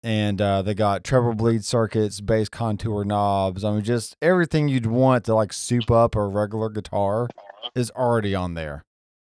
and 0.02 0.40
uh, 0.40 0.62
they 0.62 0.74
got 0.74 1.04
treble 1.04 1.34
bleed 1.34 1.64
circuits, 1.64 2.20
bass 2.20 2.48
contour 2.48 3.04
knobs. 3.04 3.64
I 3.64 3.72
mean, 3.72 3.82
just 3.84 4.16
everything 4.22 4.68
you'd 4.68 4.86
want 4.86 5.24
to 5.26 5.34
like 5.34 5.52
soup 5.52 5.90
up 5.90 6.14
a 6.14 6.24
regular 6.26 6.70
guitar 6.70 7.28
is 7.74 7.90
already 7.92 8.34
on 8.34 8.54
there. 8.54 8.82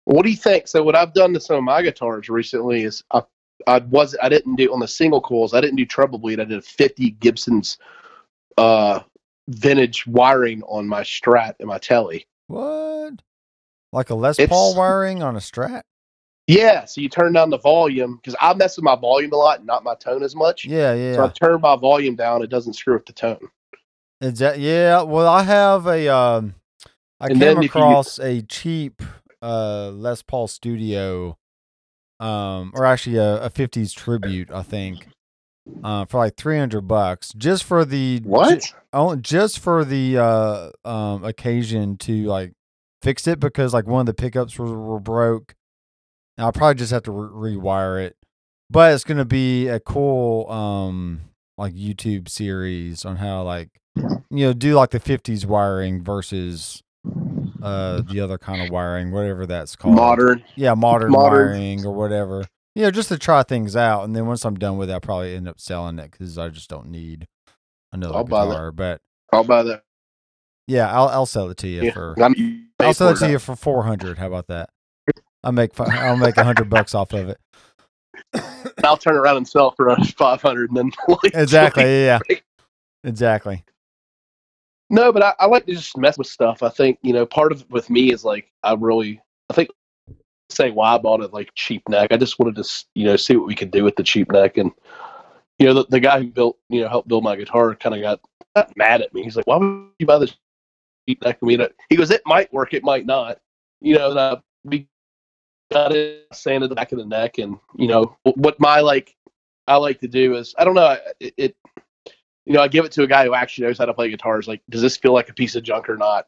What 0.04 0.24
do 0.24 0.30
you 0.30 0.36
think? 0.36 0.66
So 0.68 0.82
what 0.82 0.96
I've 0.96 1.14
done 1.14 1.32
to 1.34 1.40
some 1.40 1.56
of 1.56 1.64
my 1.64 1.82
guitars 1.82 2.28
recently 2.28 2.82
is 2.84 3.04
I 3.12 3.22
I 3.66 3.78
was 3.78 4.16
I 4.22 4.28
didn't 4.28 4.56
do 4.56 4.72
on 4.72 4.80
the 4.80 4.88
single 4.88 5.20
coils. 5.20 5.54
I 5.54 5.60
didn't 5.60 5.76
do 5.76 5.86
treble 5.86 6.18
bleed. 6.18 6.40
I 6.40 6.44
did 6.44 6.58
a 6.58 6.62
fifty 6.62 7.10
Gibson's 7.10 7.78
uh 8.58 9.00
vintage 9.48 10.06
wiring 10.06 10.62
on 10.64 10.86
my 10.86 11.02
Strat 11.02 11.54
and 11.58 11.68
my 11.68 11.78
Telly. 11.78 12.26
What? 12.48 13.14
Like 13.92 14.10
a 14.10 14.14
Les 14.14 14.38
It's- 14.38 14.48
Paul 14.48 14.76
wiring 14.76 15.22
on 15.22 15.36
a 15.36 15.40
Strat? 15.40 15.82
Yeah, 16.48 16.84
so 16.86 17.00
you 17.00 17.08
turn 17.08 17.32
down 17.32 17.50
the 17.50 17.58
volume 17.58 18.16
because 18.16 18.34
I 18.40 18.52
mess 18.54 18.76
with 18.76 18.82
my 18.84 18.96
volume 18.96 19.32
a 19.32 19.36
lot, 19.36 19.64
not 19.64 19.84
my 19.84 19.94
tone 19.94 20.24
as 20.24 20.34
much. 20.34 20.64
Yeah, 20.64 20.92
yeah. 20.92 21.14
So 21.14 21.24
I 21.24 21.28
turn 21.28 21.60
my 21.60 21.76
volume 21.76 22.16
down. 22.16 22.42
It 22.42 22.50
doesn't 22.50 22.72
screw 22.72 22.94
with 22.94 23.06
the 23.06 23.12
tone. 23.12 23.48
Is 24.20 24.40
that 24.40 24.58
yeah? 24.58 25.02
Well, 25.02 25.28
I 25.28 25.44
have 25.44 25.86
a 25.86 26.08
um, 26.12 26.54
I 27.20 27.28
And 27.28 27.38
came 27.40 27.58
if 27.58 27.62
you- 27.62 27.68
across 27.68 28.18
a 28.18 28.42
cheap 28.42 29.02
uh 29.40 29.90
Les 29.90 30.20
Paul 30.22 30.48
Studio, 30.48 31.38
um, 32.22 32.70
or 32.74 32.86
actually 32.86 33.16
a, 33.16 33.44
a 33.44 33.50
'50s 33.50 33.94
tribute, 33.94 34.50
I 34.52 34.62
think, 34.62 35.08
uh, 35.82 36.04
for 36.04 36.18
like 36.18 36.36
three 36.36 36.58
hundred 36.58 36.82
bucks, 36.82 37.32
just 37.36 37.64
for 37.64 37.84
the 37.84 38.20
What? 38.24 38.72
Oh, 38.92 39.16
just 39.16 39.58
for 39.58 39.84
the 39.84 40.18
uh, 40.18 40.70
um, 40.84 41.24
occasion 41.24 41.96
to 41.98 42.24
like 42.26 42.52
fix 43.02 43.26
it 43.26 43.40
because 43.40 43.74
like 43.74 43.86
one 43.86 44.00
of 44.00 44.06
the 44.06 44.14
pickups 44.14 44.58
were, 44.58 44.78
were 44.78 45.00
broke. 45.00 45.54
And 46.38 46.44
I'll 46.44 46.52
probably 46.52 46.76
just 46.76 46.92
have 46.92 47.02
to 47.02 47.12
re- 47.12 47.56
rewire 47.56 48.02
it, 48.02 48.16
but 48.70 48.94
it's 48.94 49.04
gonna 49.04 49.24
be 49.24 49.68
a 49.68 49.80
cool 49.80 50.50
um 50.50 51.22
like 51.58 51.74
YouTube 51.74 52.28
series 52.28 53.04
on 53.04 53.16
how 53.16 53.42
like 53.42 53.68
you 53.96 54.46
know 54.46 54.52
do 54.52 54.74
like 54.74 54.90
the 54.90 55.00
'50s 55.00 55.44
wiring 55.44 56.02
versus 56.02 56.82
uh 57.62 58.02
the 58.02 58.20
other 58.20 58.38
kind 58.38 58.62
of 58.62 58.70
wiring, 58.70 59.10
whatever 59.12 59.46
that's 59.46 59.76
called. 59.76 59.94
Modern. 59.94 60.42
yeah, 60.56 60.74
modern, 60.74 61.10
modern. 61.12 61.50
wiring 61.50 61.84
or 61.86 61.92
whatever. 61.94 62.44
You 62.74 62.82
know, 62.82 62.90
just 62.90 63.08
to 63.10 63.18
try 63.18 63.42
things 63.42 63.76
out, 63.76 64.04
and 64.04 64.16
then 64.16 64.26
once 64.26 64.44
I'm 64.44 64.58
done 64.58 64.78
with 64.78 64.88
it, 64.90 64.94
I'll 64.94 65.00
probably 65.00 65.34
end 65.36 65.46
up 65.48 65.60
selling 65.60 65.98
it 65.98 66.10
because 66.10 66.38
I 66.38 66.48
just 66.48 66.68
don't 66.70 66.88
need 66.88 67.26
another 67.92 68.14
I'll 68.16 68.24
buy 68.24 68.44
that. 68.46 68.50
guitar. 68.52 68.72
But 68.72 69.00
I'll 69.32 69.44
buy 69.44 69.62
that. 69.64 69.82
yeah, 70.66 70.90
I'll 70.90 71.08
I'll 71.08 71.26
sell 71.26 71.48
it 71.50 71.58
to 71.58 71.68
you 71.68 71.82
Yeah. 71.82 71.92
for 71.92 72.14
I'm- 72.20 72.68
I'll 72.80 72.94
sell 72.94 73.10
it 73.10 73.18
to 73.18 73.30
you 73.30 73.38
for 73.38 73.54
four 73.54 73.84
hundred. 73.84 74.18
How 74.18 74.26
about 74.26 74.48
that? 74.48 74.70
I'll 75.44 75.52
make 75.52 75.78
I'll 75.78 76.16
make 76.16 76.36
a 76.36 76.44
hundred 76.44 76.68
bucks 76.70 76.94
off 76.94 77.12
of 77.12 77.28
it. 77.28 77.38
I'll 78.84 78.96
turn 78.96 79.16
around 79.16 79.36
and 79.38 79.48
sell 79.48 79.70
for 79.72 79.90
uh, 79.90 80.04
500 80.16 80.70
and 80.70 80.76
then 80.76 80.90
Exactly. 81.34 81.84
Yeah. 81.84 82.18
yeah. 82.28 82.36
Exactly. 83.04 83.64
No, 84.92 85.10
but 85.10 85.22
I, 85.22 85.34
I 85.40 85.46
like 85.46 85.64
to 85.66 85.72
just 85.74 85.96
mess 85.96 86.18
with 86.18 86.26
stuff. 86.26 86.62
I 86.62 86.68
think 86.68 86.98
you 87.02 87.14
know 87.14 87.24
part 87.24 87.50
of 87.50 87.62
it 87.62 87.70
with 87.70 87.88
me 87.88 88.12
is 88.12 88.24
like 88.24 88.52
I 88.62 88.74
really 88.74 89.20
I 89.48 89.54
think 89.54 89.70
say 90.50 90.70
why 90.70 90.94
I 90.94 90.98
bought 90.98 91.22
it 91.22 91.32
like 91.32 91.50
cheap 91.54 91.88
neck. 91.88 92.12
I 92.12 92.18
just 92.18 92.38
wanted 92.38 92.62
to 92.62 92.84
you 92.94 93.06
know 93.06 93.16
see 93.16 93.34
what 93.34 93.46
we 93.46 93.54
could 93.54 93.70
do 93.70 93.84
with 93.84 93.96
the 93.96 94.02
cheap 94.02 94.30
neck, 94.30 94.58
and 94.58 94.70
you 95.58 95.66
know 95.66 95.72
the, 95.72 95.86
the 95.88 95.98
guy 95.98 96.20
who 96.20 96.26
built 96.26 96.58
you 96.68 96.82
know 96.82 96.88
helped 96.88 97.08
build 97.08 97.24
my 97.24 97.36
guitar 97.36 97.74
kind 97.74 97.94
of 97.94 98.02
got, 98.54 98.76
mad 98.76 99.00
at 99.00 99.14
me. 99.14 99.22
He's 99.22 99.34
like, 99.34 99.46
"Why 99.46 99.56
would 99.56 99.88
you 99.98 100.04
buy 100.04 100.18
this 100.18 100.36
cheap 101.08 101.24
neck?" 101.24 101.38
I 101.42 101.46
mean, 101.46 101.66
he 101.88 101.96
goes, 101.96 102.10
"It 102.10 102.20
might 102.26 102.52
work, 102.52 102.74
it 102.74 102.84
might 102.84 103.06
not." 103.06 103.38
You 103.80 103.96
know, 103.96 104.10
and 104.10 104.20
I, 104.20 104.42
we 104.62 104.88
got 105.72 105.96
it 105.96 106.26
sanded 106.34 106.70
the 106.70 106.74
back 106.74 106.92
of 106.92 106.98
the 106.98 107.06
neck, 107.06 107.38
and 107.38 107.58
you 107.78 107.88
know 107.88 108.14
what 108.24 108.60
my 108.60 108.80
like 108.80 109.16
I 109.66 109.76
like 109.76 110.00
to 110.00 110.08
do 110.08 110.36
is 110.36 110.54
I 110.58 110.64
don't 110.64 110.74
know 110.74 110.98
it, 111.18 111.34
it 111.38 111.56
you 112.46 112.52
know, 112.54 112.60
I 112.60 112.68
give 112.68 112.84
it 112.84 112.92
to 112.92 113.02
a 113.02 113.06
guy 113.06 113.24
who 113.24 113.34
actually 113.34 113.66
knows 113.66 113.78
how 113.78 113.84
to 113.86 113.94
play 113.94 114.10
guitars. 114.10 114.48
Like, 114.48 114.62
does 114.70 114.82
this 114.82 114.96
feel 114.96 115.12
like 115.12 115.28
a 115.28 115.34
piece 115.34 115.54
of 115.54 115.62
junk 115.62 115.88
or 115.88 115.96
not? 115.96 116.26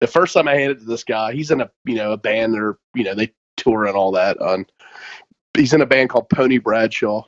The 0.00 0.06
first 0.06 0.34
time 0.34 0.48
I 0.48 0.54
handed 0.54 0.78
it 0.78 0.80
to 0.80 0.86
this 0.86 1.04
guy, 1.04 1.32
he's 1.32 1.50
in 1.50 1.60
a 1.60 1.70
you 1.84 1.94
know 1.94 2.12
a 2.12 2.16
band 2.16 2.58
or 2.58 2.78
you 2.94 3.04
know 3.04 3.14
they 3.14 3.32
tour 3.56 3.86
and 3.86 3.96
all 3.96 4.12
that. 4.12 4.38
On 4.40 4.66
he's 5.56 5.72
in 5.72 5.80
a 5.80 5.86
band 5.86 6.10
called 6.10 6.28
Pony 6.28 6.58
Bradshaw. 6.58 7.22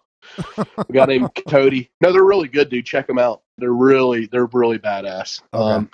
a 0.56 0.66
guy 0.92 1.06
named 1.06 1.30
Cody. 1.48 1.90
No, 2.00 2.12
they're 2.12 2.24
really 2.24 2.48
good, 2.48 2.68
dude. 2.68 2.84
Check 2.84 3.06
them 3.06 3.18
out. 3.18 3.42
They're 3.58 3.72
really 3.72 4.26
they're 4.26 4.46
really 4.46 4.78
badass. 4.78 5.40
Okay. 5.54 5.62
Um, 5.62 5.90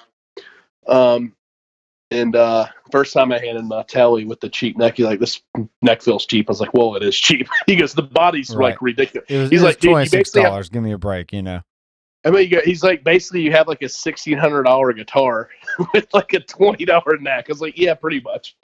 um, 0.88 1.32
and 2.10 2.34
uh, 2.36 2.66
first 2.90 3.12
time 3.14 3.32
I 3.32 3.38
handed 3.38 3.64
my 3.64 3.82
telly 3.84 4.24
with 4.24 4.40
the 4.40 4.48
cheap 4.48 4.76
neck, 4.76 4.96
he's 4.96 5.06
like, 5.06 5.20
"This 5.20 5.40
neck 5.80 6.02
feels 6.02 6.26
cheap." 6.26 6.48
I 6.48 6.52
was 6.52 6.60
like, 6.60 6.74
"Well, 6.74 6.96
it 6.96 7.02
is 7.02 7.16
cheap." 7.16 7.48
he 7.66 7.76
goes, 7.76 7.94
"The 7.94 8.02
body's 8.02 8.54
Right. 8.54 8.70
like 8.70 8.82
ridiculous." 8.82 9.30
Was, 9.30 9.50
He's 9.50 9.62
like, 9.62 9.80
twenty 9.80 10.06
six 10.06 10.30
dollars. 10.30 10.68
Give 10.68 10.82
me 10.82 10.92
a 10.92 10.98
break. 10.98 11.32
You 11.32 11.42
know. 11.42 11.60
I 12.24 12.30
mean, 12.30 12.50
got, 12.50 12.64
he's 12.64 12.82
like, 12.84 13.02
basically, 13.02 13.42
you 13.42 13.50
have 13.52 13.66
like 13.68 13.82
a 13.82 13.88
sixteen 13.88 14.38
hundred 14.38 14.64
dollar 14.64 14.92
guitar 14.92 15.50
with 15.94 16.06
like 16.14 16.32
a 16.34 16.40
twenty 16.40 16.84
dollar 16.84 17.18
neck. 17.18 17.46
I 17.48 17.52
was 17.52 17.60
like, 17.60 17.76
yeah, 17.76 17.94
pretty 17.94 18.20
much. 18.20 18.56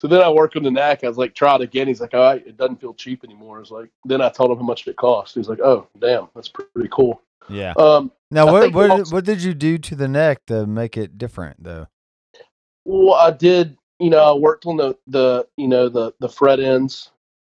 So 0.00 0.08
then 0.08 0.22
I 0.22 0.30
work 0.30 0.56
on 0.56 0.62
the 0.62 0.70
neck. 0.70 1.04
I 1.04 1.08
was 1.08 1.18
like, 1.18 1.34
try 1.34 1.54
it 1.56 1.60
again. 1.60 1.86
He's 1.86 2.00
like, 2.00 2.14
all 2.14 2.20
right, 2.20 2.46
it 2.46 2.56
doesn't 2.56 2.80
feel 2.80 2.94
cheap 2.94 3.22
anymore. 3.22 3.58
I 3.58 3.60
was 3.60 3.70
like, 3.70 3.90
then 4.06 4.22
I 4.22 4.30
told 4.30 4.50
him 4.50 4.56
how 4.56 4.62
much 4.64 4.86
it 4.86 4.96
cost. 4.96 5.34
He's 5.34 5.48
like, 5.48 5.60
oh, 5.60 5.88
damn, 6.00 6.28
that's 6.34 6.48
pretty 6.48 6.88
cool. 6.90 7.20
Yeah. 7.50 7.74
Um, 7.76 8.10
Now, 8.30 8.50
what 8.50 8.72
what 8.72 8.90
also- 8.90 9.14
what 9.14 9.24
did 9.26 9.42
you 9.42 9.52
do 9.52 9.76
to 9.76 9.94
the 9.94 10.08
neck 10.08 10.46
to 10.46 10.66
make 10.66 10.96
it 10.96 11.18
different 11.18 11.62
though? 11.62 11.86
well, 12.86 13.14
I 13.14 13.30
did, 13.30 13.76
you 13.98 14.08
know, 14.08 14.34
I 14.34 14.38
worked 14.38 14.64
on 14.64 14.78
the 14.78 14.96
the 15.06 15.46
you 15.58 15.68
know 15.68 15.88
the 15.90 16.14
the 16.20 16.28
fret 16.28 16.60
ends. 16.60 17.10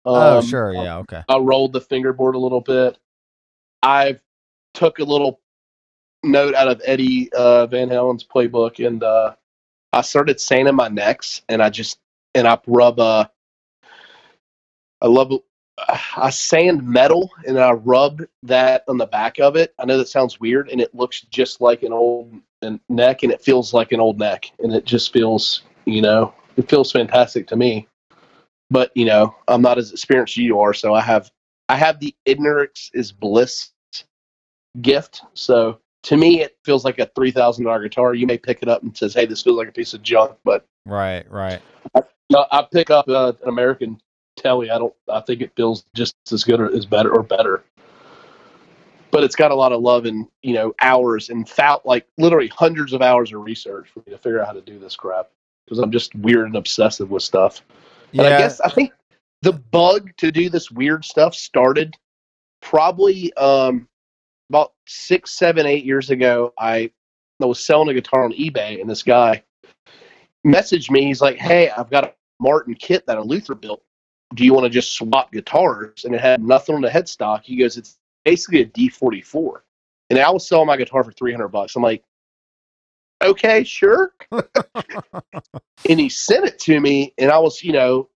Um, 0.05 0.13
oh, 0.15 0.41
sure. 0.41 0.71
Yeah. 0.71 0.97
Okay. 0.99 1.23
I 1.27 1.37
rolled 1.37 1.73
the 1.73 1.81
fingerboard 1.81 2.35
a 2.35 2.39
little 2.39 2.61
bit. 2.61 2.99
I 3.81 4.19
took 4.75 4.99
a 4.99 5.03
little 5.03 5.39
note 6.23 6.55
out 6.55 6.67
of 6.67 6.81
Eddie 6.85 7.31
uh, 7.33 7.67
Van 7.67 7.89
Halen's 7.89 8.23
playbook, 8.23 8.85
and 8.85 9.03
uh, 9.03 9.35
I 9.93 10.01
started 10.01 10.39
sanding 10.39 10.75
my 10.75 10.87
necks, 10.87 11.41
and 11.49 11.61
I 11.61 11.69
just 11.69 11.99
and 12.33 12.47
I 12.47 12.59
rub. 12.67 12.99
Uh, 12.99 13.25
I 15.01 15.07
love. 15.07 15.31
I 16.15 16.29
sand 16.29 16.87
metal, 16.87 17.31
and 17.45 17.59
I 17.59 17.71
rub 17.71 18.21
that 18.43 18.85
on 18.87 18.97
the 18.97 19.07
back 19.07 19.39
of 19.39 19.57
it. 19.57 19.73
I 19.77 19.85
know 19.85 19.97
that 19.97 20.07
sounds 20.07 20.39
weird, 20.39 20.69
and 20.69 20.79
it 20.79 20.95
looks 20.95 21.21
just 21.21 21.59
like 21.59 21.83
an 21.83 21.91
old 21.91 22.33
neck, 22.87 23.23
and 23.23 23.31
it 23.31 23.41
feels 23.41 23.73
like 23.73 23.91
an 23.91 23.99
old 23.99 24.17
neck, 24.17 24.45
and 24.59 24.73
it 24.73 24.85
just 24.85 25.11
feels, 25.11 25.63
you 25.85 26.01
know, 26.01 26.33
it 26.55 26.69
feels 26.69 26.91
fantastic 26.91 27.47
to 27.47 27.55
me 27.57 27.87
but 28.69 28.91
you 28.95 29.05
know 29.05 29.35
i'm 29.47 29.61
not 29.61 29.77
as 29.77 29.91
experienced 29.91 30.33
as 30.33 30.37
you 30.37 30.59
are 30.59 30.73
so 30.73 30.93
i 30.93 31.01
have 31.01 31.31
i 31.69 31.75
have 31.75 31.99
the 31.99 32.15
ignorance 32.25 32.89
is 32.93 33.11
bliss 33.11 33.71
gift 34.81 35.21
so 35.33 35.79
to 36.03 36.17
me 36.17 36.41
it 36.41 36.57
feels 36.63 36.83
like 36.85 36.99
a 36.99 37.07
$3000 37.07 37.81
guitar 37.83 38.13
you 38.13 38.27
may 38.27 38.37
pick 38.37 38.59
it 38.61 38.67
up 38.67 38.83
and 38.83 38.95
says 38.95 39.13
hey 39.13 39.25
this 39.25 39.41
feels 39.41 39.57
like 39.57 39.67
a 39.67 39.71
piece 39.71 39.93
of 39.93 40.01
junk 40.01 40.35
but 40.43 40.65
Right. 40.85 41.29
Right. 41.31 41.61
no, 42.29 42.45
i 42.51 42.65
pick 42.71 42.89
up 42.89 43.07
uh, 43.07 43.33
an 43.43 43.49
american 43.49 43.99
telly 44.37 44.69
i 44.69 44.77
don't 44.77 44.93
i 45.11 45.21
think 45.21 45.41
it 45.41 45.51
feels 45.55 45.85
just 45.95 46.15
as 46.31 46.43
good 46.43 46.59
or 46.59 46.71
as 46.75 46.85
better 46.85 47.11
or 47.11 47.23
better 47.23 47.63
but 49.11 49.23
it's 49.23 49.35
got 49.35 49.51
a 49.51 49.55
lot 49.55 49.71
of 49.71 49.81
love 49.81 50.05
and 50.05 50.27
you 50.43 50.53
know 50.53 50.73
hours 50.81 51.29
and 51.29 51.47
thou- 51.55 51.81
like 51.85 52.05
literally 52.17 52.49
hundreds 52.49 52.91
of 52.93 53.01
hours 53.01 53.31
of 53.31 53.41
research 53.41 53.87
for 53.89 53.99
me 53.99 54.11
to 54.11 54.17
figure 54.17 54.41
out 54.41 54.47
how 54.47 54.53
to 54.53 54.61
do 54.61 54.77
this 54.77 54.95
crap 54.95 55.29
because 55.65 55.79
i'm 55.79 55.91
just 55.91 56.13
weird 56.15 56.47
and 56.47 56.55
obsessive 56.55 57.09
with 57.09 57.23
stuff 57.23 57.61
Yeah. 58.11 58.25
and 58.25 58.33
I 58.33 58.37
guess 58.37 58.59
I 58.61 58.69
think 58.69 58.91
the 59.41 59.53
bug 59.53 60.09
to 60.17 60.31
do 60.31 60.49
this 60.49 60.69
weird 60.71 61.05
stuff 61.05 61.33
started 61.35 61.95
probably 62.61 63.31
um, 63.33 63.87
about 64.49 64.73
six, 64.87 65.31
seven, 65.31 65.65
eight 65.65 65.85
years 65.85 66.09
ago. 66.09 66.53
I, 66.57 66.91
I 67.41 67.45
was 67.45 67.63
selling 67.63 67.89
a 67.89 67.93
guitar 67.93 68.23
on 68.23 68.33
eBay, 68.33 68.79
and 68.79 68.89
this 68.89 69.03
guy 69.03 69.43
messaged 70.45 70.91
me. 70.91 71.05
He's 71.05 71.21
like, 71.21 71.37
"Hey, 71.37 71.69
I've 71.69 71.89
got 71.89 72.05
a 72.05 72.13
Martin 72.39 72.75
kit 72.75 73.05
that 73.07 73.17
a 73.17 73.21
luthier 73.21 73.55
built. 73.55 73.83
Do 74.33 74.43
you 74.45 74.53
want 74.53 74.65
to 74.65 74.69
just 74.69 74.95
swap 74.95 75.31
guitars?" 75.31 76.05
And 76.05 76.13
it 76.15 76.21
had 76.21 76.41
nothing 76.41 76.75
on 76.75 76.81
the 76.81 76.89
headstock. 76.89 77.43
He 77.43 77.57
goes, 77.57 77.77
"It's 77.77 77.97
basically 78.23 78.61
a 78.61 78.65
D44." 78.65 79.61
And 80.09 80.19
I 80.19 80.29
was 80.29 80.47
selling 80.47 80.67
my 80.67 80.77
guitar 80.77 81.03
for 81.03 81.11
three 81.11 81.31
hundred 81.31 81.49
bucks. 81.49 81.75
I'm 81.75 81.83
like, 81.83 82.03
"Okay, 83.23 83.63
sure." 83.63 84.13
and 84.31 85.99
he 85.99 86.09
sent 86.09 86.45
it 86.45 86.59
to 86.59 86.79
me, 86.79 87.13
and 87.17 87.31
I 87.31 87.39
was, 87.39 87.63
you 87.63 87.73
know, 87.73 88.09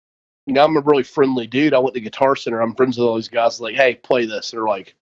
you 0.47 0.55
know, 0.55 0.65
I'm 0.65 0.77
a 0.77 0.81
really 0.81 1.03
friendly 1.03 1.47
dude. 1.47 1.75
I 1.75 1.79
went 1.79 1.95
to 1.95 2.01
the 2.01 2.05
Guitar 2.05 2.35
Center. 2.35 2.61
I'm 2.61 2.75
friends 2.75 2.97
with 2.97 3.07
all 3.07 3.17
these 3.17 3.29
guys. 3.29 3.61
Like, 3.61 3.75
hey, 3.75 3.97
play 3.97 4.25
this. 4.25 4.51
They're 4.51 4.63
like, 4.63 4.95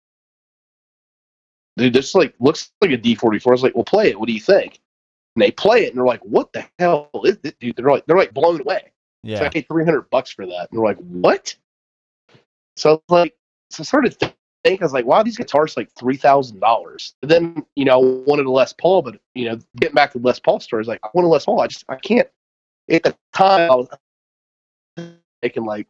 dude, 1.78 1.94
this 1.94 2.16
like 2.16 2.34
looks 2.40 2.72
like 2.82 2.92
a 2.92 2.98
D44. 2.98 3.48
I 3.48 3.52
was 3.52 3.64
like, 3.64 3.76
well, 3.76 3.84
play 3.84 4.10
it. 4.10 4.20
What 4.20 4.28
do 4.28 4.34
you 4.34 4.40
think? 4.40 4.80
And 5.36 5.44
they 5.44 5.52
play 5.52 5.86
it, 5.86 5.90
and 5.90 5.98
they're 5.98 6.06
like, 6.06 6.24
what 6.24 6.54
the 6.54 6.66
hell 6.80 7.10
is 7.24 7.38
this, 7.40 7.54
dude? 7.60 7.76
They're 7.76 7.90
like, 7.90 8.06
they're 8.06 8.18
like 8.18 8.34
blown 8.34 8.62
away. 8.62 8.92
So 9.28 9.44
I 9.44 9.50
paid 9.50 9.68
300 9.68 10.10
bucks 10.12 10.30
for 10.30 10.46
that. 10.46 10.70
And 10.70 10.78
they're 10.78 10.86
like, 10.86 11.00
what? 11.00 11.56
So 12.78 13.02
I 13.10 13.14
like, 13.14 13.36
so 13.72 13.82
I 13.82 13.84
started 13.84 14.16
thinking, 14.20 14.84
I 14.84 14.86
was 14.86 14.94
like, 14.94 15.06
wow, 15.06 15.24
these 15.24 15.38
guitars 15.38 15.76
like 15.76 15.92
$3,000. 15.96 17.14
Then, 17.24 17.66
you 17.76 17.86
know, 17.86 17.94
I 17.94 18.24
wanted 18.28 18.46
a 18.46 18.52
Les 18.52 18.72
Paul, 18.74 19.02
but, 19.02 19.20
you 19.34 19.46
know, 19.46 19.58
getting 19.78 19.96
back 19.96 20.12
to 20.12 20.20
the 20.20 20.28
Les 20.28 20.40
Paul 20.40 20.60
story, 20.60 20.80
I 20.80 20.82
was 20.82 20.88
like, 20.88 21.00
I 21.04 21.10
want 21.16 21.26
a 21.26 21.30
Les 21.30 21.44
Paul. 21.44 21.60
I 21.60 21.66
just, 21.66 21.86
I 21.90 21.96
can't. 21.96 22.28
At 22.92 23.02
the 23.02 23.16
time, 23.34 23.72
I 23.72 23.76
was 23.76 23.88
making 25.42 25.66
like, 25.66 25.88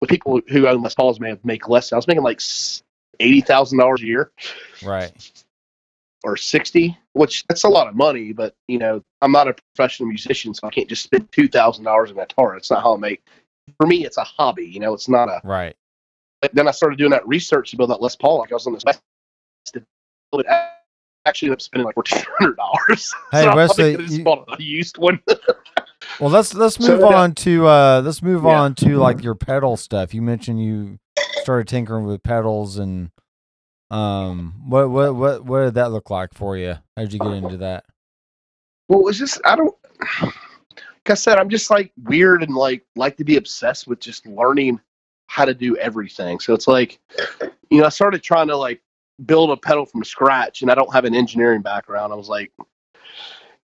with 0.00 0.10
people 0.10 0.40
who 0.48 0.68
own 0.68 0.80
Les 0.82 0.94
Pauls 0.94 1.18
may 1.18 1.30
have 1.30 1.44
make 1.44 1.68
less. 1.68 1.92
I 1.92 1.96
was 1.96 2.06
making 2.06 2.22
like 2.22 2.40
$80,000 3.18 4.00
a 4.02 4.06
year 4.06 4.30
Right. 4.84 5.12
or 6.24 6.36
60 6.36 6.96
which 7.12 7.44
that's 7.48 7.64
a 7.64 7.68
lot 7.68 7.86
of 7.86 7.94
money 7.94 8.32
but 8.32 8.54
you 8.68 8.78
know 8.78 9.02
i'm 9.22 9.30
not 9.32 9.46
a 9.48 9.54
professional 9.74 10.08
musician 10.08 10.52
so 10.54 10.66
i 10.66 10.70
can't 10.70 10.88
just 10.88 11.02
spend 11.04 11.30
$2000 11.32 11.86
on 11.86 12.10
a 12.10 12.14
guitar 12.14 12.56
it's 12.56 12.70
not 12.70 12.82
how 12.82 12.94
i 12.94 12.96
make 12.98 13.22
for 13.78 13.86
me 13.86 14.04
it's 14.04 14.16
a 14.16 14.24
hobby 14.24 14.64
you 14.66 14.80
know 14.80 14.94
it's 14.94 15.08
not 15.08 15.28
a 15.28 15.40
Right. 15.44 15.76
but 16.42 16.54
then 16.54 16.66
i 16.66 16.70
started 16.70 16.98
doing 16.98 17.10
that 17.10 17.26
research 17.28 17.70
to 17.72 17.76
build 17.76 17.90
that 17.90 18.00
les 18.02 18.16
paul 18.16 18.38
like 18.38 18.50
i 18.52 18.54
was 18.54 18.66
on 18.66 18.72
this 18.72 18.84
west 18.84 19.00
actually 21.26 21.48
end 21.48 21.52
up 21.54 21.60
spending 21.62 21.86
like 21.86 21.94
$1400 21.94 23.14
Hey, 23.32 23.42
so 23.44 23.56
Wesley, 23.56 24.04
you- 24.08 24.24
bought 24.24 24.44
a 24.58 24.62
used 24.62 24.98
one 24.98 25.20
Well, 26.20 26.28
let's 26.30 26.52
let's 26.54 26.78
move 26.78 27.00
that- 27.00 27.14
on 27.14 27.34
to 27.36 27.66
uh 27.66 28.02
let's 28.04 28.22
move 28.22 28.44
Yeah. 28.44 28.60
on 28.60 28.74
to 28.76 28.98
like 28.98 29.22
your 29.22 29.34
pedal 29.34 29.76
stuff. 29.78 30.12
You 30.12 30.20
mentioned 30.20 30.62
you 30.62 30.98
started 31.44 31.68
tinkering 31.68 32.06
with 32.06 32.22
pedals 32.22 32.78
and 32.78 33.10
um 33.90 34.54
what 34.66 34.90
what 34.90 35.14
what 35.14 35.44
what 35.44 35.64
did 35.64 35.74
that 35.74 35.92
look 35.92 36.10
like 36.10 36.34
for 36.34 36.56
you? 36.56 36.74
How 36.96 37.02
did 37.02 37.12
you 37.12 37.18
get 37.18 37.32
into 37.32 37.58
that? 37.58 37.84
well 38.88 39.08
it's 39.08 39.16
just 39.16 39.40
i 39.46 39.56
don't 39.56 39.74
like 40.20 40.34
i 41.08 41.14
said 41.14 41.38
i'm 41.38 41.48
just 41.48 41.70
like 41.70 41.90
weird 42.02 42.42
and 42.42 42.54
like 42.54 42.84
like 42.96 43.16
to 43.16 43.24
be 43.24 43.38
obsessed 43.38 43.86
with 43.86 43.98
just 43.98 44.26
learning 44.26 44.78
how 45.26 45.44
to 45.44 45.54
do 45.54 45.76
everything. 45.78 46.38
So 46.38 46.54
it's 46.54 46.68
like, 46.68 47.00
you 47.70 47.80
know, 47.80 47.86
I 47.86 47.88
started 47.88 48.22
trying 48.22 48.48
to 48.48 48.56
like 48.56 48.80
build 49.26 49.50
a 49.50 49.56
pedal 49.56 49.84
from 49.84 50.04
scratch, 50.04 50.62
and 50.62 50.70
I 50.70 50.74
don't 50.74 50.92
have 50.92 51.04
an 51.04 51.14
engineering 51.14 51.62
background. 51.62 52.12
I 52.12 52.16
was 52.16 52.28
like, 52.28 52.52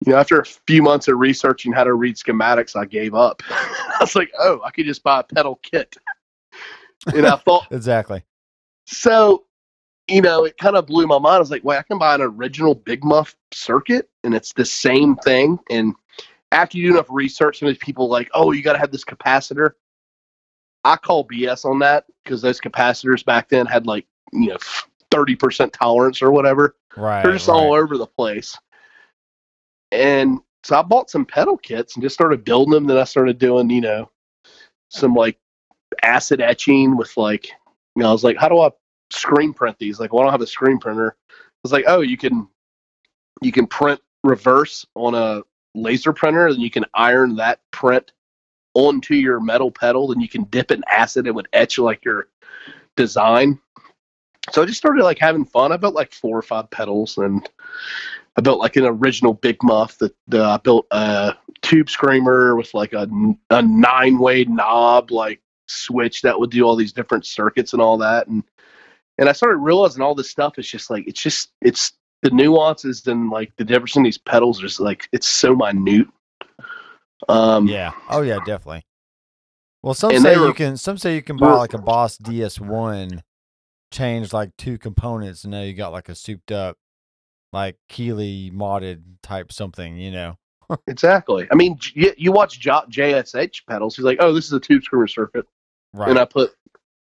you 0.07 0.13
know, 0.13 0.17
after 0.17 0.41
a 0.41 0.45
few 0.45 0.83
months 0.83 1.09
of 1.09 1.19
researching 1.19 1.73
how 1.73 1.85
to 1.85 1.95
read 1.95 2.17
schematics, 2.17 2.77
I 2.77 2.85
gave 2.85 3.15
up. 3.15 3.43
I 3.51 3.99
was 4.01 4.15
like, 4.15 4.31
oh, 4.39 4.61
I 4.65 4.71
could 4.71 4.87
just 4.87 5.03
buy 5.03 5.21
a 5.21 5.25
pedal 5.25 5.61
kit. 5.63 5.97
And 7.07 7.27
I 7.27 7.37
thought, 7.37 7.67
exactly. 7.71 8.25
so, 8.87 9.45
you 10.09 10.23
know, 10.23 10.45
it 10.45 10.57
kind 10.59 10.77
of 10.77 10.87
blew 10.87 11.07
my 11.07 11.19
mind. 11.19 11.37
I 11.37 11.41
was 11.41 11.51
like, 11.51 11.65
wait, 11.65 11.79
I 11.79 11.83
can 11.83 11.99
buy 11.99 12.15
an 12.15 12.23
original 12.23 12.75
Big 12.75 13.05
Muff 13.05 13.37
circuit 13.53 14.09
and 14.25 14.35
it's 14.35 14.53
the 14.53 14.65
same 14.65 15.17
thing. 15.17 15.59
And 15.71 15.95
after 16.53 16.79
you 16.79 16.89
do 16.89 16.95
enough 16.95 17.09
research, 17.11 17.59
some 17.59 17.69
of 17.69 17.75
these 17.75 17.85
people 17.85 18.09
like, 18.09 18.31
oh, 18.35 18.53
you 18.53 18.63
got 18.63 18.73
to 18.73 18.79
have 18.79 18.91
this 18.91 19.05
capacitor. 19.05 19.73
I 20.85 20.97
call 20.97 21.27
BS 21.27 21.65
on 21.65 21.79
that 21.81 22.05
because 22.25 22.41
those 22.41 22.61
capacitors 22.61 23.25
back 23.25 23.49
then 23.49 23.67
had 23.67 23.87
like, 23.87 24.07
you 24.33 24.49
know, 24.49 24.59
30% 25.11 25.73
tolerance 25.73 26.23
or 26.23 26.31
whatever. 26.31 26.77
Right. 26.97 27.23
They're 27.23 27.33
just 27.33 27.49
right. 27.49 27.55
all 27.55 27.75
over 27.75 27.99
the 27.99 28.07
place. 28.07 28.57
And 29.93 30.41
so 30.65 30.79
I 30.79 30.83
bought 30.83 31.11
some 31.11 31.25
pedal 31.25 31.57
kits 31.57 31.95
and 31.95 32.03
just 32.03 32.15
started 32.15 32.45
building 32.45 32.73
them. 32.73 32.87
Then 32.87 32.99
I 32.99 33.05
started 33.05 33.39
doing, 33.39 33.71
you 33.71 33.81
know, 33.81 34.11
some 34.89 35.15
like 35.15 35.39
acid 36.03 36.41
etching 36.41 36.97
with 36.97 37.17
like, 37.17 37.49
you 37.97 38.03
know, 38.03 38.09
I 38.09 38.13
was 38.13 38.25
like, 38.25 38.37
how 38.37 38.49
do 38.49 38.61
I 38.61 38.71
screen 39.11 39.53
print 39.53 39.77
these? 39.79 39.99
Like, 40.01 40.13
well, 40.13 40.23
I 40.23 40.25
don't 40.27 40.33
have 40.33 40.43
a 40.43 40.47
screen 40.47 40.79
printer. 40.79 41.17
I 41.31 41.35
was 41.63 41.73
like, 41.73 41.85
oh, 41.87 42.01
you 42.01 42.17
can, 42.17 42.49
you 43.43 43.53
can 43.53 43.67
print 43.67 44.01
reverse 44.25 44.87
on 44.95 45.15
a 45.15 45.43
laser 45.75 46.13
printer, 46.13 46.47
and 46.47 46.61
you 46.61 46.71
can 46.71 46.85
iron 46.95 47.37
that 47.37 47.61
print 47.71 48.13
onto 48.75 49.15
your 49.15 49.41
metal 49.41 49.71
pedal, 49.71 50.13
and 50.13 50.23
you 50.23 50.29
can 50.29 50.45
dip 50.45 50.71
in 50.71 50.83
acid 50.91 51.21
and 51.21 51.29
it 51.29 51.35
would 51.35 51.49
etch 51.53 51.79
like 51.79 52.05
your 52.05 52.29
design. 52.97 53.59
So 54.53 54.63
I 54.63 54.67
just 54.67 54.79
started 54.79 55.05
like 55.05 55.19
having 55.19 55.45
fun. 55.45 55.73
I 55.73 55.77
built 55.77 55.95
like 55.95 56.13
four 56.13 56.37
or 56.39 56.43
five 56.43 56.71
pedals, 56.71 57.19
and 57.19 57.49
I 58.37 58.41
built 58.41 58.61
like 58.61 58.77
an 58.77 58.85
original 58.85 59.35
Big 59.35 59.63
Muff. 59.63 59.99
That 59.99 60.15
uh, 60.33 60.55
I 60.55 60.57
built 60.59 60.87
a 60.91 61.35
tube 61.63 61.91
screamer 61.91 62.57
with 62.57 62.73
like 62.75 62.93
a, 62.93 63.09
a 63.51 63.63
nine 63.63 64.19
way 64.19 64.45
knob, 64.45 65.11
like 65.11 65.41
switch 65.69 66.23
that 66.23 66.39
would 66.39 66.51
do 66.51 66.63
all 66.65 66.77
these 66.77 66.93
different 66.93 67.27
circuits 67.27 67.73
and 67.73 67.83
all 67.83 67.99
that. 67.99 68.27
And 68.27 68.43
and 69.19 69.29
I 69.29 69.33
started 69.33 69.59
realizing 69.59 70.03
all 70.03 70.15
this 70.15 70.31
stuff 70.31 70.59
is 70.59 70.69
just 70.69 70.91
like 70.91 71.07
it's 71.07 71.23
just 71.23 71.51
it's 71.61 71.93
the 72.23 72.31
nuances 72.31 73.07
and 73.07 73.31
like 73.31 73.53
the 73.57 73.65
difference 73.65 73.97
in 73.97 74.03
these 74.03 74.19
pedals 74.19 74.61
just 74.61 74.81
like 74.81 75.09
it's 75.13 75.29
so 75.29 75.55
minute. 75.55 76.09
Um, 77.29 77.67
Yeah. 77.67 77.93
Oh 78.09 78.23
yeah, 78.23 78.39
definitely. 78.45 78.85
Well, 79.83 79.95
some 79.95 80.17
say 80.19 80.37
were- 80.37 80.49
you 80.49 80.55
can. 80.55 80.77
Some 80.77 80.99
say 80.99 81.15
you 81.15 81.23
can 81.23 81.37
buy 81.37 81.53
like 81.53 81.75
a 81.75 81.79
Boss 81.79 82.19
DS1, 82.19 83.23
change 83.93 84.33
like 84.33 84.57
two 84.57 84.79
components, 84.79 85.45
and 85.45 85.53
now 85.53 85.63
you 85.63 85.75
got 85.75 85.93
like 85.93 86.09
a 86.09 86.15
souped 86.15 86.51
up, 86.51 86.77
like 87.53 87.77
Keeley 87.89 88.51
modded 88.53 89.03
type 89.23 89.53
something. 89.53 89.97
You 89.97 90.11
know. 90.11 90.39
Exactly. 90.87 91.49
I 91.51 91.55
mean, 91.55 91.79
you, 91.95 92.13
you 92.19 92.31
watch 92.31 92.61
J- 92.61 92.71
JHS 92.91 93.63
pedals. 93.67 93.97
He's 93.97 94.05
like, 94.05 94.19
oh, 94.21 94.35
this 94.35 94.45
is 94.45 94.53
a 94.53 94.61
tube 94.61 94.83
screamer 94.83 95.07
circuit, 95.07 95.47
Right. 95.95 96.11
and 96.11 96.19
I 96.19 96.25
put. 96.25 96.53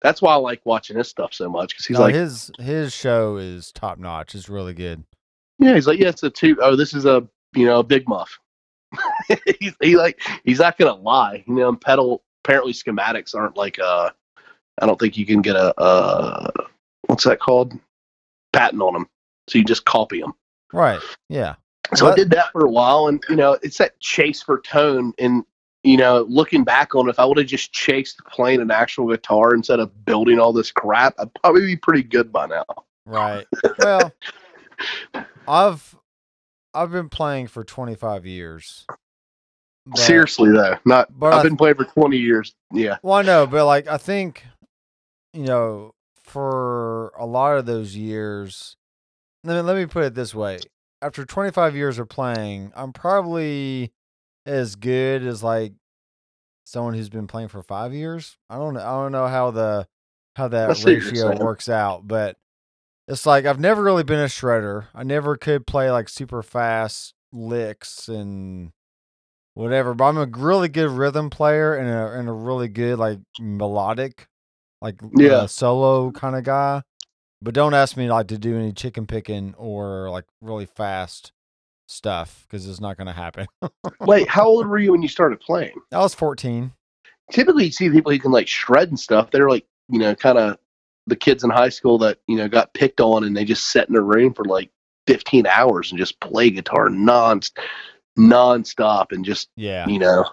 That's 0.02 0.22
why 0.22 0.32
I 0.34 0.38
like 0.38 0.62
watching 0.66 0.98
his 0.98 1.10
stuff 1.10 1.34
so 1.34 1.50
much 1.50 1.70
because 1.72 1.86
he's 1.86 1.98
No, 1.98 2.04
like, 2.04 2.16
his 2.16 2.52
his 2.60 2.94
show 2.94 3.38
is 3.38 3.72
top 3.72 3.98
notch. 3.98 4.34
It's 4.36 4.48
really 4.50 4.74
good. 4.74 5.04
yeah, 5.60 5.76
he's 5.76 5.88
like, 5.88 6.00
yeah, 6.00 6.08
it's 6.10 6.24
a 6.24 6.30
tube. 6.30 6.60
Oh, 6.62 6.76
this 6.76 6.94
is 6.94 7.06
a 7.06 7.28
you 7.54 7.66
know 7.66 7.80
a 7.80 7.84
big 7.84 8.08
muff. 8.08 8.40
he's 9.60 9.76
he 9.82 9.98
like 9.98 10.22
he's 10.46 10.60
not 10.60 10.78
gonna 10.78 10.96
lie. 10.96 11.44
You 11.48 11.54
know, 11.56 11.76
pedal 11.76 12.24
apparently 12.46 12.74
schematics 12.74 13.36
aren't 13.36 13.58
like 13.58 13.78
uh, 13.80 14.10
I 14.82 14.86
don't 14.86 15.00
think 15.00 15.18
you 15.18 15.26
can 15.26 15.42
get 15.42 15.56
a 15.56 15.78
uh, 15.80 16.50
what's 17.08 17.26
that 17.26 17.40
called 17.40 17.74
patent 18.54 18.82
on 18.82 18.94
them. 18.94 19.08
So 19.50 19.58
you 19.58 19.66
just 19.66 19.86
copy 19.86 20.22
them. 20.22 20.34
Right. 20.72 21.02
Yeah. 21.28 21.56
So 21.96 22.08
I 22.12 22.16
did 22.16 22.30
that 22.32 22.52
for 22.52 22.66
a 22.66 22.70
while, 22.70 23.08
and 23.08 23.22
you 23.30 23.36
know, 23.36 23.58
it's 23.64 23.80
that 23.80 24.00
chase 24.00 24.42
for 24.44 24.62
tone. 24.62 25.12
And 25.18 25.44
you 25.84 25.98
know, 25.98 26.26
looking 26.30 26.64
back 26.64 26.94
on, 26.96 27.08
it, 27.08 27.12
if 27.12 27.20
I 27.20 27.26
would 27.26 27.38
have 27.38 27.48
just 27.48 27.72
chased 27.72 28.20
playing 28.26 28.60
an 28.62 28.72
actual 28.72 29.08
guitar 29.08 29.54
instead 29.56 29.80
of 29.80 30.06
building 30.06 30.40
all 30.40 30.52
this 30.54 30.72
crap, 30.72 31.14
I'd 31.20 31.34
probably 31.36 31.66
be 31.66 31.76
pretty 31.78 32.04
good 32.04 32.32
by 32.32 32.48
now. 32.48 32.66
Right. 33.06 33.46
Well, 33.80 34.12
I've 35.48 35.96
I've 36.74 36.92
been 36.92 37.10
playing 37.10 37.48
for 37.48 37.64
25 37.64 38.26
years. 38.26 38.86
but- 39.86 39.98
Seriously 40.00 40.52
though, 40.52 40.78
not. 40.86 41.18
but 41.18 41.34
I've 41.34 41.44
been 41.44 41.58
playing 41.58 41.76
for 41.76 41.86
twenty 41.86 42.18
years. 42.18 42.54
Yeah, 42.72 42.98
Well, 43.02 43.16
I 43.16 43.22
know, 43.24 43.48
but 43.48 43.66
like 43.66 43.88
I 43.88 43.98
think, 43.98 44.46
you 45.34 45.44
know, 45.46 45.94
for 46.24 47.12
a 47.18 47.26
lot 47.26 47.58
of 47.58 47.66
those 47.66 47.96
years, 47.96 48.76
let 49.44 49.56
me, 49.56 49.62
let 49.62 49.76
me 49.78 49.86
put 49.88 50.04
it 50.04 50.14
this 50.14 50.36
way: 50.36 50.60
after 51.02 51.26
25 51.26 51.76
years 51.76 51.98
of 51.98 52.08
playing, 52.10 52.72
I'm 52.76 52.94
probably 52.94 53.92
as 54.50 54.76
good 54.76 55.24
as 55.26 55.44
like 55.44 55.74
someone 56.66 56.94
who's 56.94 57.10
been 57.10 57.28
playing 57.28 57.48
for 57.50 57.62
five 57.64 57.94
years. 57.94 58.38
I 58.50 58.58
don't 58.58 58.74
know. 58.74 58.82
I 58.82 59.02
don't 59.04 59.12
know 59.12 59.28
how 59.28 59.52
the 59.52 59.88
how 60.36 60.48
that 60.50 60.78
you're 60.80 60.88
ratio 60.96 61.38
works 61.44 61.70
out, 61.70 62.08
but 62.08 62.38
it's 63.08 63.26
like 63.26 63.46
I've 63.46 63.60
never 63.60 63.82
really 63.84 64.04
been 64.04 64.20
a 64.20 64.26
shredder. 64.26 64.88
I 64.94 65.04
never 65.04 65.38
could 65.38 65.66
play 65.68 65.92
like 65.92 66.10
super 66.10 66.42
fast 66.44 67.14
licks 67.32 68.08
and 68.08 68.72
whatever. 69.54 69.94
But 69.94 70.06
I'm 70.06 70.18
a 70.18 70.26
really 70.26 70.70
good 70.70 70.90
rhythm 70.90 71.30
player 71.30 71.76
and 71.76 71.90
a 71.90 72.20
and 72.20 72.28
a 72.30 72.34
really 72.34 72.68
good 72.68 73.00
like 73.00 73.20
melodic, 73.40 74.28
like 74.82 74.96
Yeah. 75.16 75.32
uh, 75.32 75.48
solo 75.48 76.12
kind 76.12 76.36
of 76.36 76.44
guy. 76.44 76.84
But 77.42 77.54
don't 77.54 77.74
ask 77.74 77.96
me 77.96 78.10
like 78.10 78.28
to 78.28 78.38
do 78.38 78.58
any 78.58 78.74
chicken 78.74 79.08
picking 79.08 79.54
or 79.58 80.10
like 80.10 80.26
really 80.42 80.66
fast 80.66 81.32
stuff 81.90 82.46
because 82.48 82.68
it's 82.68 82.80
not 82.80 82.98
going 82.98 83.08
to 83.08 83.14
happen. 83.14 83.48
Wait, 84.02 84.28
how 84.28 84.46
old 84.46 84.68
were 84.68 84.78
you 84.78 84.92
when 84.92 85.02
you 85.02 85.08
started 85.08 85.40
playing? 85.40 85.74
I 85.92 86.00
was 86.00 86.14
14. 86.14 86.72
Typically, 87.32 87.66
you 87.66 87.72
see 87.72 87.90
people 87.90 88.12
who 88.12 88.20
can 88.20 88.32
like 88.32 88.48
shred 88.48 88.90
and 88.90 89.00
stuff. 89.00 89.32
They're 89.32 89.50
like, 89.50 89.66
you 89.90 90.00
know, 90.00 90.16
kind 90.16 90.38
of 90.38 90.58
the 91.08 91.16
kids 91.16 91.44
in 91.44 91.50
high 91.50 91.70
school 91.70 91.98
that 92.00 92.20
you 92.28 92.36
know 92.36 92.48
got 92.48 92.74
picked 92.74 93.02
on, 93.02 93.24
and 93.24 93.36
they 93.36 93.46
just 93.46 93.68
sit 93.68 93.90
in 93.90 93.96
a 93.96 94.02
room 94.02 94.34
for 94.34 94.46
like 94.46 94.72
15 95.08 95.48
hours 95.48 95.92
and 95.92 96.00
just 96.00 96.20
play 96.20 96.50
guitar 96.50 96.90
non 96.90 97.42
non-stop 98.16 99.12
and 99.12 99.26
just 99.26 99.50
Yeah. 99.56 99.88
you 99.88 99.98
know 100.00 100.26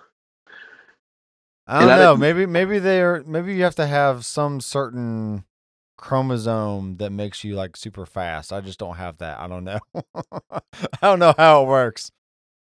I 1.67 1.81
don't 1.81 1.91
I 1.91 1.97
know. 1.97 2.17
Maybe 2.17 2.47
maybe 2.47 2.79
they're 2.79 3.25
maybe 3.27 3.55
you 3.55 3.65
have 3.65 3.75
to 3.77 3.87
have 3.87 4.25
some 4.25 4.61
certain 4.61 5.45
chromosome 5.97 6.97
that 6.99 7.11
makes 7.11 7.45
you 7.45 7.55
like 7.55 7.77
super 7.77 8.07
fast. 8.07 8.53
I 8.53 8.61
just 8.61 8.79
don't 8.79 8.97
have 8.97 9.19
that. 9.19 9.39
I 9.39 9.47
don't 9.49 9.65
know. 9.65 9.79
I 10.51 10.61
don't 11.03 11.19
know 11.19 11.35
how 11.37 11.63
it 11.63 11.67
works. 11.69 12.11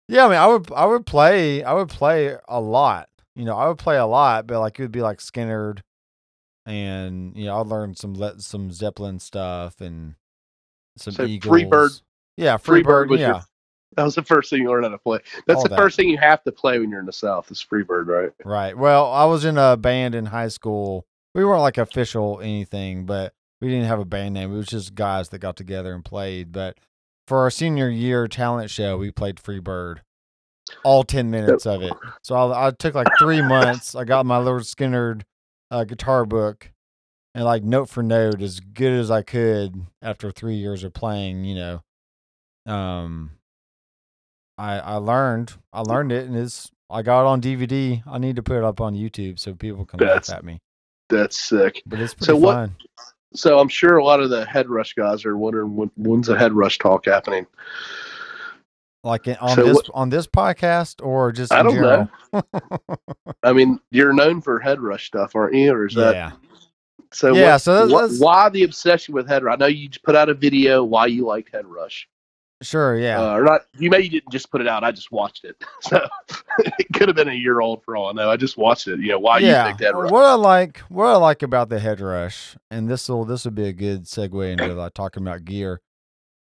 Yeah, 0.08 0.26
I 0.26 0.30
mean, 0.30 0.38
I 0.38 0.48
would 0.48 0.72
I 0.72 0.86
would 0.86 1.06
play 1.06 1.64
I 1.64 1.74
would 1.74 1.90
play 1.90 2.36
a 2.48 2.62
lot. 2.62 3.10
You 3.36 3.46
know, 3.46 3.56
I 3.58 3.68
would 3.68 3.78
play 3.78 3.98
a 3.98 4.06
lot, 4.06 4.48
but 4.48 4.60
like 4.60 4.80
it 4.80 4.84
would 4.84 4.92
be 4.92 5.02
like 5.02 5.20
Skynyrd, 5.20 5.80
and 6.66 7.36
you 7.38 7.46
know, 7.46 7.60
I'd 7.60 7.68
learn 7.68 7.96
some 7.96 8.16
some 8.40 8.72
Zeppelin 8.72 9.20
stuff 9.20 9.80
and 9.82 10.16
some 10.98 11.14
So 11.14 11.26
Eagles. 11.26 11.54
Freebird- 11.62 12.02
yeah, 12.38 12.56
Freebird 12.58 12.84
Freebird. 12.84 13.10
was 13.10 13.20
your 13.20 13.30
yeah, 13.30 13.42
that 13.98 14.04
was 14.04 14.16
the 14.16 14.24
first 14.24 14.50
thing 14.50 14.62
you 14.62 14.70
learned 14.70 14.86
how 14.86 14.92
to 14.92 14.98
play. 14.98 15.20
That's 15.46 15.58
All 15.58 15.64
the 15.64 15.70
that. 15.70 15.78
first 15.78 15.98
thing 15.98 16.10
you 16.10 16.18
have 16.18 16.44
to 16.44 16.52
play 16.52 16.80
when 16.80 16.90
you're 16.90 17.00
in 17.00 17.06
the 17.06 17.12
South 17.14 17.52
is 17.52 17.64
Freebird, 17.70 18.08
right? 18.08 18.32
Right. 18.46 18.78
Well, 18.78 19.12
I 19.12 19.26
was 19.26 19.44
in 19.46 19.58
a 19.58 19.76
band 19.78 20.16
in 20.16 20.26
high 20.28 20.48
school. 20.50 21.06
We 21.38 21.46
weren't 21.46 21.62
like 21.62 21.78
official 21.78 22.40
anything, 22.42 23.06
but 23.06 23.32
we 23.62 23.70
didn't 23.70 23.86
have 23.86 24.00
a 24.00 24.06
band 24.06 24.34
name. 24.34 24.52
It 24.52 24.58
was 24.58 24.66
just 24.66 24.96
guys 24.96 25.30
that 25.30 25.38
got 25.38 25.56
together 25.56 25.94
and 25.94 26.04
played. 26.04 26.52
But 26.52 26.80
for 27.28 27.38
our 27.38 27.52
senior 27.52 27.90
year 27.92 28.28
talent 28.28 28.72
show, 28.72 28.98
we 28.98 29.12
played 29.12 29.40
Free 29.40 29.60
Bird, 29.60 30.02
all 30.84 31.04
ten 31.04 31.30
minutes 31.30 31.68
of 31.68 31.84
it. 31.84 31.94
So 32.24 32.36
I, 32.36 32.68
I 32.68 32.72
took 32.72 32.96
like 32.96 33.10
three 33.20 33.44
months. 33.44 33.94
I 33.94 34.04
got 34.04 34.26
my 34.26 34.40
little 34.40 34.62
Skynyrd 34.62 35.22
uh, 35.70 35.84
guitar 35.84 36.26
book, 36.26 36.72
and 37.36 37.44
like 37.46 37.64
note 37.64 37.88
for 37.88 38.02
note, 38.02 38.42
as 38.42 38.60
good 38.60 38.94
as 39.00 39.12
I 39.12 39.22
could 39.22 39.86
after 40.02 40.32
three 40.32 40.56
years 40.56 40.84
of 40.84 40.94
playing. 40.94 41.46
You 41.46 41.82
know, 42.66 42.74
um, 42.74 43.34
I 44.58 44.80
I 44.80 44.96
learned 44.96 45.54
I 45.72 45.82
learned 45.82 46.12
it, 46.12 46.28
and 46.28 46.36
it's 46.36 46.72
I 46.90 47.04
got 47.04 47.22
it 47.22 47.28
on 47.28 47.42
DVD. 47.44 48.02
I 48.08 48.18
need 48.18 48.38
to 48.38 48.44
put 48.44 48.58
it 48.58 48.64
up 48.64 48.82
on 48.82 48.96
YouTube 48.96 49.38
so 49.38 49.54
people 49.54 49.86
can 49.86 50.00
That's- 50.00 50.30
laugh 50.30 50.40
at 50.40 50.44
me. 50.44 50.62
That's 51.10 51.38
sick. 51.40 51.82
But 51.86 52.00
it's 52.00 52.14
pretty 52.14 52.26
So 52.26 52.36
what- 52.36 52.54
fun. 52.54 52.76
So 53.34 53.60
I'm 53.60 53.68
sure 53.68 53.98
a 53.98 54.04
lot 54.04 54.20
of 54.22 54.30
the 54.30 54.46
head 54.46 54.68
rush 54.70 54.94
guys 54.94 55.26
are 55.26 55.38
wondering 55.38 55.76
when, 55.76 55.92
when's 55.98 56.28
the 56.28 56.38
head 56.38 56.54
rush 56.54 56.78
talk 56.80 57.06
happening. 57.06 57.46
Like 59.04 59.28
on 59.40 59.56
So 59.56 59.64
this 59.64 59.76
what- 59.76 59.90
on 59.94 60.10
this 60.10 60.28
podcast 60.28 61.06
or 61.06 61.32
just 61.32 61.54
I 61.54 61.62
don't 61.62 61.76
general? 61.76 62.10
I 63.44 63.54
mean, 63.54 63.80
you're 63.92 64.14
known 64.14 64.42
for 64.42 64.60
head 64.60 64.80
rush 64.82 65.08
stuff, 65.08 65.36
aren't 65.36 65.54
you? 65.56 65.72
Or 65.72 65.86
is 65.86 65.94
that 65.96 66.34
so? 67.14 67.36
Yeah, 67.36 67.54
what- 67.54 67.62
so 67.62 67.74
that's- 67.74 67.92
that's- 67.92 68.20
why 68.20 68.50
the 68.50 68.64
obsession 68.64 69.14
with 69.14 69.28
head 69.28 69.44
rush? 69.44 69.54
I 69.54 69.58
know 69.58 69.68
you 69.68 69.90
put 70.04 70.16
out 70.16 70.30
a 70.30 70.34
video 70.34 70.84
why 70.84 71.06
you 71.06 71.26
liked 71.26 71.54
head 71.54 71.66
rush. 71.68 72.08
Sure, 72.62 72.98
yeah. 72.98 73.20
Uh, 73.22 73.36
or 73.36 73.44
not? 73.44 73.62
You 73.78 73.90
maybe 73.90 74.10
didn't 74.10 74.32
just 74.32 74.50
put 74.50 74.62
it 74.62 74.68
out. 74.68 74.84
I 74.84 74.92
just 74.92 75.12
watched 75.12 75.46
it, 75.46 75.64
so 75.82 76.00
it 76.60 76.88
could 76.94 77.08
have 77.08 77.16
been 77.16 77.30
a 77.30 77.34
year 77.34 77.62
old 77.62 77.84
for 77.84 77.96
all 77.96 78.10
I 78.10 78.14
know. 78.14 78.32
I 78.32 78.38
just 78.38 78.58
watched 78.58 78.88
it. 78.88 79.00
You 79.00 79.10
know 79.10 79.20
why 79.20 79.40
yeah. 79.40 79.64
you 79.64 79.70
think 79.70 79.80
that? 79.80 79.96
Right? 79.96 80.12
What 80.12 80.26
I 80.26 80.34
like, 80.34 80.80
what 80.90 81.06
I 81.06 81.18
like 81.18 81.44
about 81.44 81.70
the 81.70 81.80
head 81.80 82.00
rush, 82.02 82.58
and 82.72 82.90
this 82.90 83.08
will 83.10 83.26
this 83.26 83.46
will 83.46 83.52
be 83.52 83.68
a 83.68 83.74
good 83.74 84.06
segue 84.06 84.52
into 84.52 84.74
like 84.74 84.96
talking 84.96 85.22
about 85.22 85.46
gear, 85.46 85.82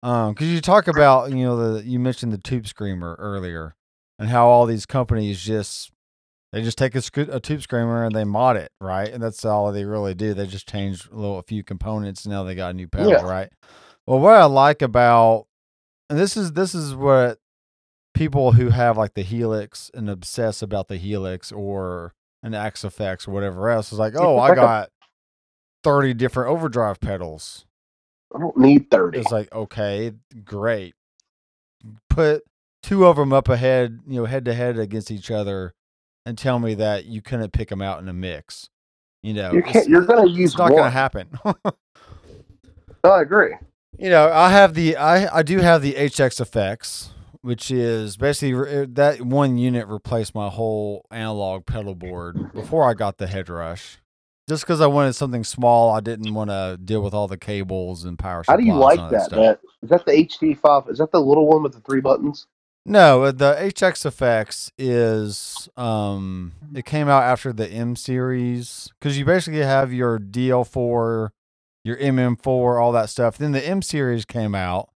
um, 0.03 0.34
because 0.34 0.49
you 0.49 0.61
talk 0.61 0.88
about 0.88 1.32
you 1.32 1.43
know 1.43 1.74
the 1.74 1.84
you 1.84 1.99
mentioned 1.99 2.32
the 2.32 2.38
tube 2.38 2.68
screamer 2.68 3.16
earlier, 3.18 3.76
and 4.20 4.30
how 4.30 4.47
all 4.47 4.68
these 4.68 4.86
companies 4.86 5.41
just 5.41 5.91
they 6.53 6.61
just 6.61 6.78
take 6.78 6.93
a, 6.93 7.01
sc- 7.01 7.18
a 7.18 7.39
tube 7.39 7.64
screamer 7.64 8.05
and 8.05 8.16
they 8.16 8.24
mod 8.24 8.57
it, 8.57 8.72
right? 8.80 9.11
And 9.11 9.24
that's 9.24 9.43
all 9.43 9.72
they 9.72 9.86
really 9.86 10.14
do. 10.14 10.36
They 10.36 10.45
just 10.45 10.70
change 10.70 11.09
a 11.11 11.16
little 11.16 11.39
a 11.39 11.43
few 11.43 11.64
components. 11.64 12.26
And 12.26 12.32
now 12.32 12.43
they 12.43 12.53
got 12.53 12.70
a 12.70 12.74
new 12.76 12.88
pedal, 12.88 13.11
Yeah. 13.11 13.24
right? 13.24 13.49
Well, 14.05 14.20
what 14.20 14.36
I 14.36 14.45
like 14.45 14.84
about 14.84 15.47
and 16.14 16.22
this 16.22 16.38
is 16.38 16.53
this 16.53 16.76
is 16.76 16.93
what 16.93 17.39
people 18.14 18.51
who 18.51 18.70
have 18.70 18.99
like 18.99 19.16
the 19.16 19.24
Helix 19.24 19.89
and 19.95 20.07
obsess 20.11 20.61
about 20.61 20.88
the 20.88 20.97
Helix 20.97 21.51
or 21.51 22.14
an 22.43 22.51
XFX 22.51 23.28
or 23.28 23.32
whatever 23.32 23.68
else 23.72 23.91
is 23.91 23.97
like, 23.97 24.14
oh, 24.16 24.38
I 24.38 24.53
got 24.55 24.91
thirty 25.84 26.14
different 26.14 26.51
overdrive 26.51 26.99
pedals. 26.99 27.66
I 28.32 28.38
don't 28.38 28.55
need 28.55 28.91
thirty. 28.91 29.18
It's 29.18 29.32
like, 29.32 29.51
okay, 29.51 30.11
great. 30.45 30.93
Put 32.11 32.43
two 32.84 33.07
of 33.07 33.16
them 33.16 33.34
up 33.34 33.49
ahead, 33.49 34.01
you 34.07 34.20
know, 34.20 34.26
head 34.26 34.45
to 34.45 34.53
head 34.53 34.78
against 34.78 35.09
each 35.09 35.32
other, 35.32 35.74
and 36.28 36.38
tell 36.38 36.59
me 36.59 36.76
that 36.76 37.05
you 37.05 37.24
couldn't 37.24 37.53
pick 37.53 37.70
them 37.70 37.82
out 37.82 37.99
in 38.03 38.07
a 38.07 38.14
mix. 38.14 38.70
You 39.24 39.34
know, 39.34 39.51
you 39.51 39.59
it's- 39.61 39.74
can't. 39.74 39.89
You're 39.89 40.05
gonna 40.05 40.30
use 40.30 40.51
it's 40.51 40.59
not 40.59 40.70
going 40.70 40.84
to 40.84 40.89
happen. 40.91 41.30
No, 43.05 43.11
I 43.11 43.22
agree. 43.22 43.53
You 43.98 44.10
know, 44.10 44.32
I 44.32 44.50
have 44.50 44.74
the 44.74 44.98
I 44.98 45.39
I 45.39 45.44
do 45.44 45.60
have 45.60 45.82
the 45.82 45.94
HX 45.94 46.41
effects, 46.41 47.12
which 47.41 47.72
is 47.72 48.18
basically 48.18 48.54
re- 48.54 48.86
that 48.86 49.22
one 49.22 49.58
unit 49.58 49.88
replaced 49.88 50.36
my 50.36 50.50
whole 50.50 51.06
analog 51.12 51.66
pedal 51.66 51.96
board 51.96 52.54
before 52.54 52.89
I 52.89 52.94
got 52.94 53.18
the 53.18 53.28
head 53.28 53.50
rush. 53.50 54.00
Just 54.50 54.64
because 54.64 54.82
I 54.82 54.88
wanted 54.88 55.14
something 55.14 55.46
small, 55.46 55.91
I 55.91 56.02
didn't 56.02 56.34
want 56.34 56.50
to 56.50 56.78
deal 56.84 57.02
with 57.02 57.14
all 57.14 57.30
the 57.30 57.38
cables 57.38 58.04
and 58.04 58.20
power. 58.20 58.44
How 58.46 58.58
do 58.58 58.64
you 58.64 58.74
like 58.74 59.00
that? 59.12 59.30
That 59.30 59.60
is 59.82 59.89
that 59.89 60.06
the 60.06 60.12
HD 60.12 60.58
five? 60.58 60.84
Is 60.89 60.98
that 60.98 61.12
the 61.12 61.22
little 61.22 61.48
one 61.48 61.64
with 61.64 61.74
the 61.74 61.80
three 61.80 62.02
buttons? 62.02 62.48
No, 62.86 63.24
uh, 63.24 63.32
the 63.32 63.54
HX 63.54 64.06
effects 64.06 64.70
is 64.78 65.70
um 65.78 66.52
it 66.76 66.84
came 66.84 67.08
out 67.08 67.24
after 67.24 67.54
the 67.54 67.68
M 67.70 67.96
series 67.96 68.89
cuz 69.00 69.18
you 69.18 69.24
basically 69.24 69.62
have 69.62 69.94
your 69.94 70.20
DL4, 70.20 71.30
your 71.84 71.97
MM4, 71.97 72.81
all 72.81 72.91
that 72.91 73.09
stuff. 73.09 73.38
Then 73.38 73.51
the 73.51 73.65
M 73.65 73.81
series 73.81 74.25
came 74.25 74.55
out 74.55 74.89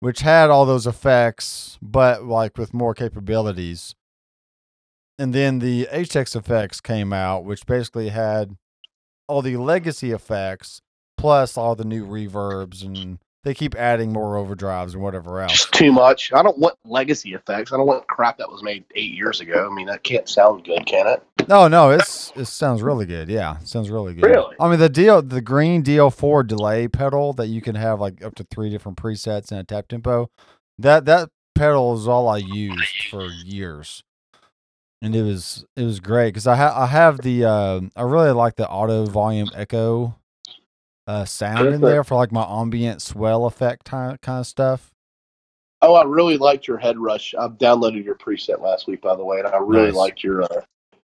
which 0.00 0.20
had 0.20 0.50
all 0.50 0.66
those 0.66 0.86
effects 0.86 1.78
but 1.80 2.24
like 2.24 2.58
with 2.58 2.74
more 2.74 2.94
capabilities. 2.94 3.94
And 5.18 5.34
then 5.34 5.60
the 5.60 5.88
HX 5.90 6.36
effects 6.36 6.80
came 6.80 7.12
out 7.12 7.44
which 7.44 7.66
basically 7.66 8.10
had 8.10 8.56
all 9.28 9.42
the 9.42 9.56
legacy 9.56 10.12
effects 10.12 10.82
plus 11.16 11.56
all 11.56 11.74
the 11.74 11.84
new 11.84 12.06
reverbs 12.06 12.84
and 12.84 13.18
they 13.42 13.54
keep 13.54 13.76
adding 13.76 14.12
more 14.12 14.34
overdrives 14.34 14.92
and 14.92 15.02
whatever 15.02 15.40
else. 15.40 15.52
Just 15.52 15.72
too 15.72 15.92
much. 15.92 16.32
I 16.32 16.42
don't 16.42 16.58
want 16.58 16.76
legacy 16.84 17.32
effects. 17.32 17.72
I 17.72 17.76
don't 17.76 17.86
want 17.86 18.06
crap 18.08 18.38
that 18.38 18.50
was 18.50 18.62
made 18.62 18.84
eight 18.96 19.12
years 19.12 19.40
ago. 19.40 19.68
I 19.70 19.74
mean, 19.74 19.86
that 19.86 20.02
can't 20.02 20.28
sound 20.28 20.64
good, 20.64 20.84
can 20.84 21.06
it? 21.06 21.22
No, 21.48 21.68
no, 21.68 21.90
it's 21.90 22.32
it 22.36 22.46
sounds 22.46 22.82
really 22.82 23.06
good. 23.06 23.28
Yeah, 23.28 23.58
sounds 23.60 23.90
really 23.90 24.14
good. 24.14 24.26
Really? 24.26 24.56
I 24.58 24.68
mean, 24.68 24.78
the 24.78 24.88
deal, 24.88 25.22
the 25.22 25.40
green 25.40 25.82
DL4 25.82 26.46
delay 26.46 26.88
pedal 26.88 27.32
that 27.34 27.46
you 27.48 27.60
can 27.60 27.74
have 27.74 28.00
like 28.00 28.22
up 28.24 28.34
to 28.36 28.44
three 28.44 28.70
different 28.70 28.98
presets 28.98 29.50
and 29.50 29.60
a 29.60 29.64
tap 29.64 29.88
tempo. 29.88 30.30
That 30.78 31.04
that 31.06 31.30
pedal 31.54 31.94
is 31.94 32.08
all 32.08 32.28
I 32.28 32.38
used 32.38 33.02
for 33.10 33.26
years, 33.44 34.02
and 35.00 35.14
it 35.14 35.22
was 35.22 35.64
it 35.76 35.84
was 35.84 36.00
great 36.00 36.30
because 36.30 36.46
I 36.46 36.56
ha- 36.56 36.74
I 36.76 36.86
have 36.86 37.22
the 37.22 37.44
uh, 37.44 37.80
I 37.94 38.02
really 38.02 38.32
like 38.32 38.56
the 38.56 38.68
auto 38.68 39.06
volume 39.06 39.50
echo 39.54 40.16
uh, 41.06 41.24
sound 41.24 41.72
in 41.72 41.80
there 41.80 42.02
for 42.02 42.16
like 42.16 42.32
my 42.32 42.44
ambient 42.44 43.00
swell 43.02 43.46
effect 43.46 43.84
kind 43.84 44.20
kind 44.20 44.40
of 44.40 44.46
stuff. 44.46 44.90
Oh, 45.82 45.94
I 45.94 46.04
really 46.04 46.38
liked 46.38 46.66
your 46.66 46.78
head 46.78 46.98
rush. 46.98 47.34
I 47.38 47.48
downloaded 47.48 48.04
your 48.04 48.16
preset 48.16 48.60
last 48.60 48.86
week, 48.88 49.02
by 49.02 49.14
the 49.14 49.24
way, 49.24 49.38
and 49.38 49.46
I 49.46 49.58
really 49.58 49.86
Nice. 49.86 49.94
liked 49.94 50.24
your 50.24 50.42
uh, 50.42 50.62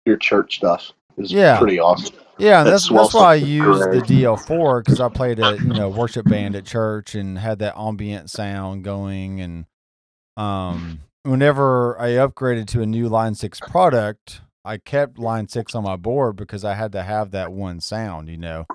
your 0.05 0.17
church 0.17 0.57
stuff. 0.57 0.93
is 1.17 1.33
Yeah. 1.33 1.59
pretty 1.59 1.79
awesome. 1.79 2.17
Yeah, 2.39 2.65
that's 2.65 2.85
swell 2.85 3.05
that's 3.05 3.15
why 3.15 3.33
I 3.33 3.35
used 3.37 3.83
the. 3.83 4.01
DL4 4.01 4.85
because 4.85 5.01
I 5.01 5.09
played 5.09 5.39
a 5.39 5.57
you 5.59 5.75
know 5.75 5.89
worship 5.89 6.27
band 6.29 6.57
at 6.57 6.65
church 6.65 7.15
and 7.15 7.39
had 7.39 7.59
that 7.61 7.77
ambient 7.79 8.31
sound 8.31 8.83
going, 8.85 9.41
and 9.41 9.67
um, 10.37 11.01
whenever 11.25 12.01
I 12.01 12.11
upgraded 12.13 12.67
to 12.69 12.83
a 12.83 12.87
new 12.87 13.09
Line 13.09 13.35
Six 13.35 13.61
product, 13.61 14.41
I 14.65 14.79
kept 14.79 15.19
Line 15.19 15.47
Six 15.47 15.75
on 15.75 15.85
my 15.85 15.97
board 15.97 16.37
because 16.37 16.65
I 16.65 16.75
had 16.75 16.91
to 16.93 17.03
have 17.03 17.31
that 17.33 17.53
one 17.53 17.81
sound, 17.81 18.29
you 18.29 18.39
know. 18.39 18.67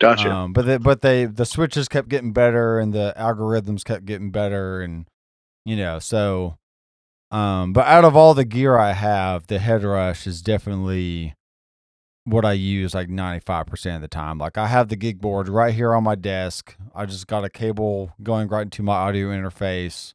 Gotcha. 0.00 0.30
Um, 0.32 0.52
but 0.52 0.66
they, 0.66 0.76
but 0.78 1.02
they 1.02 1.26
the 1.26 1.44
switches 1.46 1.86
kept 1.88 2.08
getting 2.08 2.32
better 2.32 2.80
and 2.80 2.92
the 2.92 3.14
algorithms 3.16 3.84
kept 3.84 4.06
getting 4.06 4.30
better 4.32 4.80
and 4.80 5.06
you 5.64 5.76
know 5.76 6.00
so 6.00 6.56
um 7.30 7.72
but 7.72 7.86
out 7.86 8.04
of 8.04 8.16
all 8.16 8.34
the 8.34 8.44
gear 8.44 8.76
I 8.76 8.92
have 8.92 9.46
the 9.46 9.58
head 9.58 9.82
rush 9.82 10.26
is 10.26 10.42
definitely 10.42 11.34
what 12.26 12.44
I 12.44 12.52
use 12.52 12.94
like 12.94 13.08
95% 13.08 13.96
of 13.96 14.00
the 14.00 14.08
time. 14.08 14.38
Like 14.38 14.56
I 14.56 14.66
have 14.66 14.88
the 14.88 14.96
gig 14.96 15.20
board 15.20 15.46
right 15.46 15.74
here 15.74 15.92
on 15.92 16.04
my 16.04 16.14
desk. 16.14 16.74
I 16.94 17.04
just 17.04 17.26
got 17.26 17.44
a 17.44 17.50
cable 17.50 18.14
going 18.22 18.48
right 18.48 18.62
into 18.62 18.82
my 18.82 18.94
audio 18.94 19.28
interface 19.28 20.14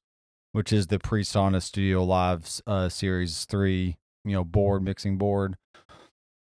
which 0.51 0.73
is 0.73 0.87
the 0.87 0.97
Presonus 0.97 1.63
Studio 1.63 2.03
Live 2.03 2.61
uh, 2.65 2.89
Series 2.89 3.45
3 3.45 3.95
you 4.25 4.33
know 4.33 4.43
board 4.43 4.83
mixing 4.83 5.17
board. 5.17 5.55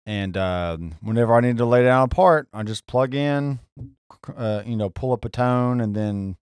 And 0.05 0.35
um, 0.37 0.95
whenever 1.01 1.35
I 1.35 1.41
need 1.41 1.57
to 1.57 1.65
lay 1.65 1.83
down 1.83 2.05
a 2.05 2.07
part, 2.07 2.47
I 2.51 2.63
just 2.63 2.87
plug 2.87 3.13
in, 3.13 3.59
uh, 4.35 4.63
you 4.65 4.75
know, 4.75 4.89
pull 4.89 5.13
up 5.13 5.23
a 5.23 5.29
tone, 5.29 5.79
and 5.79 5.95
then 5.95 6.37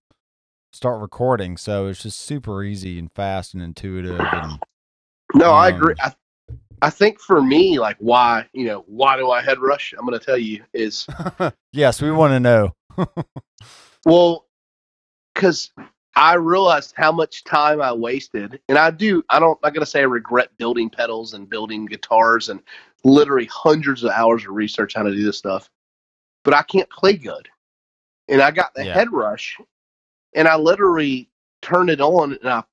start 0.78 1.02
recording. 1.02 1.58
So 1.58 1.88
it's 1.88 2.04
just 2.04 2.20
super 2.20 2.64
easy 2.64 3.00
and 3.00 3.12
fast 3.12 3.54
and 3.54 3.62
intuitive. 3.64 4.34
And 4.34 4.60
no, 5.34 5.52
I 5.52 5.70
um, 5.70 5.76
agree. 5.76 5.96
I, 6.00 6.14
I 6.82 6.90
think 6.90 7.20
for 7.20 7.42
me, 7.42 7.80
like 7.80 7.98
why 8.00 8.48
you 8.54 8.66
know 8.66 8.86
why 8.88 9.18
do 9.18 9.32
I 9.32 9.42
head 9.42 9.60
rush? 9.60 9.94
I'm 9.98 10.06
going 10.06 10.18
to 10.18 10.26
tell 10.26 10.38
you 10.38 10.64
is 10.74 11.08
yes, 11.74 12.02
we 12.02 12.12
want 12.12 12.32
to 12.32 12.40
know. 12.40 12.76
Well, 14.06 14.46
because 15.34 15.72
I 16.16 16.36
realized 16.36 16.94
how 16.96 17.12
much 17.12 17.44
time 17.44 17.82
I 17.82 17.92
wasted, 17.92 18.60
and 18.70 18.78
I 18.78 18.90
do. 18.90 19.24
I 19.30 19.40
don't. 19.40 19.60
I'm 19.64 19.74
gonna 19.74 19.86
say 19.86 20.00
I 20.00 20.04
regret 20.04 20.50
building 20.58 20.90
pedals 20.90 21.34
and 21.34 21.50
building 21.50 21.86
guitars 21.86 22.50
and 22.50 22.62
literally 23.04 23.46
hundreds 23.52 24.04
of 24.04 24.12
hours 24.12 24.44
of 24.46 24.52
research 24.52 24.96
how 24.96 25.04
to 25.04 25.12
do 25.12 25.24
this 25.26 25.38
stuff, 25.38 25.70
but 26.44 26.54
I 26.54 26.64
can't 26.64 26.90
play 26.90 27.14
good. 27.18 27.48
And 28.30 28.42
I 28.42 28.52
got 28.52 28.74
the 28.74 28.84
Yeah. 28.84 28.94
head 28.94 29.12
rush, 29.12 29.60
and 30.36 30.48
I 30.48 30.56
literally 30.56 31.30
turned 31.62 31.90
it 31.90 32.02
on 32.02 32.34
and 32.34 32.50
I 32.50 32.64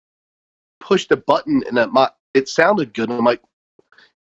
pushed 0.80 1.12
a 1.12 1.16
button 1.16 1.62
and 1.68 1.78
it, 1.78 1.92
my, 1.92 2.10
it 2.34 2.48
sounded 2.48 2.94
good. 2.94 3.08
And 3.10 3.18
I'm 3.18 3.24
like, 3.24 3.42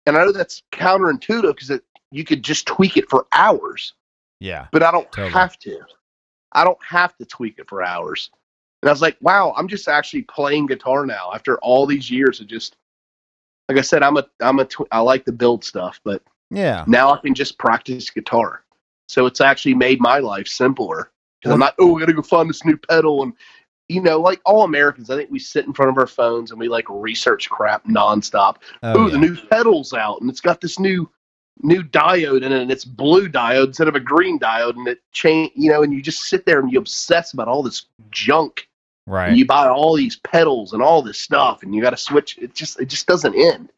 and 0.06 0.16
I 0.16 0.24
know 0.24 0.32
that's 0.32 0.62
counterintuitive 0.72 1.54
because 1.54 1.80
you 2.10 2.24
could 2.24 2.42
just 2.42 2.66
tweak 2.66 2.96
it 2.96 3.08
for 3.08 3.26
hours 3.32 3.94
Yeah, 4.40 4.66
but 4.72 4.82
I 4.82 4.90
don't 4.90 5.10
Totally. 5.12 5.32
have 5.32 5.58
to. 5.60 5.80
I 6.52 6.64
don't 6.64 6.82
have 6.84 7.16
to 7.18 7.24
tweak 7.24 7.58
it 7.58 7.68
for 7.68 7.82
hours. 7.82 8.30
And 8.82 8.88
I 8.88 8.92
was 8.92 9.02
like, 9.02 9.16
wow, 9.20 9.54
I'm 9.56 9.68
just 9.68 9.86
actually 9.88 10.22
playing 10.22 10.66
guitar 10.66 11.06
now 11.06 11.30
after 11.34 11.58
all 11.58 11.86
these 11.86 12.10
years 12.10 12.40
of 12.40 12.48
just, 12.48 12.76
like 13.68 13.78
I 13.78 13.82
said, 13.82 14.02
I'm 14.02 14.16
a, 14.16 14.26
I'm 14.40 14.58
a, 14.58 14.64
tw- 14.64 14.88
I 14.90 15.00
like 15.00 15.24
to 15.26 15.32
build 15.32 15.62
stuff, 15.62 16.00
but 16.02 16.22
yeah, 16.50 16.84
now 16.88 17.12
I 17.12 17.18
can 17.18 17.34
just 17.34 17.58
practice 17.58 18.10
guitar. 18.10 18.64
So 19.08 19.26
it's 19.26 19.40
actually 19.40 19.74
made 19.74 20.00
my 20.00 20.18
life 20.18 20.48
simpler 20.48 21.12
because 21.40 21.52
I'm 21.52 21.60
not, 21.60 21.74
oh, 21.78 21.92
we 21.92 22.00
got 22.00 22.06
to 22.06 22.12
go 22.12 22.22
find 22.22 22.48
this 22.48 22.64
new 22.64 22.76
pedal. 22.76 23.22
And, 23.22 23.32
you 23.88 24.00
know, 24.00 24.20
like 24.20 24.40
all 24.44 24.64
Americans, 24.64 25.10
I 25.10 25.16
think 25.16 25.30
we 25.30 25.38
sit 25.38 25.66
in 25.66 25.72
front 25.72 25.90
of 25.90 25.98
our 25.98 26.06
phones 26.06 26.50
and 26.50 26.60
we 26.60 26.68
like 26.68 26.84
research 26.88 27.48
crap 27.48 27.84
nonstop 27.86 28.56
oh, 28.82 28.98
ooh, 28.98 29.06
yeah. 29.06 29.12
the 29.12 29.18
new 29.18 29.36
pedal's 29.36 29.92
out, 29.92 30.20
and 30.20 30.30
it's 30.30 30.40
got 30.40 30.60
this 30.60 30.78
new 30.78 31.10
new 31.62 31.82
diode 31.82 32.42
in 32.42 32.52
it, 32.52 32.62
and 32.62 32.70
it's 32.70 32.84
blue 32.84 33.28
diode 33.28 33.68
instead 33.68 33.88
of 33.88 33.94
a 33.94 34.00
green 34.00 34.38
diode, 34.38 34.76
and 34.76 34.88
it 34.88 35.00
change, 35.12 35.52
you 35.54 35.70
know, 35.70 35.82
and 35.82 35.92
you 35.92 36.00
just 36.00 36.22
sit 36.22 36.46
there 36.46 36.60
and 36.60 36.72
you 36.72 36.78
obsess 36.78 37.32
about 37.32 37.48
all 37.48 37.62
this 37.62 37.86
junk, 38.10 38.68
and 39.06 39.14
right. 39.14 39.36
you 39.36 39.44
buy 39.44 39.68
all 39.68 39.96
these 39.96 40.16
pedals 40.16 40.72
and 40.72 40.82
all 40.82 41.02
this 41.02 41.18
stuff, 41.18 41.62
and 41.62 41.74
you 41.74 41.82
got 41.82 41.90
to 41.90 41.96
switch. 41.96 42.38
It 42.38 42.54
just 42.54 42.80
it 42.80 42.86
just 42.86 43.06
doesn't 43.06 43.34
end. 43.34 43.72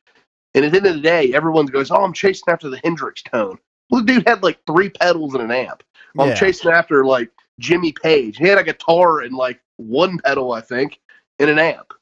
And 0.54 0.64
at 0.64 0.72
the 0.72 0.78
end 0.78 0.86
of 0.86 0.94
the 0.96 1.00
day, 1.00 1.32
everyone 1.32 1.66
goes, 1.66 1.90
"Oh, 1.90 2.04
I'm 2.04 2.12
chasing 2.12 2.52
after 2.52 2.68
the 2.68 2.80
Hendrix 2.84 3.22
tone." 3.22 3.58
Well, 3.90 4.02
the 4.02 4.12
dude 4.12 4.28
had 4.28 4.42
like 4.42 4.58
three 4.66 4.90
pedals 4.90 5.34
and 5.34 5.42
an 5.42 5.50
amp. 5.50 5.82
Oh, 5.82 5.96
well, 6.14 6.26
yeah. 6.26 6.32
I'm 6.32 6.38
chasing 6.38 6.70
after 6.70 7.04
like 7.04 7.30
Jimmy 7.62 7.92
Page. 7.92 8.36
He 8.36 8.46
had 8.46 8.58
a 8.58 8.64
guitar 8.64 9.20
and 9.20 9.34
like 9.34 9.60
one 9.76 10.18
pedal, 10.18 10.52
I 10.52 10.60
think, 10.60 11.00
and 11.38 11.48
an 11.48 11.58
amp. 11.58 11.94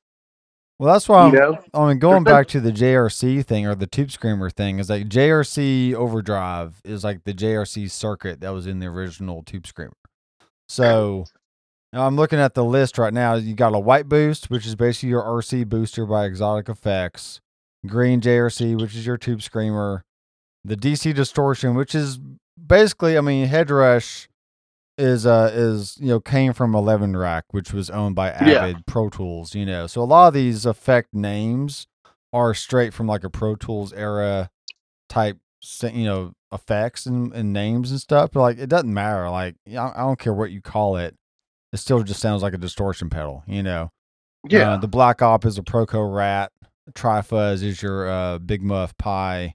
well, 0.78 0.92
that's 0.92 1.08
why 1.08 1.22
I'm, 1.22 1.32
know, 1.32 1.58
I 1.74 1.88
mean, 1.88 1.98
going 1.98 2.24
back 2.24 2.48
to 2.48 2.60
the 2.60 2.72
JRC 2.72 3.44
thing 3.44 3.66
or 3.66 3.74
the 3.74 3.86
Tube 3.86 4.10
Screamer 4.10 4.50
thing 4.50 4.78
is 4.78 4.88
like 4.90 5.08
JRC 5.08 5.94
Overdrive 5.94 6.80
is 6.84 7.04
like 7.04 7.24
the 7.24 7.34
JRC 7.34 7.90
circuit 7.90 8.40
that 8.40 8.50
was 8.50 8.66
in 8.66 8.78
the 8.80 8.86
original 8.86 9.42
Tube 9.42 9.66
Screamer. 9.66 9.92
So 10.68 11.26
Now 11.92 12.06
I'm 12.06 12.16
looking 12.16 12.38
at 12.38 12.54
the 12.54 12.64
list 12.64 12.96
right 12.98 13.12
now. 13.12 13.34
You 13.34 13.54
got 13.54 13.74
a 13.74 13.78
white 13.78 14.08
boost, 14.08 14.50
which 14.50 14.66
is 14.66 14.74
basically 14.76 15.10
your 15.10 15.22
RC 15.22 15.68
booster 15.68 16.06
by 16.06 16.28
Xotic 16.30 16.68
Effects. 16.68 17.40
Green 17.86 18.20
JRC, 18.20 18.80
which 18.80 18.94
is 18.94 19.06
your 19.06 19.16
tube 19.16 19.42
screamer. 19.42 20.04
The 20.64 20.76
DC 20.76 21.14
distortion, 21.14 21.74
which 21.74 21.94
is 21.94 22.18
basically, 22.64 23.16
I 23.16 23.22
mean, 23.22 23.48
Headrush 23.48 24.28
is 25.00 25.26
uh 25.26 25.50
is 25.52 25.96
you 26.00 26.08
know 26.08 26.20
came 26.20 26.52
from 26.52 26.74
Eleven 26.74 27.16
Rack, 27.16 27.44
which 27.52 27.72
was 27.72 27.90
owned 27.90 28.14
by 28.14 28.30
Avid 28.30 28.48
Yeah. 28.48 28.72
Pro 28.86 29.08
Tools. 29.08 29.54
You 29.54 29.66
know, 29.66 29.86
so 29.86 30.02
a 30.02 30.04
lot 30.04 30.28
of 30.28 30.34
these 30.34 30.66
effect 30.66 31.14
names 31.14 31.86
are 32.32 32.54
straight 32.54 32.94
from 32.94 33.06
like 33.06 33.24
a 33.24 33.30
Pro 33.30 33.56
Tools 33.56 33.92
era 33.92 34.50
type, 35.08 35.38
you 35.82 36.04
know, 36.04 36.32
effects 36.52 37.06
and, 37.06 37.32
and 37.32 37.52
names 37.52 37.90
and 37.90 38.00
stuff. 38.00 38.30
But 38.32 38.40
like, 38.40 38.58
it 38.58 38.68
doesn't 38.68 38.92
matter. 38.94 39.28
Like, 39.28 39.56
I 39.66 39.92
don't 39.96 40.18
care 40.18 40.32
what 40.34 40.52
you 40.52 40.60
call 40.60 40.96
it. 40.96 41.16
It 41.72 41.78
still 41.78 42.02
just 42.02 42.20
sounds 42.20 42.42
like 42.42 42.54
a 42.54 42.58
distortion 42.58 43.10
pedal. 43.10 43.42
You 43.46 43.62
know. 43.62 43.90
Uh, 44.74 44.76
the 44.78 44.88
Black 44.88 45.20
Op 45.22 45.44
is 45.44 45.58
a 45.58 45.62
Proco 45.62 46.14
Rat. 46.14 46.50
Trifuzz 46.92 47.62
is 47.62 47.82
your 47.82 48.08
uh, 48.08 48.38
Big 48.38 48.62
Muff 48.62 48.96
Pi. 48.96 49.54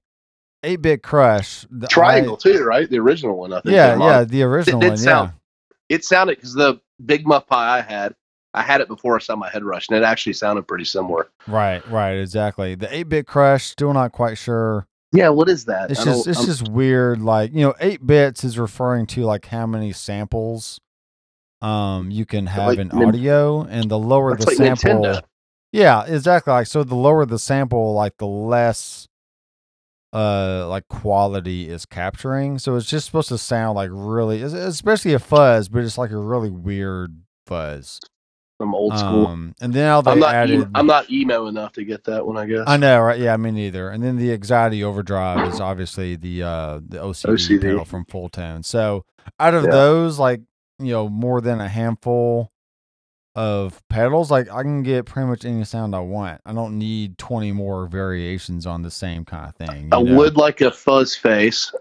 8 0.66 0.82
Bit 0.82 1.04
Crush. 1.04 1.66
the- 1.70 1.88
Triangle 1.88 2.38
too, 2.38 2.64
right? 2.64 2.90
The 2.90 3.00
original 3.00 3.38
one, 3.38 3.54
I 3.54 3.58
I- 3.58 3.62
think. 3.62 3.74
yeah, 3.76 3.98
yeah, 3.98 4.24
the 4.24 4.44
original 4.44 4.80
it, 4.80 4.84
did 4.84 4.90
one. 4.90 4.98
sound- 4.98 5.32
yeah. 5.90 5.96
It 5.96 6.04
sounded 6.06 6.38
because 6.38 6.54
the 6.54 6.80
Big 7.06 7.28
Muff 7.28 7.46
Pi 7.48 7.78
I 7.78 7.82
had, 7.82 8.16
I 8.54 8.62
had 8.62 8.82
it 8.82 8.88
before 8.88 9.16
I 9.16 9.20
saw 9.20 9.36
my 9.36 9.50
head 9.50 9.64
rush, 9.64 9.88
and 9.90 9.98
it 9.98 10.04
actually 10.04 10.34
sounded 10.34 10.68
pretty 10.68 10.86
similar. 10.86 11.28
Right, 11.48 11.86
right, 11.90 12.14
exactly. 12.14 12.76
The 12.76 12.94
8 12.94 13.04
Bit 13.10 13.28
Crush, 13.28 13.66
still 13.66 13.94
not 13.94 14.12
quite 14.12 14.38
sure. 14.38 14.88
Yeah, 15.12 15.30
what 15.30 15.48
is 15.48 15.66
that? 15.66 15.92
It's 15.92 16.02
I 16.02 16.06
just 16.06 16.28
it's 16.28 16.38
I'm- 16.40 16.46
just 16.48 16.68
weird. 16.70 17.22
Like, 17.22 17.54
you 17.54 17.62
know, 17.62 17.74
8 17.80 18.06
bits 18.06 18.44
is 18.44 18.58
referring 18.60 19.06
to 19.08 19.24
like 19.24 19.46
how 19.46 19.66
many 19.68 19.92
samples 19.94 20.80
um 21.62 22.12
you 22.12 22.26
can 22.26 22.48
have 22.48 22.68
Like 22.68 22.80
in 22.80 22.92
audio 22.92 23.62
and 23.62 23.90
the 23.90 23.98
lower 23.98 24.36
the 24.36 24.46
like 24.46 24.58
sample 24.58 24.90
Nintendo. 25.04 25.22
Yeah, 25.72 26.04
exactly. 26.06 26.52
Like 26.52 26.68
so 26.68 26.84
the 26.84 26.96
lower 26.96 27.26
the 27.26 27.40
sample, 27.40 27.94
like 27.94 28.18
the 28.18 28.28
less 28.28 29.08
uh 30.16 30.68
like 30.70 30.88
quality 30.88 31.70
is 31.70 31.86
capturing. 31.86 32.58
So 32.60 32.76
it's 32.78 32.88
just 32.90 33.06
supposed 33.06 33.30
to 33.30 33.38
sound 33.38 33.76
like 33.76 33.90
really 33.92 34.42
especially 34.42 35.14
a 35.14 35.20
fuzz, 35.20 35.68
but 35.70 35.84
it's 35.84 35.98
like 35.98 36.12
a 36.12 36.18
really 36.18 36.50
weird 36.50 37.22
fuzz. 37.46 38.00
I'm 38.62 38.74
old 38.74 38.98
school. 38.98 39.28
Um 39.28 39.54
and 39.60 39.74
then 39.74 39.84
now 39.86 40.02
they 40.02 40.12
I'm 40.12 40.20
not. 40.20 40.34
added 40.34 40.70
I'm 40.74 40.88
not 40.88 41.12
emo 41.12 41.48
enough 41.48 41.74
to 41.74 41.84
get 41.84 42.06
that 42.06 42.26
one. 42.26 42.38
I 42.38 42.46
guess. 42.46 42.64
I 42.66 42.78
know, 42.78 43.02
right? 43.02 43.20
Yeah, 43.20 43.36
me 43.36 43.52
neither. 43.52 43.90
And 43.90 44.02
then 44.02 44.16
the 44.16 44.32
anxiety 44.32 44.82
overdrive 44.82 45.46
is 45.46 45.60
obviously 45.60 46.16
the 46.16 46.44
uh 46.44 46.80
the 46.88 47.00
OCD, 47.00 47.34
OCD. 47.34 47.62
pedal 47.62 47.84
from 47.86 48.06
Full 48.06 48.30
Tone. 48.30 48.64
So 48.64 49.04
out 49.40 49.54
of 49.54 49.66
Yeah. 49.66 49.72
those, 49.72 50.20
like 50.20 50.42
you 50.80 50.92
know, 50.94 51.10
more 51.10 51.42
than 51.42 51.60
a 51.60 51.68
handful 51.68 52.52
of 53.36 53.82
pedals, 53.90 54.32
like 54.32 54.50
I 54.50 54.62
can 54.64 54.84
get 54.84 55.06
pretty 55.06 55.28
much 55.28 55.46
any 55.46 55.64
sound 55.66 55.96
I 55.96 56.00
want. 56.00 56.42
I 56.46 56.54
don't 56.54 56.78
need 56.78 57.18
twenty 57.18 57.52
more 57.52 57.88
variations 57.88 58.66
on 58.66 58.82
the 58.82 58.92
same 58.92 59.26
kind 59.26 59.50
of 59.50 59.56
thing. 59.56 59.90
I 59.92 60.02
know? 60.02 60.16
would 60.16 60.38
like 60.38 60.62
a 60.62 60.72
fuzz 60.72 61.16
face. 61.16 61.74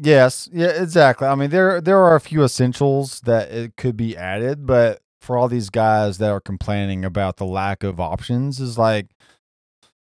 Yes, 0.00 0.48
yeah, 0.52 0.68
exactly. 0.68 1.26
I 1.26 1.34
mean, 1.34 1.50
there 1.50 1.80
there 1.80 1.98
are 1.98 2.14
a 2.14 2.20
few 2.20 2.42
essentials 2.44 3.20
that 3.20 3.50
it 3.50 3.76
could 3.76 3.96
be 3.96 4.16
added, 4.16 4.66
but 4.66 5.00
for 5.20 5.38
all 5.38 5.48
these 5.48 5.70
guys 5.70 6.18
that 6.18 6.30
are 6.30 6.40
complaining 6.40 7.04
about 7.04 7.36
the 7.36 7.46
lack 7.46 7.82
of 7.82 8.00
options, 8.00 8.60
is 8.60 8.76
like 8.76 9.06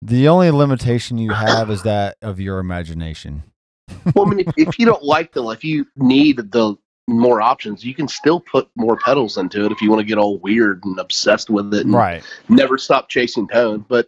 the 0.02 0.28
only 0.28 0.50
limitation 0.50 1.18
you 1.18 1.32
have 1.32 1.70
is 1.70 1.82
that 1.82 2.16
of 2.22 2.38
your 2.38 2.58
imagination. 2.58 3.42
Well, 4.14 4.26
I 4.26 4.30
mean, 4.30 4.40
if, 4.40 4.54
if 4.56 4.78
you 4.78 4.86
don't 4.86 5.02
like 5.02 5.32
them, 5.32 5.46
if 5.48 5.64
you 5.64 5.86
need 5.96 6.36
the 6.50 6.76
more 7.08 7.40
options, 7.40 7.84
you 7.84 7.94
can 7.94 8.06
still 8.06 8.38
put 8.38 8.68
more 8.76 8.96
pedals 8.98 9.36
into 9.38 9.64
it 9.64 9.72
if 9.72 9.80
you 9.80 9.90
want 9.90 10.00
to 10.00 10.04
get 10.06 10.18
all 10.18 10.38
weird 10.38 10.84
and 10.84 10.98
obsessed 10.98 11.48
with 11.50 11.72
it 11.74 11.86
and 11.86 11.94
Right. 11.94 12.22
never 12.48 12.76
stop 12.78 13.08
chasing 13.08 13.48
tone. 13.48 13.84
But 13.88 14.06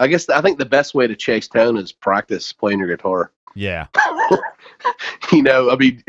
I 0.00 0.08
guess 0.08 0.28
I 0.28 0.40
think 0.40 0.58
the 0.58 0.64
best 0.66 0.94
way 0.94 1.06
to 1.06 1.14
chase 1.14 1.46
tone 1.48 1.76
is 1.76 1.92
practice 1.92 2.52
playing 2.52 2.80
your 2.80 2.88
guitar. 2.88 3.32
Yeah. 3.56 3.86
you 5.32 5.42
know, 5.42 5.70
I 5.70 5.76
mean, 5.76 6.02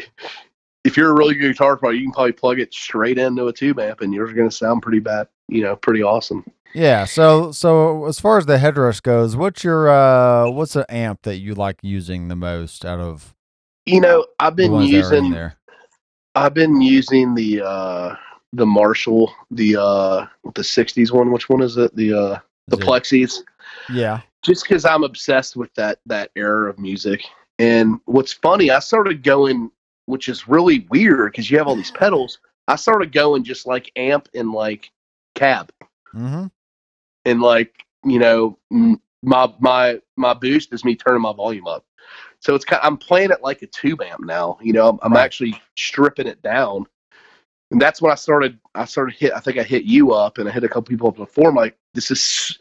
if 0.84 0.96
you're 0.98 1.10
a 1.10 1.14
really 1.14 1.34
good 1.36 1.54
guitar 1.54 1.78
player, 1.78 1.94
you 1.94 2.04
can 2.04 2.12
probably 2.14 2.32
plug 2.34 2.60
it 2.60 2.74
straight 2.74 3.18
into 3.18 3.48
a 3.48 3.54
tube 3.54 3.80
amp, 3.80 4.02
and 4.02 4.14
yours 4.14 4.30
are 4.32 4.34
going 4.36 4.50
to 4.50 4.56
sound 4.56 4.82
pretty 4.82 5.00
bad. 5.00 5.28
You 5.48 5.62
know, 5.64 5.76
pretty 5.76 6.02
awesome. 6.04 6.46
Yeah. 6.74 7.06
So 7.06 7.52
so 7.52 8.06
as 8.06 8.20
far 8.20 8.38
as 8.38 8.46
the 8.46 8.58
headrush 8.58 9.02
goes, 9.02 9.36
what's 9.36 9.64
your 9.64 9.90
uh 9.90 10.50
what's 10.50 10.76
an 10.76 10.86
amp 10.88 11.24
that 11.24 11.38
you 11.40 11.54
like 11.54 11.78
using 11.82 12.30
the 12.30 12.36
most 12.36 12.86
out 12.86 13.00
of 13.00 13.34
You 13.86 14.00
know, 14.00 14.26
I've 14.40 14.56
been 14.56 14.72
ones 14.72 14.90
that 14.92 14.98
are 15.06 15.14
in 15.16 15.24
using 15.26 15.32
there? 15.32 15.58
I've 16.36 16.54
been 16.54 16.82
using 16.82 17.34
the 17.36 17.62
uh 17.62 18.16
the 18.54 18.66
Marshall, 18.66 19.34
the 19.52 19.76
uh 19.78 20.26
the 20.56 20.62
'60s 20.62 21.12
one. 21.12 21.32
Which 21.32 21.50
one 21.50 21.62
is 21.62 21.78
it? 21.78 21.96
The 21.96 22.14
uh 22.14 22.40
the 22.68 22.78
Is 22.78 22.84
it- 22.84 22.86
Plexis. 22.86 23.44
Yeah. 23.92 24.22
Just 24.44 24.64
because 24.64 24.86
I'm 24.86 25.04
obsessed 25.04 25.56
with 25.56 25.74
that 25.76 26.00
that 26.08 26.32
era 26.36 26.70
of 26.70 26.80
music. 26.80 27.24
And 27.60 28.00
what's 28.06 28.34
funny, 28.34 28.72
I 28.72 28.80
started 28.80 29.22
going, 29.24 29.70
which 30.08 30.28
is 30.30 30.48
really 30.48 30.88
weird 30.90 31.32
because 31.32 31.52
you 31.52 31.58
have 31.60 31.68
all 31.68 31.76
these 31.76 31.92
pedals. 31.92 32.40
I 32.68 32.76
started 32.76 33.12
going 33.12 33.44
just 33.44 33.68
like 33.68 33.92
amp 33.96 34.30
and 34.34 34.52
like 34.52 34.90
cab. 35.36 35.72
Mm-hmm. 36.14 36.48
and 37.26 37.42
like 37.42 37.86
you 38.04 38.20
know 38.20 38.58
my 39.22 39.54
my 39.60 40.02
my 40.18 40.34
boost 40.34 40.74
is 40.74 40.84
me 40.84 40.96
turning 40.96 41.22
my 41.22 41.32
volume 41.32 41.68
up 41.68 41.86
so 42.42 42.54
it's 42.56 42.66
kind 42.66 42.82
Of, 42.82 42.88
i'm 42.88 42.98
playing 42.98 43.32
it 43.32 43.42
like 43.42 43.62
a 43.62 43.68
tube 43.68 44.02
amp 44.02 44.26
now 44.26 44.58
you 44.62 44.74
know 44.74 44.90
i'm, 44.90 45.00
I'm 45.02 45.14
Right. 45.14 45.24
actually 45.24 45.62
stripping 45.78 46.28
it 46.28 46.42
down 46.42 46.86
and 47.72 47.82
that's 47.82 48.02
when 48.02 48.12
i 48.12 48.16
started 48.16 48.60
i 48.76 48.86
started 48.86 49.16
hit 49.16 49.32
i 49.34 49.40
think 49.40 49.58
i 49.58 49.64
hit 49.64 49.84
you 49.84 50.12
up 50.12 50.38
and 50.38 50.50
i 50.50 50.52
hit 50.52 50.64
a 50.64 50.68
couple 50.70 50.84
people 50.84 51.08
up 51.08 51.16
before 51.16 51.50
i'm 51.50 51.56
like 51.56 51.78
this 51.94 52.12
is 52.12 52.58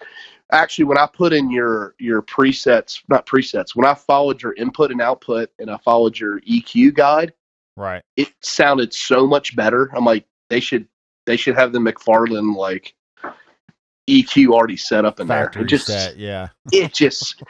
actually 0.53 0.85
when 0.85 0.99
i 0.99 1.07
put 1.07 1.33
in 1.33 1.51
your 1.51 1.95
your 1.99 2.23
presets 2.23 3.03
not 3.09 3.27
presets 3.27 3.75
when 3.75 3.87
i 3.87 3.95
followed 3.95 4.41
your 4.43 4.53
input 4.55 4.91
and 4.91 5.01
output 5.01 5.51
and 5.59 5.71
i 5.71 5.77
followed 5.79 6.19
your 6.19 6.41
eq 6.43 6.95
guide 6.95 7.33
Right. 7.77 8.03
it 8.17 8.29
sounded 8.43 8.93
so 8.93 9.27
much 9.27 9.57
better 9.57 9.91
i'm 9.97 10.05
like 10.05 10.27
they 10.51 10.61
should 10.61 10.87
they 11.27 11.37
should 11.37 11.55
have 11.55 11.73
the 11.73 11.79
McFarland 11.79 12.57
like 12.57 12.95
eq 14.09 14.49
already 14.49 14.77
set 14.77 15.05
up 15.05 15.21
in 15.21 15.29
there 15.29 15.45
Factory 15.45 15.63
it 15.63 15.67
just 15.67 15.87
set. 15.87 16.17
Yeah. 16.17 16.49
it 16.73 16.93
just 16.93 17.43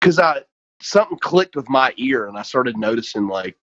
because 0.00 0.18
I 0.18 0.40
something 0.80 1.18
clicked 1.18 1.56
with 1.56 1.68
my 1.68 1.92
ear 1.96 2.26
and 2.28 2.36
I 2.36 2.42
started 2.42 2.76
noticing 2.76 3.28
like 3.28 3.56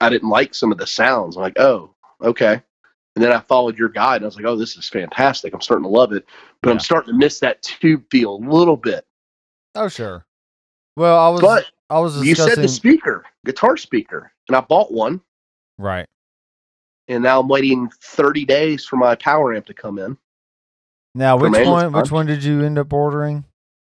I 0.00 0.08
didn't 0.08 0.28
like 0.28 0.54
some 0.54 0.72
of 0.72 0.78
the 0.78 0.86
sounds. 0.86 1.36
I'm 1.36 1.42
like, 1.42 1.58
oh, 1.58 1.94
okay. 2.22 2.62
And 3.14 3.24
then 3.24 3.32
I 3.32 3.40
followed 3.40 3.78
your 3.78 3.88
guide 3.88 4.16
and 4.16 4.24
I 4.24 4.26
was 4.26 4.36
like, 4.36 4.44
oh, 4.44 4.56
this 4.56 4.76
is 4.76 4.88
fantastic. 4.88 5.54
I'm 5.54 5.60
starting 5.60 5.84
to 5.84 5.90
love 5.90 6.12
it. 6.12 6.26
But 6.62 6.70
I'm 6.70 6.80
starting 6.80 7.14
to 7.14 7.18
miss 7.18 7.40
that 7.40 7.62
tube 7.62 8.04
feel 8.10 8.34
a 8.36 8.42
little 8.48 8.76
bit. 8.76 9.06
Oh 9.74 9.88
sure. 9.88 10.26
Well, 10.96 11.18
I 11.18 11.28
was 11.28 11.40
But 11.40 11.66
I 11.88 11.98
was 11.98 12.22
you 12.26 12.34
said 12.34 12.56
the 12.56 12.68
speaker, 12.68 13.24
guitar 13.44 13.76
speaker. 13.76 14.32
And 14.48 14.56
I 14.56 14.60
bought 14.60 14.92
one 14.92 15.20
right. 15.78 16.06
and 17.08 17.22
now 17.22 17.40
I'm 17.40 17.48
waiting 17.48 17.90
30 18.02 18.44
days 18.44 18.84
for 18.84 18.96
my 18.96 19.14
power 19.16 19.54
amp 19.54 19.66
to 19.66 19.74
come 19.74 19.98
in. 19.98 20.16
Now, 21.14 21.36
which 21.38 21.66
one? 21.66 21.92
Which 21.92 22.10
one 22.10 22.26
did 22.26 22.44
you 22.44 22.62
end 22.62 22.78
up 22.78 22.92
ordering? 22.92 23.44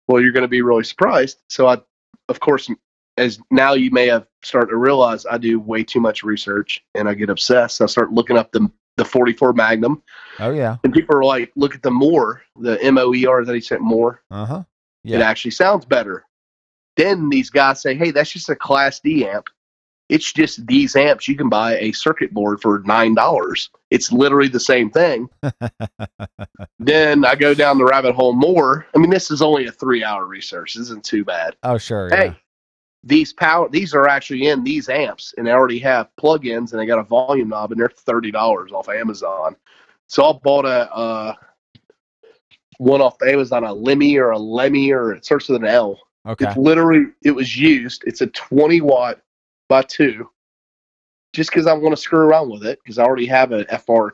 Well, 0.09 0.23
you're 0.23 0.33
going 0.33 0.43
to 0.43 0.49
be 0.49 0.63
really 0.63 0.85
surprised. 0.85 1.39
So 1.49 1.69
I, 1.69 1.79
of 2.31 2.41
course, 2.41 2.71
as 3.19 3.39
now 3.51 3.75
you 3.75 3.91
may 3.91 4.07
have 4.07 4.27
started 4.43 4.71
to 4.71 4.77
realize, 4.77 5.27
I 5.27 5.37
do 5.37 5.61
way 5.61 5.85
too 5.85 6.01
much 6.01 6.23
research 6.23 6.83
and 6.95 7.09
I 7.09 7.15
get 7.15 7.29
obsessed. 7.29 7.83
I 7.83 7.87
start 7.87 8.13
looking 8.13 8.39
up 8.39 8.53
the 8.53 8.71
the 8.97 9.05
44 9.05 9.53
Magnum, 9.55 10.03
Oh 10.41 10.51
yeah. 10.51 10.77
and 10.85 10.93
people 10.93 11.17
are 11.17 11.25
like, 11.25 11.53
"Look 11.57 11.75
at 11.75 11.83
the 11.83 11.91
more, 11.91 12.43
the 12.57 12.83
M 12.83 12.99
O 12.99 13.15
E 13.15 13.25
R 13.27 13.45
that 13.45 13.55
he 13.55 13.61
sent 13.61 13.81
more. 13.81 14.23
Uh 14.31 14.45
huh. 14.45 14.63
Yeah. 15.05 15.19
It 15.19 15.23
actually 15.23 15.53
sounds 15.53 15.85
better." 15.85 16.25
Then 16.97 17.29
these 17.31 17.51
guys 17.51 17.81
say, 17.81 17.95
"Hey, 17.95 18.11
that's 18.11 18.31
just 18.31 18.51
a 18.51 18.57
Class 18.57 19.01
D 19.01 19.27
amp. 19.27 19.47
It's 20.11 20.33
just 20.33 20.67
these 20.67 20.97
amps. 20.97 21.29
You 21.29 21.37
can 21.37 21.49
buy 21.49 21.79
a 21.79 21.93
circuit 21.93 22.33
board 22.35 22.61
for 22.61 22.83
nine 22.85 23.15
dollars. 23.15 23.71
It's 23.91 24.13
literally 24.13 24.49
the 24.49 24.61
same 24.61 24.91
thing." 24.91 25.29
then 26.79 27.25
I 27.25 27.35
go 27.35 27.55
down 27.55 27.79
the 27.79 27.85
rabbit 27.85 28.15
hole 28.15 28.33
more. 28.33 28.87
I 28.95 28.99
mean, 28.99 29.11
this 29.11 29.31
is 29.31 29.43
only 29.43 29.67
a 29.67 29.73
three 29.73 30.03
hour 30.05 30.27
research. 30.27 30.75
This 30.75 30.83
isn't 30.89 31.05
too 31.05 31.25
bad. 31.25 31.57
oh 31.63 31.79
sure. 31.79 32.09
Hey, 32.11 32.27
Yeah. 32.27 32.35
these 33.05 33.33
power 33.33 33.69
these 33.69 33.95
are 33.95 34.09
actually 34.09 34.49
in 34.49 34.65
these 34.65 34.89
amps 34.89 35.35
and 35.39 35.47
they 35.47 35.53
already 35.53 35.79
have 35.79 36.09
plugins 36.21 36.73
and 36.73 36.81
they 36.81 36.87
got 36.87 36.99
a 36.99 37.03
volume 37.05 37.49
knob 37.49 37.73
and 37.73 37.81
they're 37.81 37.89
thirty 37.89 38.31
dollars 38.31 38.73
off 38.73 38.89
Amazon. 38.89 39.57
So 40.09 40.25
I 40.29 40.33
bought 40.43 40.65
a 40.65 40.93
uh, 40.95 41.35
one 42.79 43.01
off 43.01 43.21
Amazon, 43.23 43.65
a 43.65 43.73
Lemmy 43.73 44.17
or 44.17 44.31
a 44.31 44.39
Lemmy 44.39 44.91
or 44.93 45.13
it 45.13 45.25
starts 45.25 45.49
with 45.49 45.63
an 45.63 45.69
L. 45.69 45.99
Okay. 46.27 46.47
It's 46.47 46.57
literally 46.57 47.07
it 47.23 47.31
was 47.31 47.57
used. 47.57 48.03
It's 48.07 48.21
a 48.21 48.27
twenty 48.29 48.81
watt 48.81 49.21
by 49.71 49.83
two. 49.83 50.29
Just 51.33 51.51
because 51.51 51.67
I 51.67 51.73
want 51.73 51.97
to 51.97 52.03
screw 52.03 52.19
around 52.19 52.51
with 52.51 52.67
it 52.67 52.81
because 52.83 52.99
I 52.99 53.05
already 53.05 53.27
have 53.27 53.53
an 53.53 53.65
FR 53.67 54.09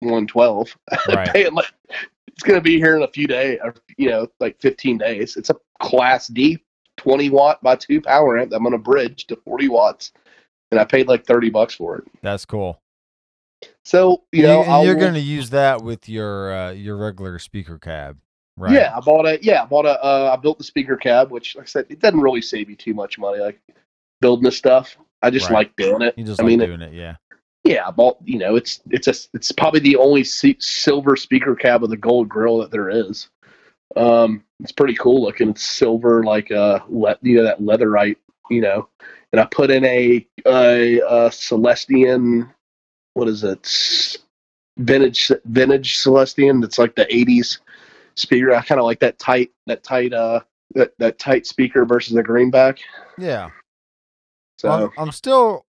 one 0.00 0.26
twelve. 0.26 0.74
Right. 1.08 1.52
Like 1.52 1.72
it's 2.28 2.42
gonna 2.44 2.60
be 2.60 2.78
here 2.78 2.96
in 2.96 3.02
a 3.02 3.08
few 3.08 3.26
days, 3.26 3.58
or 3.62 3.74
you 3.98 4.08
know, 4.08 4.28
like 4.40 4.58
fifteen 4.60 4.96
days. 4.96 5.36
It's 5.36 5.50
a 5.50 5.56
Class 5.82 6.28
D, 6.28 6.64
twenty 6.96 7.28
watt 7.28 7.62
by 7.62 7.76
two 7.76 8.00
power 8.00 8.38
amp. 8.38 8.50
that 8.50 8.56
I'm 8.56 8.62
gonna 8.62 8.78
bridge 8.78 9.26
to 9.26 9.36
forty 9.36 9.68
watts, 9.68 10.12
and 10.70 10.80
I 10.80 10.84
paid 10.84 11.08
like 11.08 11.26
thirty 11.26 11.50
bucks 11.50 11.74
for 11.74 11.98
it. 11.98 12.04
That's 12.22 12.44
cool. 12.44 12.80
So 13.84 14.22
you 14.30 14.44
know, 14.44 14.62
and 14.62 14.86
you're 14.86 14.94
going 14.94 15.14
to 15.14 15.20
use 15.20 15.50
that 15.50 15.82
with 15.82 16.08
your 16.08 16.52
uh, 16.52 16.70
your 16.72 16.96
regular 16.96 17.40
speaker 17.40 17.78
cab, 17.78 18.18
right? 18.56 18.72
Yeah, 18.72 18.96
I 18.96 19.00
bought 19.00 19.26
a 19.26 19.42
yeah, 19.42 19.62
I 19.62 19.66
bought 19.66 19.86
a 19.86 20.04
uh, 20.04 20.30
I 20.32 20.36
built 20.36 20.58
the 20.58 20.64
speaker 20.64 20.96
cab, 20.96 21.32
which 21.32 21.56
like 21.56 21.64
I 21.64 21.66
said, 21.66 21.86
it 21.88 21.98
doesn't 21.98 22.20
really 22.20 22.42
save 22.42 22.70
you 22.70 22.76
too 22.76 22.94
much 22.94 23.18
money, 23.18 23.40
like 23.40 23.60
building 24.20 24.44
this 24.44 24.56
stuff. 24.56 24.96
I 25.22 25.30
just 25.30 25.46
Right. 25.50 25.54
like 25.54 25.76
doing 25.76 26.02
it. 26.02 26.14
You 26.16 26.24
just 26.24 26.40
I 26.40 26.44
like 26.44 26.48
mean, 26.48 26.58
doing 26.60 26.82
it, 26.82 26.92
yeah. 26.92 27.16
yeah, 27.64 27.86
I 27.88 27.90
bought 27.90 28.18
you 28.24 28.38
know, 28.38 28.56
it's 28.56 28.80
it's 28.90 29.08
a 29.08 29.14
it's 29.34 29.52
probably 29.52 29.80
the 29.80 29.96
only 29.96 30.24
silver 30.24 31.16
speaker 31.16 31.54
cab 31.56 31.82
with 31.82 31.92
a 31.92 31.96
gold 31.96 32.28
grill 32.28 32.58
that 32.58 32.70
there 32.70 32.88
is. 32.90 33.28
Um, 33.96 34.44
it's 34.60 34.72
pretty 34.72 34.94
cool 34.94 35.22
looking. 35.22 35.50
It's 35.50 35.62
silver, 35.68 36.22
like 36.22 36.50
uh, 36.52 36.80
le- 36.88 37.18
you 37.22 37.36
know 37.36 37.44
that 37.44 37.60
leatherite, 37.60 38.16
you 38.50 38.60
know. 38.60 38.88
And 39.32 39.40
I 39.40 39.46
put 39.46 39.70
in 39.70 39.84
a 39.84 40.26
a, 40.46 41.00
a 41.00 41.32
Celestion, 41.32 42.48
what 43.14 43.28
is 43.28 43.44
it? 43.44 44.16
Vintage 44.78 45.32
vintage 45.46 45.96
Celestion. 45.98 46.60
That's 46.60 46.78
like 46.78 46.94
the 46.94 47.06
'80s 47.06 47.58
speaker. 48.14 48.54
I 48.54 48.62
kind 48.62 48.78
of 48.78 48.84
like 48.84 49.00
that 49.00 49.18
tight 49.18 49.50
that 49.66 49.82
tight 49.82 50.12
uh 50.12 50.40
that, 50.74 50.92
that 50.98 51.18
tight 51.18 51.46
speaker 51.46 51.84
versus 51.84 52.14
the 52.14 52.22
greenback. 52.22 52.78
Yeah. 53.16 53.50
So 54.58 54.68
Well, 54.68 54.84
I'm, 54.84 54.92
I'm 55.06 55.12
still, 55.12 55.66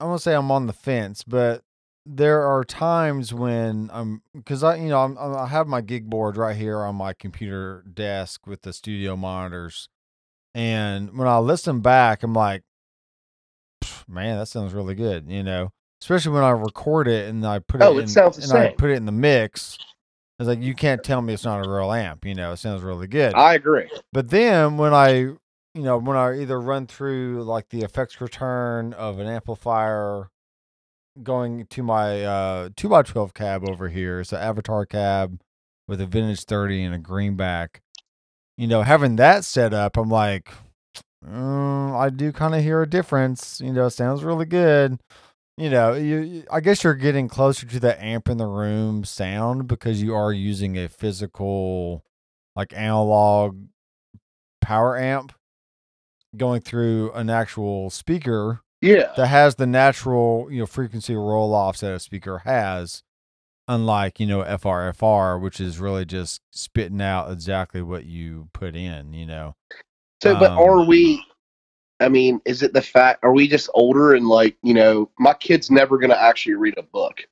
I 0.00 0.04
won't 0.04 0.22
say 0.22 0.34
I'm 0.34 0.50
on 0.50 0.66
the 0.66 0.72
fence, 0.72 1.24
but 1.24 1.62
there 2.06 2.42
are 2.42 2.64
times 2.64 3.34
when 3.34 3.90
I'm, 3.92 4.22
because 4.34 4.62
I, 4.62 4.76
you 4.76 4.88
know, 4.88 5.00
I'm, 5.00 5.18
I'm- 5.18 5.48
have 5.48 5.66
my 5.66 5.80
gig 5.80 6.08
board 6.08 6.36
right 6.36 6.56
here 6.56 6.78
on 6.78 6.94
my 6.94 7.12
computer 7.12 7.84
desk 7.92 8.46
with 8.46 8.62
the 8.62 8.72
studio 8.72 9.16
monitors. 9.16 9.88
And 10.54 11.16
when 11.18 11.28
I 11.28 11.38
listen 11.38 11.80
back, 11.80 12.22
I'm 12.22 12.32
like, 12.32 12.62
man, 14.08 14.38
that 14.38 14.46
sounds 14.46 14.72
really 14.72 14.94
good, 14.94 15.26
you 15.28 15.42
know, 15.42 15.70
especially 16.00 16.32
when 16.32 16.44
I 16.44 16.50
record 16.50 17.08
it 17.08 17.28
and 17.28 17.46
I 17.46 17.58
put 17.58 17.80
it, 17.80 17.84
Oh, 17.84 17.98
it 17.98 18.02
in, 18.02 18.08
sounds 18.08 18.36
the 18.36 18.42
and 18.42 18.52
I 18.52 18.68
same. 18.68 18.76
put 18.76 18.90
it 18.90 18.94
in 18.94 19.06
the 19.06 19.12
mix. 19.12 19.78
It's 20.38 20.46
like, 20.48 20.62
you 20.62 20.74
can't 20.74 21.02
tell 21.02 21.20
me 21.20 21.34
it's 21.34 21.44
not 21.44 21.64
a 21.64 21.68
real 21.68 21.92
amp, 21.92 22.24
you 22.24 22.34
know, 22.34 22.52
it 22.52 22.58
sounds 22.58 22.82
really 22.82 23.08
good. 23.08 23.34
I 23.34 23.54
agree. 23.54 23.90
But 24.12 24.30
then 24.30 24.78
when 24.78 24.94
I, 24.94 25.32
you 25.78 25.84
know, 25.84 25.98
when 25.98 26.16
I 26.16 26.40
either 26.40 26.60
run 26.60 26.86
through 26.88 27.44
like 27.44 27.68
the 27.68 27.82
effects 27.82 28.20
return 28.20 28.92
of 28.94 29.20
an 29.20 29.28
amplifier 29.28 30.28
going 31.22 31.66
to 31.66 31.82
my 31.82 32.24
uh 32.24 32.68
2x12 32.76 33.34
cab 33.34 33.68
over 33.68 33.88
here, 33.88 34.20
it's 34.20 34.32
an 34.32 34.40
avatar 34.40 34.86
cab 34.86 35.40
with 35.86 36.00
a 36.00 36.06
vintage 36.06 36.44
30 36.44 36.82
and 36.84 36.94
a 36.94 36.98
greenback. 36.98 37.82
You 38.56 38.66
know, 38.66 38.82
having 38.82 39.16
that 39.16 39.44
set 39.44 39.72
up, 39.72 39.96
I'm 39.96 40.08
like, 40.10 40.52
mm, 41.26 41.96
I 41.96 42.10
do 42.10 42.32
kind 42.32 42.54
of 42.54 42.62
hear 42.62 42.82
a 42.82 42.88
difference. 42.90 43.60
You 43.60 43.72
know, 43.72 43.86
it 43.86 43.90
sounds 43.90 44.24
really 44.24 44.46
good. 44.46 44.98
You 45.58 45.70
know, 45.70 45.94
you- 45.94 46.44
I 46.50 46.60
guess 46.60 46.84
you're 46.84 46.94
getting 46.94 47.28
closer 47.28 47.66
to 47.66 47.80
the 47.80 48.02
amp 48.02 48.28
in 48.28 48.38
the 48.38 48.46
room 48.46 49.04
sound 49.04 49.68
because 49.68 50.02
you 50.02 50.14
are 50.14 50.32
using 50.32 50.78
a 50.78 50.88
physical, 50.88 52.04
like 52.56 52.72
analog 52.74 53.58
power 54.60 54.98
amp 54.98 55.32
going 56.36 56.60
through 56.60 57.12
an 57.12 57.30
actual 57.30 57.90
speaker 57.90 58.60
Yeah. 58.80 59.12
that 59.16 59.26
has 59.28 59.54
the 59.56 59.66
natural, 59.66 60.48
you 60.50 60.60
know, 60.60 60.66
frequency 60.66 61.14
roll 61.14 61.54
offs 61.54 61.80
that 61.80 61.92
a 61.94 61.98
speaker 62.00 62.38
has, 62.44 63.02
unlike, 63.66 64.20
you 64.20 64.26
know, 64.26 64.42
FRFR, 64.42 65.40
which 65.40 65.60
is 65.60 65.78
really 65.78 66.04
just 66.04 66.40
spitting 66.50 67.00
out 67.02 67.30
exactly 67.30 67.82
what 67.82 68.04
you 68.04 68.48
put 68.52 68.76
in, 68.76 69.12
you 69.12 69.26
know. 69.26 69.54
So, 70.22 70.34
but 70.38 70.52
Um, 70.52 70.58
are 70.58 70.84
we? 70.84 71.24
I 72.00 72.08
mean, 72.08 72.40
is 72.44 72.62
it 72.62 72.72
the 72.72 72.82
fact? 72.82 73.24
Are 73.24 73.32
we 73.32 73.48
just 73.48 73.68
older 73.74 74.14
and 74.14 74.28
like 74.28 74.56
you 74.62 74.74
know, 74.74 75.10
my 75.18 75.34
kid's 75.34 75.70
never 75.70 75.98
going 75.98 76.10
to 76.10 76.20
actually 76.20 76.54
read 76.54 76.78
a 76.78 76.82
book. 76.82 77.26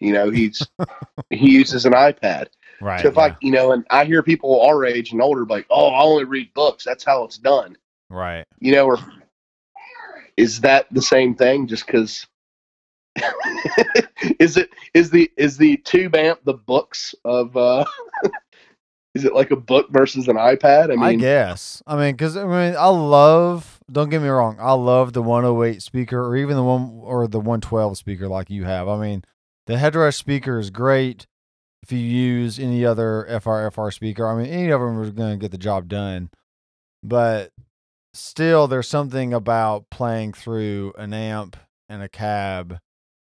You 0.00 0.12
know, 0.12 0.30
he's 0.30 0.66
he 1.30 1.50
uses 1.52 1.86
an 1.86 1.92
iPad. 1.92 2.48
Right. 2.80 3.00
so 3.02 3.08
if 3.08 3.16
yeah, 3.16 3.22
I, 3.22 3.36
you 3.42 3.52
know, 3.52 3.72
and 3.72 3.84
I 3.90 4.04
hear 4.06 4.22
people 4.22 4.62
our 4.62 4.84
age 4.84 5.12
and 5.12 5.20
older 5.22 5.44
like, 5.44 5.66
"Oh, 5.70 5.88
I 5.90 6.00
only 6.02 6.24
read 6.24 6.52
books. 6.54 6.82
That's 6.84 7.04
how 7.04 7.24
it's 7.24 7.36
done." 7.38 7.76
Right. 8.10 8.44
You 8.58 8.72
know, 8.72 8.86
or 8.86 8.98
is 10.36 10.60
that 10.60 10.86
the 10.90 11.02
same 11.02 11.34
thing? 11.34 11.66
Just 11.66 11.86
because. 11.86 12.26
is 14.38 14.56
it 14.56 14.70
is 14.94 15.10
the 15.10 15.30
is 15.36 15.56
the 15.56 15.76
tube 15.78 16.14
amp 16.14 16.38
the 16.44 16.54
books 16.54 17.12
of 17.24 17.56
uh 17.56 17.84
is 19.16 19.24
it 19.24 19.34
like 19.34 19.50
a 19.50 19.56
book 19.56 19.88
versus 19.90 20.28
an 20.28 20.36
ipad 20.36 20.96
i 20.96 21.06
I, 21.08 21.14
guess. 21.16 21.82
I 21.88 21.96
mean, 21.96 22.14
because 22.14 22.36
I 22.36 22.44
mean, 22.44 22.76
I 22.78 22.86
love. 22.86 23.80
Don't 23.90 24.10
get 24.10 24.22
me 24.22 24.28
wrong. 24.28 24.56
I 24.60 24.72
love 24.74 25.12
the 25.12 25.22
108 25.22 25.82
speaker, 25.82 26.24
or 26.24 26.36
even 26.36 26.54
the 26.54 26.62
one 26.62 27.00
or 27.02 27.26
the 27.26 27.40
112 27.40 27.98
speaker, 27.98 28.28
like 28.28 28.48
you 28.48 28.64
have. 28.64 28.88
I 28.88 28.96
mean, 28.96 29.24
the 29.66 29.74
headrest 29.74 30.14
speaker 30.14 30.60
is 30.60 30.70
great. 30.70 31.26
If 31.82 31.90
you 31.90 31.98
use 31.98 32.58
any 32.58 32.84
other 32.84 33.26
FRFR 33.28 33.92
speaker, 33.92 34.28
I 34.28 34.36
mean, 34.36 34.46
any 34.46 34.70
of 34.70 34.80
them 34.80 34.98
are 34.98 35.10
going 35.10 35.32
to 35.32 35.42
get 35.42 35.50
the 35.50 35.58
job 35.58 35.88
done. 35.88 36.30
But 37.02 37.50
still, 38.14 38.66
there's 38.68 38.88
something 38.88 39.32
about 39.34 39.90
playing 39.90 40.32
through 40.34 40.92
an 40.98 41.12
amp 41.14 41.56
and 41.88 42.02
a 42.02 42.08
cab, 42.08 42.78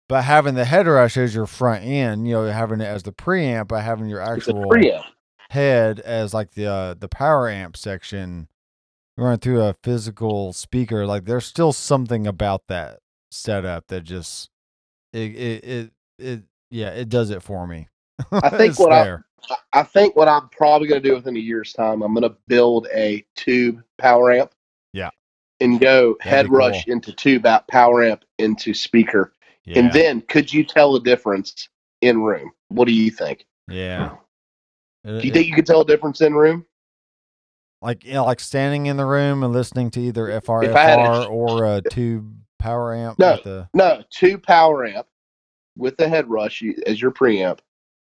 but 0.09 0.25
having 0.25 0.55
the 0.55 0.65
headrush 0.65 1.17
as 1.17 1.35
your 1.35 1.47
front 1.47 1.85
end. 1.85 2.27
You 2.29 2.35
know, 2.35 2.45
having 2.47 2.81
it 2.81 2.87
as 2.87 3.03
the 3.03 3.13
preamp, 3.13 3.69
but 3.69 3.83
having 3.85 4.09
your 4.09 4.21
actual 4.21 4.71
head 5.51 6.01
as 6.01 6.35
like 6.35 6.53
the 6.53 6.67
uh, 6.67 6.95
the 6.95 7.09
power 7.09 7.49
amp 7.49 7.77
section 7.77 8.49
running 9.17 9.41
through 9.41 9.63
a 9.63 9.75
physical 9.83 10.53
speaker 10.53 11.07
like 11.07 11.25
there's 11.25 11.45
still 11.47 11.73
something 11.73 12.27
about 12.27 12.67
that 12.69 13.01
setup 13.33 13.87
that 13.89 14.05
just 14.05 14.51
it 15.13 15.35
it 15.35 15.65
it, 15.65 15.93
it 16.19 16.43
yeah 16.71 16.91
it 16.91 17.09
does 17.09 17.31
it 17.31 17.43
for 17.43 17.67
me 17.67 17.89
I 18.43 18.49
think 18.51 18.79
what 18.79 18.91
there. 18.93 19.25
I- 19.51 19.57
I 19.73 19.83
think 19.83 20.15
what 20.15 20.29
I'm 20.29 20.49
probably 20.51 20.89
going 20.89 21.03
to 21.03 21.09
do 21.09 21.15
within 21.15 21.37
a 21.37 21.41
year's 21.41 21.73
time, 21.73 22.03
I'm 22.03 22.13
going 22.13 22.23
to 22.31 22.37
build 22.49 22.87
a 22.95 23.25
tube 23.35 23.83
power 23.97 24.31
amp. 24.33 24.53
Yeah. 25.61 25.65
And 25.67 25.81
go 25.81 26.17
That'd 26.21 26.31
head 26.33 26.43
be 26.47 26.49
cool. 26.51 26.59
rush 26.59 26.87
into 26.87 27.13
tube 27.13 27.47
out 27.47 27.67
power 27.69 28.05
amp 28.05 28.25
into 28.39 28.73
speaker. 28.75 29.33
yeah 29.65 29.79
And 29.81 29.93
then 29.93 30.21
could 30.23 30.53
you 30.53 30.65
tell 30.65 30.95
a 30.97 31.01
difference 31.03 31.69
in 32.01 32.21
room? 32.23 32.53
What 32.69 32.87
do 32.87 32.95
you 32.95 33.11
think? 33.11 33.45
yeah 33.69 34.17
Do 35.05 35.21
you 35.21 35.33
think 35.33 35.47
you 35.49 35.55
could 35.55 35.67
tell 35.67 35.81
a 35.83 35.87
difference 35.87 36.21
in 36.21 36.35
room? 36.35 36.65
like 37.81 38.05
you 38.05 38.13
know, 38.13 38.25
like 38.25 38.41
standing 38.41 38.87
in 38.87 38.97
the 38.97 39.05
room 39.07 39.45
and 39.45 39.53
listening 39.53 39.89
to 39.93 40.01
either 40.01 40.29
If 40.29 40.51
I 40.51 40.65
a- 40.65 40.69
FRFR 40.75 41.31
or 41.31 41.65
a 41.65 41.83
tube 41.91 42.35
power 42.59 42.93
amp 42.95 43.19
No. 43.21 43.33
with 43.33 43.45
the 43.45 43.69
No, 43.75 44.03
tube 44.11 44.43
power 44.43 44.85
amp 44.87 45.07
with 45.77 45.97
the 45.97 46.09
head 46.09 46.29
rush 46.29 46.63
as 46.87 47.01
your 47.01 47.13
preamp 47.13 47.61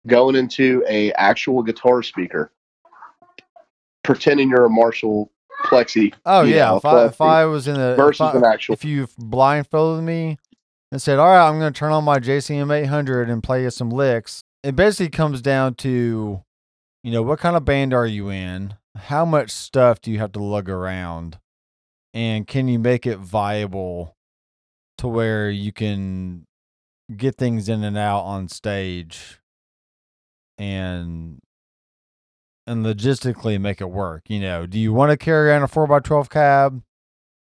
going 0.07 0.37
into 0.37 0.83
a 0.89 1.13
actual 1.13 1.63
guitar 1.63 2.03
speaker, 2.03 2.51
pretending 4.05 4.49
you're 4.49 4.65
a 4.65 4.71
Marshall 4.71 5.31
Plexi 5.65 6.15
oh 6.25 6.43
yeah 6.43 6.71
know, 6.71 6.77
if 6.77 6.85
I, 6.85 7.07
if 7.07 7.21
I 7.21 7.45
was 7.45 7.69
in 7.69 7.75
the 7.75 7.93
if 7.93 7.97
versus 7.97 8.21
I- 8.21 8.37
an 8.37 8.45
actual. 8.45 8.73
if 8.75 8.85
you 8.85 9.09
blindfolded 9.19 10.05
me 10.05 10.39
and 10.91 11.03
said, 11.03 11.19
"All 11.19 11.27
right, 11.29 11.49
I'm 11.49 11.59
going 11.59 11.73
to 11.73 11.79
turn 11.79 11.93
on 11.93 12.05
my 12.05 12.19
JCM 12.19 12.71
800 12.75 13.29
and 13.29 13.43
play 13.43 13.63
you 13.65 13.71
some 13.71 13.91
licks," 13.91 14.43
it 14.63 14.75
basically 14.75 15.11
comes 15.11 15.43
down 15.43 15.75
to, 15.77 16.43
you 17.03 17.13
know, 17.13 17.23
what 17.23 17.39
kind 17.41 17.57
of 17.57 17.65
band 17.65 17.93
are 17.93 18.07
you 18.07 18.31
in? 18.31 18.75
How 18.97 19.25
much 19.25 19.51
stuff 19.51 20.01
do 20.01 20.11
you 20.11 20.19
have 20.19 20.33
to 20.33 20.43
lug 20.43 20.69
around, 20.71 21.39
and 22.15 22.47
can 22.47 22.69
you 22.69 22.79
make 22.79 23.07
it 23.07 23.19
viable 23.19 24.15
to 24.99 25.09
where 25.09 25.51
you 25.51 25.73
can 25.73 26.45
get 27.15 27.37
things 27.37 27.69
in 27.69 27.85
and 27.85 27.99
out 27.99 28.21
on 28.23 28.49
stage, 28.49 29.41
and 30.57 31.39
and 32.69 32.85
logistically 32.85 33.61
make 33.61 33.81
it 33.81 33.91
work? 33.91 34.25
You 34.29 34.41
know, 34.41 34.67
do 34.67 34.79
you 34.79 34.93
want 34.93 35.11
to 35.11 35.17
carry 35.17 35.53
on 35.53 35.63
a 35.63 35.69
four 35.69 35.93
x 35.93 36.07
twelve 36.07 36.31
cab? 36.31 36.83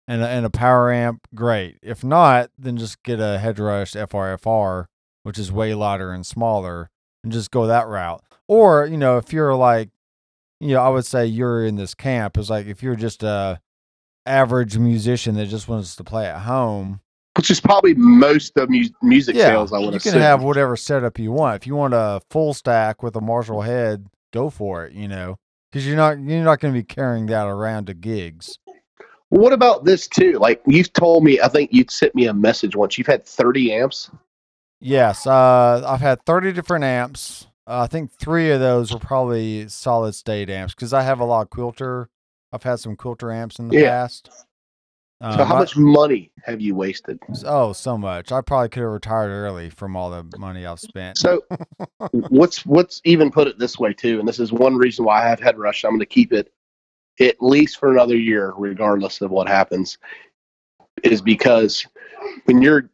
and 0.08 0.22
a, 0.22 0.28
and 0.28 0.46
a 0.46 0.50
power 0.50 0.90
amp, 0.92 1.26
great. 1.34 1.78
If 1.82 2.04
not, 2.04 2.50
then 2.58 2.76
just 2.76 3.02
get 3.02 3.18
a 3.18 3.40
Headrush 3.42 3.96
FRFR, 3.96 4.86
which 5.22 5.38
is 5.38 5.50
way 5.50 5.74
lighter 5.74 6.12
and 6.12 6.24
smaller, 6.24 6.90
and 7.24 7.32
just 7.32 7.50
go 7.50 7.66
that 7.66 7.86
route. 7.86 8.22
Or 8.48 8.86
you 8.86 8.96
know, 8.96 9.16
if 9.16 9.32
you're 9.32 9.54
like, 9.54 9.90
you 10.60 10.74
know, 10.74 10.82
I 10.82 10.88
would 10.88 11.04
say 11.04 11.26
you're 11.26 11.64
in 11.64 11.76
this 11.76 11.94
camp. 11.94 12.38
It's 12.38 12.50
like 12.50 12.66
if 12.66 12.82
you're 12.82 12.96
just 12.96 13.22
a 13.22 13.60
average 14.24 14.78
musician 14.78 15.34
that 15.36 15.46
just 15.46 15.68
wants 15.68 15.96
to 15.96 16.04
play 16.04 16.26
at 16.26 16.40
home, 16.40 17.00
which 17.36 17.50
is 17.50 17.60
probably 17.60 17.94
most 17.94 18.56
of 18.56 18.70
mu- 18.70 18.84
music 19.02 19.34
yeah, 19.34 19.48
sales. 19.48 19.72
I 19.72 19.78
would 19.78 19.86
say. 19.86 19.90
you 19.90 19.96
assume. 19.96 20.12
can 20.12 20.22
have 20.22 20.42
whatever 20.42 20.76
setup 20.76 21.18
you 21.18 21.32
want. 21.32 21.56
If 21.56 21.66
you 21.66 21.74
want 21.74 21.94
a 21.94 22.20
full 22.30 22.54
stack 22.54 23.02
with 23.02 23.16
a 23.16 23.20
Marshall 23.20 23.62
head, 23.62 24.06
go 24.36 24.50
for 24.50 24.84
it. 24.86 24.92
You 24.92 25.08
know, 25.08 25.36
because 25.70 25.86
you're 25.86 25.96
not 25.96 26.18
you're 26.18 26.44
not 26.44 26.60
going 26.60 26.72
to 26.74 26.78
be 26.80 26.84
carrying 26.84 27.26
that 27.26 27.46
around 27.46 27.86
to 27.86 27.94
gigs. 27.94 28.58
What 29.30 29.52
about 29.52 29.84
this 29.84 30.06
too? 30.06 30.32
Like 30.34 30.62
you've 30.66 30.92
told 30.92 31.24
me, 31.24 31.40
I 31.40 31.48
think 31.48 31.72
you 31.72 31.84
sent 31.90 32.14
me 32.14 32.26
a 32.26 32.34
message 32.34 32.76
once. 32.76 32.96
You've 32.96 33.08
had 33.08 33.24
30 33.26 33.72
amps. 33.72 34.10
Yes, 34.80 35.26
uh, 35.26 35.82
I've 35.86 36.00
had 36.00 36.24
30 36.26 36.52
different 36.52 36.84
amps. 36.84 37.46
Uh, 37.66 37.80
I 37.80 37.86
think 37.88 38.12
three 38.12 38.50
of 38.52 38.60
those 38.60 38.92
were 38.92 39.00
probably 39.00 39.66
solid 39.68 40.14
state 40.14 40.48
amps 40.48 40.74
because 40.74 40.92
I 40.92 41.02
have 41.02 41.18
a 41.18 41.24
lot 41.24 41.42
of 41.42 41.50
quilter. 41.50 42.08
I've 42.52 42.62
had 42.62 42.78
some 42.78 42.94
quilter 42.94 43.32
amps 43.32 43.58
in 43.58 43.68
the 43.68 43.78
Yeah. 43.78 43.90
past. 43.90 44.30
Uh, 45.20 45.36
So 45.36 45.44
how 45.44 45.58
much 45.58 45.76
money 45.76 46.30
have 46.44 46.60
you 46.60 46.74
wasted? 46.74 47.18
Oh, 47.44 47.72
so 47.72 47.96
much. 47.96 48.32
I 48.32 48.40
probably 48.42 48.68
could 48.68 48.82
have 48.82 48.92
retired 48.92 49.30
early 49.30 49.70
from 49.70 49.96
all 49.96 50.10
the 50.10 50.38
money 50.38 50.66
I've 50.66 50.80
spent. 50.80 51.16
So 51.18 51.42
what's 52.10 52.66
what's 52.66 53.00
even 53.04 53.30
put 53.30 53.48
it 53.48 53.58
this 53.58 53.78
way 53.78 53.92
too, 53.94 54.18
and 54.18 54.28
this 54.28 54.38
is 54.38 54.52
one 54.52 54.76
reason 54.76 55.04
why 55.04 55.24
I 55.24 55.28
have 55.28 55.40
head 55.40 55.58
rush. 55.58 55.84
I'm 55.84 55.92
going 55.92 56.00
to 56.00 56.06
keep 56.06 56.32
it 56.32 56.52
at 57.18 57.36
least 57.40 57.78
for 57.78 57.90
another 57.90 58.16
year, 58.16 58.52
regardless 58.56 59.22
of 59.22 59.30
what 59.30 59.48
happens, 59.48 59.96
is 61.02 61.22
because 61.22 61.86
when 62.44 62.60
you're 62.60 62.90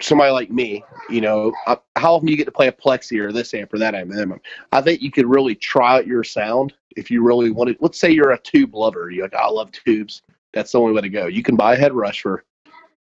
somebody 0.00 0.32
like 0.32 0.50
me, 0.50 0.82
you 1.10 1.20
know, 1.20 1.52
how 1.66 2.14
often 2.14 2.24
do 2.26 2.32
you 2.32 2.38
get 2.38 2.46
to 2.46 2.52
play 2.52 2.68
a 2.68 2.72
plexi 2.72 3.18
or 3.20 3.32
this 3.32 3.52
amp 3.52 3.74
or 3.74 3.78
that 3.78 3.94
amp? 3.94 4.42
I 4.72 4.80
think 4.80 5.02
you 5.02 5.10
could 5.10 5.26
really 5.26 5.54
try 5.54 5.98
out 5.98 6.06
your 6.06 6.24
sound 6.24 6.72
if 6.96 7.10
you 7.10 7.22
really 7.22 7.50
wanted. 7.50 7.76
Let's 7.80 8.00
say 8.00 8.10
you're 8.10 8.30
a 8.30 8.38
tube 8.38 8.74
lover. 8.74 9.10
You're 9.10 9.26
like, 9.26 9.34
I 9.34 9.48
love 9.48 9.70
tubes. 9.72 10.22
That's 10.52 10.72
the 10.72 10.80
only 10.80 10.92
way 10.92 11.02
to 11.02 11.08
go. 11.08 11.26
You 11.26 11.42
can 11.42 11.56
buy 11.56 11.74
a 11.74 11.76
head 11.76 11.92
rush 11.92 12.22
for 12.22 12.44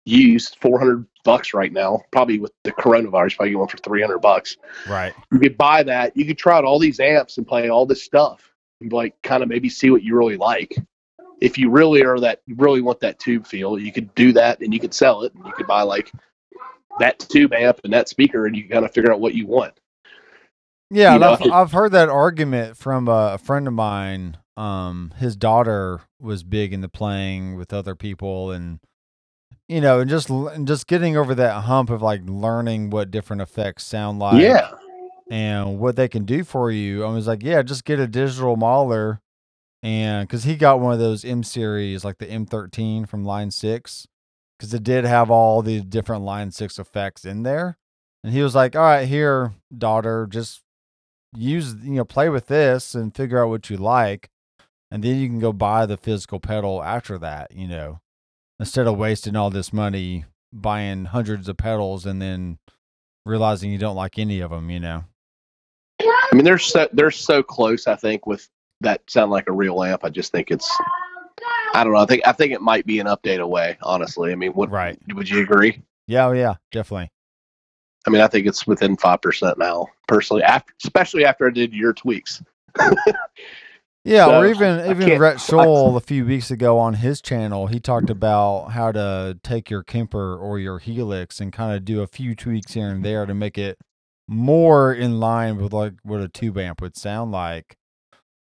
used 0.05 0.57
400 0.61 1.07
bucks 1.25 1.55
right 1.55 1.73
now. 1.73 2.01
Probably 2.11 2.39
with 2.39 2.53
the 2.65 2.73
coronavirus, 2.73 3.37
probably 3.37 3.51
get 3.51 3.59
one 3.59 3.69
for 3.69 3.77
300 3.79 4.19
bucks. 4.19 4.57
Right. 4.89 5.13
You 5.31 5.39
could 5.39 5.57
buy 5.57 5.83
that. 5.83 6.17
You 6.17 6.27
could 6.27 6.39
try 6.39 6.57
out 6.57 6.65
all 6.65 6.79
these 6.79 7.01
amps 7.01 7.39
and 7.39 7.47
play 7.47 7.69
all 7.69 7.87
this 7.87 8.03
stuff. 8.03 8.53
And 8.81 8.93
like 8.93 9.15
kind 9.23 9.43
of 9.43 9.49
maybe 9.49 9.69
see 9.69 9.91
what 9.91 10.03
you 10.03 10.17
really 10.17 10.37
like. 10.37 10.75
If 11.41 11.59
you 11.59 11.71
really 11.71 12.05
are 12.05 12.19
that, 12.21 12.43
really 12.49 12.81
want 12.81 13.01
that 13.01 13.19
tube 13.19 13.47
feel, 13.47 13.79
you 13.79 13.93
could 13.93 14.15
do 14.15 14.33
that 14.33 14.61
and 14.61 14.73
you 14.73 14.81
could 14.81 14.95
sell 14.95 15.23
it. 15.23 15.35
And 15.35 15.45
you 15.47 15.53
could 15.53 15.67
buy 15.67 15.83
like 15.83 16.13
that 16.99 17.19
tube 17.19 17.53
amp 17.53 17.81
and 17.85 17.93
that 17.93 18.09
speaker, 18.09 18.47
and 18.47 18.57
you 18.57 18.69
kind 18.69 18.85
of 18.85 18.93
figure 18.93 19.13
out 19.13 19.21
what 19.21 19.35
you 19.35 19.47
want. 19.47 19.79
Yeah, 20.91 21.15
You 21.15 21.19
know, 21.21 21.33
I've, 21.33 21.53
I've 21.53 21.73
heard 21.73 21.93
that 21.93 22.09
argument 22.09 22.77
from 22.77 23.09
a 23.09 23.39
friend 23.39 23.67
of 23.67 23.75
mine. 23.75 24.39
Um, 24.59 25.13
his 25.19 25.37
daughter 25.37 26.01
was 26.21 26.43
big 26.43 26.73
into 26.73 26.89
playing 26.89 27.55
with 27.55 27.73
other 27.73 27.95
people, 27.95 28.51
and 28.51 28.81
you 29.69 29.81
know, 29.81 30.01
and 30.01 30.11
just 30.11 30.29
and 30.31 30.67
just 30.67 30.89
getting 30.89 31.17
over 31.17 31.33
that 31.37 31.63
hump 31.63 31.91
of 31.91 32.03
like 32.03 32.23
learning 32.25 32.91
what 32.91 33.13
different 33.13 33.41
effects 33.41 33.85
sound 33.85 34.19
like, 34.19 34.43
yeah, 34.43 34.73
and 35.31 35.79
what 35.79 35.95
they 35.95 36.09
can 36.09 36.25
do 36.25 36.43
for 36.43 36.73
you. 36.73 37.05
I 37.05 37.11
was 37.11 37.29
like, 37.29 37.45
yeah, 37.45 37.63
just 37.63 37.85
get 37.85 38.01
a 38.01 38.09
digital 38.09 38.57
modeler, 38.57 39.21
and 39.81 40.27
because 40.27 40.43
he 40.43 40.57
got 40.57 40.81
one 40.81 40.93
of 40.93 40.99
those 40.99 41.25
M 41.25 41.45
series, 41.45 42.05
like 42.05 42.19
the 42.19 42.27
M13 42.27 43.09
from 43.09 43.25
Line 43.25 43.53
Six, 43.53 44.09
because 44.59 44.75
it 44.75 44.83
did 44.83 45.05
have 45.05 45.31
all 45.31 45.63
the 45.63 45.83
different 45.83 46.25
Line 46.25 46.51
Six 46.51 46.81
effects 46.81 47.25
in 47.25 47.45
there, 47.45 47.79
and 48.25 48.33
he 48.33 48.43
was 48.43 48.57
like, 48.57 48.75
all 48.75 48.83
right, 48.83 49.07
here, 49.07 49.53
daughter, 49.77 50.27
just 50.29 50.63
use 51.33 51.77
you 51.85 51.93
know 51.93 52.05
play 52.05 52.29
with 52.29 52.49
this 52.49 52.97
and 52.97 53.15
figure 53.15 53.41
out 53.41 53.51
what 53.51 53.71
you 53.71 53.77
like 53.77 54.31
and 54.91 55.03
then 55.03 55.17
you 55.17 55.29
can 55.29 55.41
go 55.41 55.53
buy 55.53 55.87
the 55.87 55.97
physical 55.97 56.41
pedal 56.41 56.83
after 56.83 57.19
that 57.19 57.53
you 57.53 57.69
know 57.69 58.01
instead 58.61 58.87
of 58.87 58.97
wasting 58.97 59.37
all 59.37 59.51
this 59.51 59.73
money 59.73 60.25
buying 60.53 61.07
hundreds 61.07 61.49
of 61.49 61.57
pedals 61.57 62.07
and 62.07 62.21
then 62.23 62.59
realizing 63.27 63.71
you 63.71 63.79
don't 63.79 63.97
like 63.97 64.19
any 64.19 64.41
of 64.41 64.51
them 64.51 64.71
you 64.71 64.81
know 64.81 65.05
I 66.01 66.35
mean 66.35 66.45
they're 66.45 66.59
so 66.59 66.89
they're 66.93 67.11
so 67.11 67.43
close. 67.43 67.87
I 67.87 67.97
think 67.97 68.27
with 68.27 68.49
that 68.81 69.03
sound 69.09 69.31
like 69.31 69.49
a 69.49 69.53
real 69.53 69.83
amp. 69.83 70.05
I 70.05 70.11
just 70.11 70.31
think 70.31 70.51
it's. 70.51 70.71
I 71.75 71.85
don't 71.85 71.93
know. 71.93 71.99
I 71.99 72.07
think 72.07 72.27
I 72.27 72.33
think 72.33 72.53
it 72.53 72.61
might 72.61 72.87
be 72.87 73.01
an 73.01 73.07
update 73.07 73.41
away. 73.41 73.79
Honestly, 73.83 74.33
I 74.33 74.35
mean, 74.35 74.53
what 74.53 74.71
right 74.71 74.99
would 75.15 75.29
you 75.29 75.43
agree? 75.43 75.83
yeah 76.07 76.27
oh, 76.27 76.33
yeah 76.33 76.55
definitely 76.73 77.11
I 78.07 78.11
mean, 78.11 78.23
I 78.23 78.27
think 78.27 78.47
it's 78.47 78.67
within 78.67 78.97
five 78.97 79.21
percent 79.21 79.59
now. 79.59 79.89
Personally, 80.07 80.43
after 80.43 80.73
especially 80.83 81.25
after 81.25 81.47
I 81.47 81.51
did 81.51 81.73
your 81.73 81.93
tweaks. 81.93 82.43
yeah 84.09 84.27
So, 84.27 84.41
or 84.41 84.47
even 84.47 84.91
even 84.91 85.19
Rhett 85.19 85.41
Shull 85.41 85.97
a 85.97 86.01
few 86.01 86.25
weeks 86.25 86.51
ago 86.51 86.79
on 86.79 86.95
his 86.95 87.21
channel 87.21 87.67
he 87.67 87.81
talked 87.81 88.11
about 88.11 88.69
how 88.69 88.93
to 88.93 89.39
take 89.43 89.71
your 89.71 89.83
Kemper 89.83 90.37
or 90.37 90.59
your 90.59 90.79
Helix 90.79 91.41
and 91.41 91.53
kind 91.53 91.77
of 91.77 91.85
do 91.85 92.03
a 92.03 92.07
few 92.07 92.35
tweaks 92.35 92.75
here 92.75 92.89
and 92.89 93.05
there 93.05 93.27
to 93.27 93.35
make 93.35 93.59
it 93.59 93.79
more 94.27 94.93
in 94.93 95.21
line 95.21 95.57
with 95.57 95.73
like 95.73 95.95
what 96.03 96.21
a 96.21 96.29
tube 96.29 96.59
amp 96.59 96.81
would 96.81 96.97
sound 96.97 97.33
like 97.33 97.79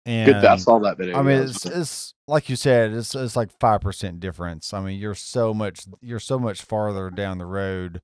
and 0.07 0.33
Good. 0.33 0.45
I 0.45 0.57
saw 0.57 0.79
that 0.81 0.99
video. 0.99 1.17
I 1.17 1.23
mean, 1.23 1.43
it's 1.43 1.65
it's 1.65 2.15
like 2.29 2.49
you 2.49 2.57
said, 2.57 2.93
it's 2.93 3.15
it's 3.15 3.37
like 3.37 3.51
five 3.59 3.81
percent 3.81 4.21
difference. 4.21 4.75
I 4.75 4.81
mean, 4.81 4.99
you're 4.99 5.15
so 5.15 5.55
much 5.55 5.87
you're 6.03 6.21
so 6.21 6.39
much 6.39 6.63
farther 6.63 7.11
down 7.11 7.39
the 7.39 7.47
road 7.47 8.03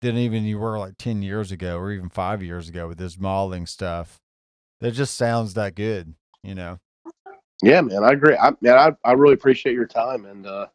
than 0.00 0.16
even 0.16 0.44
you 0.44 0.58
were 0.58 0.78
like 0.78 0.96
ten 0.98 1.22
years 1.22 1.52
ago 1.52 1.76
or 1.76 1.92
even 1.92 2.08
five 2.08 2.42
years 2.42 2.68
ago 2.68 2.88
with 2.88 2.98
this 2.98 3.18
modeling 3.18 3.66
stuff. 3.66 4.18
It 4.80 4.92
just 4.92 5.14
sounds 5.14 5.54
that 5.54 5.74
good, 5.74 6.14
you 6.42 6.54
know. 6.54 6.78
Yeah, 7.62 7.80
man, 7.80 8.04
I 8.04 8.12
agree. 8.12 8.36
I 8.36 8.52
man, 8.60 8.78
I, 8.78 8.92
I 9.04 9.12
really 9.12 9.34
appreciate 9.34 9.74
your 9.74 9.86
time 9.86 10.26
and 10.26 10.46
uh 10.46 10.66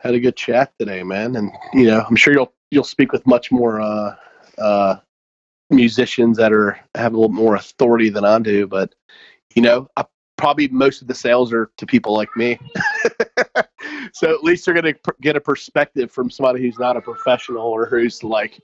had 0.00 0.14
a 0.14 0.20
good 0.20 0.36
chat 0.36 0.72
today, 0.78 1.02
man. 1.02 1.36
And 1.36 1.52
you 1.74 1.86
know, 1.86 2.04
I'm 2.08 2.16
sure 2.16 2.32
you'll 2.32 2.52
you'll 2.70 2.84
speak 2.84 3.12
with 3.12 3.26
much 3.26 3.52
more 3.52 3.80
uh 3.80 4.16
uh 4.58 4.96
musicians 5.70 6.36
that 6.38 6.52
are 6.52 6.78
have 6.94 7.14
a 7.14 7.16
little 7.16 7.32
more 7.34 7.56
authority 7.56 8.10
than 8.10 8.24
I 8.24 8.38
do, 8.40 8.66
but 8.66 8.94
you 9.54 9.62
know, 9.62 9.88
I, 9.96 10.04
probably 10.36 10.68
most 10.68 11.02
of 11.02 11.08
the 11.08 11.14
sales 11.14 11.52
are 11.52 11.70
to 11.78 11.86
people 11.86 12.14
like 12.14 12.34
me. 12.36 12.58
so 14.12 14.32
at 14.34 14.44
least 14.44 14.64
they're 14.64 14.74
going 14.74 14.94
to 14.94 15.14
get 15.20 15.36
a 15.36 15.40
perspective 15.40 16.10
from 16.10 16.30
somebody 16.30 16.62
who's 16.62 16.78
not 16.78 16.96
a 16.96 17.00
professional 17.00 17.66
or 17.66 17.86
who's 17.86 18.24
like 18.24 18.60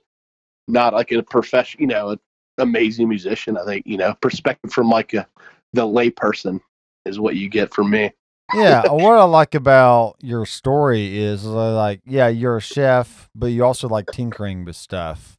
not 0.67 0.93
like 0.93 1.11
a 1.11 1.23
professional, 1.23 1.81
you 1.81 1.87
know, 1.87 2.09
an 2.11 2.19
amazing 2.57 3.09
musician. 3.09 3.57
I 3.57 3.65
think, 3.65 3.85
you 3.87 3.97
know, 3.97 4.15
perspective 4.21 4.71
from 4.71 4.89
like 4.89 5.13
a 5.13 5.27
the 5.73 5.83
layperson 5.83 6.61
is 7.07 7.19
what 7.19 7.35
you 7.35 7.49
get 7.49 7.73
from 7.73 7.89
me. 7.91 8.13
Yeah, 8.53 8.91
what 8.91 9.17
I 9.17 9.23
like 9.25 9.55
about 9.55 10.15
your 10.21 10.45
story 10.45 11.17
is 11.19 11.45
uh, 11.45 11.75
like, 11.75 12.01
yeah, 12.05 12.27
you're 12.29 12.57
a 12.57 12.61
chef, 12.61 13.29
but 13.35 13.47
you 13.47 13.65
also 13.65 13.89
like 13.89 14.09
tinkering 14.11 14.65
with 14.65 14.75
stuff. 14.77 15.37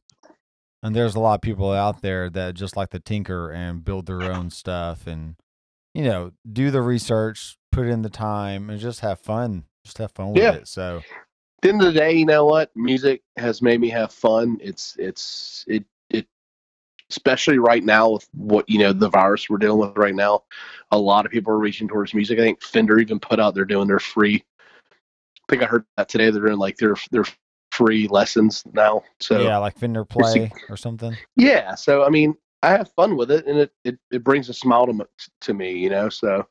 And 0.83 0.95
there's 0.95 1.15
a 1.15 1.19
lot 1.19 1.35
of 1.35 1.41
people 1.41 1.71
out 1.71 2.01
there 2.01 2.29
that 2.29 2.55
just 2.55 2.77
like 2.77 2.89
to 2.91 2.99
tinker 2.99 3.51
and 3.51 3.83
build 3.83 4.05
their 4.05 4.29
own 4.29 4.49
stuff 4.51 5.07
and 5.07 5.35
you 5.93 6.03
know, 6.03 6.31
do 6.51 6.71
the 6.71 6.81
research, 6.81 7.57
put 7.71 7.87
in 7.87 8.01
the 8.01 8.09
time 8.09 8.69
and 8.69 8.79
just 8.79 9.01
have 9.01 9.19
fun. 9.19 9.65
Just 9.83 9.97
have 9.97 10.11
fun 10.11 10.33
with 10.33 10.41
Yeah. 10.41 10.51
it. 10.51 10.67
So, 10.67 11.05
At 11.57 11.61
the 11.63 11.69
end 11.69 11.81
of 11.81 11.93
the 11.93 11.99
day, 11.99 12.13
you 12.13 12.25
know 12.25 12.45
what? 12.45 12.71
Music 12.75 13.21
has 13.37 13.61
made 13.61 13.81
me 13.81 13.89
have 13.89 14.13
fun. 14.13 14.57
It's 14.61 14.95
it's 14.99 15.65
it 15.67 15.83
it 15.83 15.87
especially 17.09 17.57
right 17.59 17.83
now 17.83 18.09
with 18.11 18.27
what 18.33 18.69
you 18.69 18.79
know 18.79 18.93
the 18.93 19.09
virus 19.09 19.49
we're 19.49 19.57
dealing 19.57 19.79
with 19.79 19.97
right 19.97 20.15
now. 20.15 20.43
A 20.91 20.97
lot 20.97 21.25
of 21.25 21.31
people 21.31 21.53
are 21.53 21.59
reaching 21.59 21.87
towards 21.87 22.13
music. 22.13 22.39
I 22.39 22.41
think 22.43 22.61
Fender 22.61 22.99
even 22.99 23.19
put 23.19 23.39
out 23.39 23.55
they're 23.55 23.65
doing 23.65 23.87
their 23.87 23.99
free. 23.99 24.43
I 24.75 25.43
think 25.49 25.63
I 25.63 25.65
heard 25.65 25.85
that 25.97 26.09
today. 26.09 26.29
They're 26.29 26.45
doing 26.45 26.57
like 26.59 26.77
their 26.77 26.95
their 27.11 27.25
free 27.71 28.07
lessons 28.07 28.63
now. 28.73 29.03
So 29.19 29.41
yeah, 29.41 29.57
like 29.57 29.77
Fender 29.77 30.05
Play 30.05 30.51
or 30.69 30.77
something. 30.77 31.15
yeah 31.37 31.75
so 31.75 32.03
i 32.03 32.09
mean 32.09 32.35
i 32.61 32.69
have 32.71 32.91
fun 32.93 33.15
with 33.15 33.31
it 33.31 33.45
and 33.47 33.57
it 33.59 33.71
it, 33.83 33.97
it 34.11 34.23
brings 34.23 34.49
a 34.49 34.53
smile 34.53 34.85
to, 34.85 35.07
to 35.41 35.53
me 35.53 35.71
you 35.71 35.89
know 35.89 36.09
so 36.09 36.45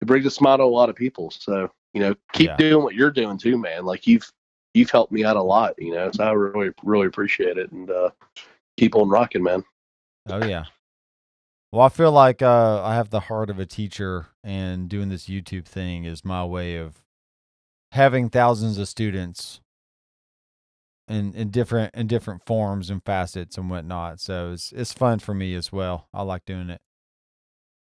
it 0.00 0.04
brings 0.06 0.26
a 0.26 0.30
smile 0.30 0.58
to 0.58 0.62
a 0.62 0.64
lot 0.64 0.88
of 0.90 0.96
people 0.96 1.30
so 1.30 1.70
you 1.94 2.00
know 2.00 2.14
keep 2.32 2.48
Yeah. 2.48 2.56
doing 2.56 2.82
what 2.84 2.94
you're 2.94 3.10
doing 3.10 3.38
too 3.38 3.56
man 3.56 3.84
like 3.84 4.06
you've 4.06 4.30
you've 4.74 4.90
helped 4.90 5.12
me 5.12 5.24
out 5.24 5.36
a 5.36 5.42
lot 5.42 5.74
you 5.78 5.92
know 5.92 6.10
so 6.12 6.24
i 6.24 6.32
really 6.32 6.70
really 6.82 7.06
appreciate 7.06 7.56
it 7.58 7.70
and 7.72 7.90
uh 7.90 8.10
keep 8.76 8.94
on 8.96 9.08
rocking 9.08 9.42
man 9.42 9.64
Oh 10.28 10.44
yeah. 10.44 10.64
Well, 11.72 11.84
I 11.84 11.88
feel 11.88 12.12
like 12.12 12.42
uh, 12.42 12.82
I 12.82 12.94
have 12.94 13.10
the 13.10 13.20
heart 13.20 13.50
of 13.50 13.58
a 13.58 13.66
teacher, 13.66 14.28
and 14.42 14.88
doing 14.88 15.08
this 15.08 15.26
YouTube 15.26 15.66
thing 15.66 16.04
is 16.04 16.24
my 16.24 16.44
way 16.44 16.76
of 16.76 17.02
having 17.92 18.28
thousands 18.30 18.78
of 18.78 18.88
students 18.88 19.60
in 21.08 21.34
in 21.34 21.50
different 21.50 21.94
in 21.94 22.06
different 22.06 22.44
forms 22.46 22.90
and 22.90 23.02
facets 23.04 23.58
and 23.58 23.70
whatnot. 23.70 24.20
So 24.20 24.52
it's 24.52 24.72
it's 24.72 24.92
fun 24.92 25.18
for 25.18 25.34
me 25.34 25.54
as 25.54 25.72
well. 25.72 26.08
I 26.12 26.22
like 26.22 26.44
doing 26.44 26.70
it. 26.70 26.80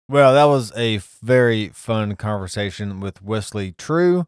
Well, 0.10 0.34
that 0.34 0.46
was 0.46 0.72
a 0.76 0.98
very 1.22 1.70
fun 1.70 2.16
conversation 2.16 3.00
with 3.00 3.22
Wesley 3.22 3.74
True. 3.74 4.28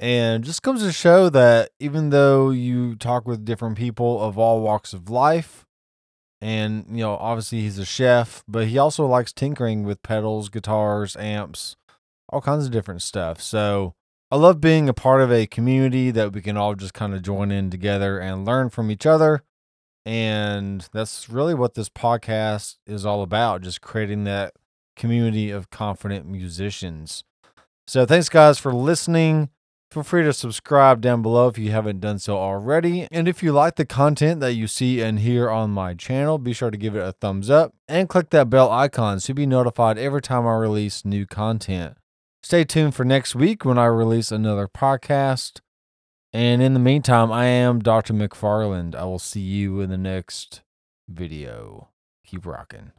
And 0.00 0.44
just 0.44 0.62
comes 0.62 0.82
to 0.82 0.92
show 0.92 1.28
that 1.30 1.70
even 1.80 2.10
though 2.10 2.50
you 2.50 2.94
talk 2.94 3.26
with 3.26 3.44
different 3.44 3.76
people 3.76 4.22
of 4.22 4.38
all 4.38 4.60
walks 4.60 4.92
of 4.92 5.10
life, 5.10 5.66
and 6.40 6.84
you 6.90 6.98
know 6.98 7.16
obviously 7.16 7.60
he's 7.60 7.78
a 7.78 7.84
chef 7.84 8.44
but 8.46 8.68
he 8.68 8.78
also 8.78 9.04
likes 9.06 9.32
tinkering 9.32 9.82
with 9.82 10.02
pedals 10.02 10.48
guitars 10.48 11.16
amps 11.16 11.76
all 12.28 12.40
kinds 12.40 12.66
of 12.66 12.72
different 12.72 13.02
stuff. 13.02 13.40
So 13.40 13.94
i 14.30 14.36
love 14.36 14.60
being 14.60 14.88
a 14.88 14.94
part 14.94 15.22
of 15.22 15.32
a 15.32 15.46
community 15.46 16.10
that 16.10 16.32
we 16.32 16.42
can 16.42 16.56
all 16.56 16.74
just 16.74 16.92
kind 16.92 17.14
of 17.14 17.22
join 17.22 17.50
in 17.50 17.70
together 17.70 18.18
and 18.18 18.44
learn 18.44 18.70
from 18.70 18.90
each 18.90 19.06
other. 19.06 19.42
And 20.04 20.86
that's 20.92 21.28
really 21.28 21.54
what 21.54 21.74
this 21.74 21.88
podcast 21.88 22.76
is 22.86 23.04
all 23.04 23.22
about 23.22 23.62
just 23.62 23.80
creating 23.80 24.24
that 24.24 24.54
community 24.96 25.50
of 25.50 25.70
confident 25.70 26.26
musicians. 26.26 27.24
So 27.86 28.04
thanks 28.04 28.28
guys 28.28 28.58
for 28.58 28.72
listening 28.72 29.50
Feel 29.90 30.02
free 30.02 30.22
to 30.22 30.34
subscribe 30.34 31.00
down 31.00 31.22
below 31.22 31.48
if 31.48 31.56
you 31.56 31.70
haven't 31.70 32.00
done 32.00 32.18
so 32.18 32.36
already. 32.36 33.08
And 33.10 33.26
if 33.26 33.42
you 33.42 33.52
like 33.52 33.76
the 33.76 33.86
content 33.86 34.40
that 34.40 34.52
you 34.52 34.66
see 34.66 35.00
and 35.00 35.20
hear 35.20 35.48
on 35.50 35.70
my 35.70 35.94
channel, 35.94 36.36
be 36.36 36.52
sure 36.52 36.70
to 36.70 36.76
give 36.76 36.94
it 36.94 37.02
a 37.02 37.12
thumbs 37.12 37.48
up 37.48 37.72
and 37.88 38.08
click 38.08 38.28
that 38.30 38.50
bell 38.50 38.70
icon 38.70 39.18
so 39.18 39.30
you'll 39.30 39.36
be 39.36 39.46
notified 39.46 39.96
every 39.96 40.20
time 40.20 40.46
I 40.46 40.56
release 40.56 41.06
new 41.06 41.24
content. 41.24 41.96
Stay 42.42 42.64
tuned 42.64 42.94
for 42.94 43.04
next 43.04 43.34
week 43.34 43.64
when 43.64 43.78
I 43.78 43.86
release 43.86 44.30
another 44.30 44.68
podcast. 44.68 45.60
And 46.34 46.62
in 46.62 46.74
the 46.74 46.80
meantime, 46.80 47.32
I 47.32 47.46
am 47.46 47.78
Dr. 47.78 48.12
McFarland. 48.12 48.94
I 48.94 49.04
will 49.04 49.18
see 49.18 49.40
you 49.40 49.80
in 49.80 49.88
the 49.88 49.96
next 49.96 50.60
video. 51.08 51.88
Keep 52.26 52.44
rocking. 52.44 52.92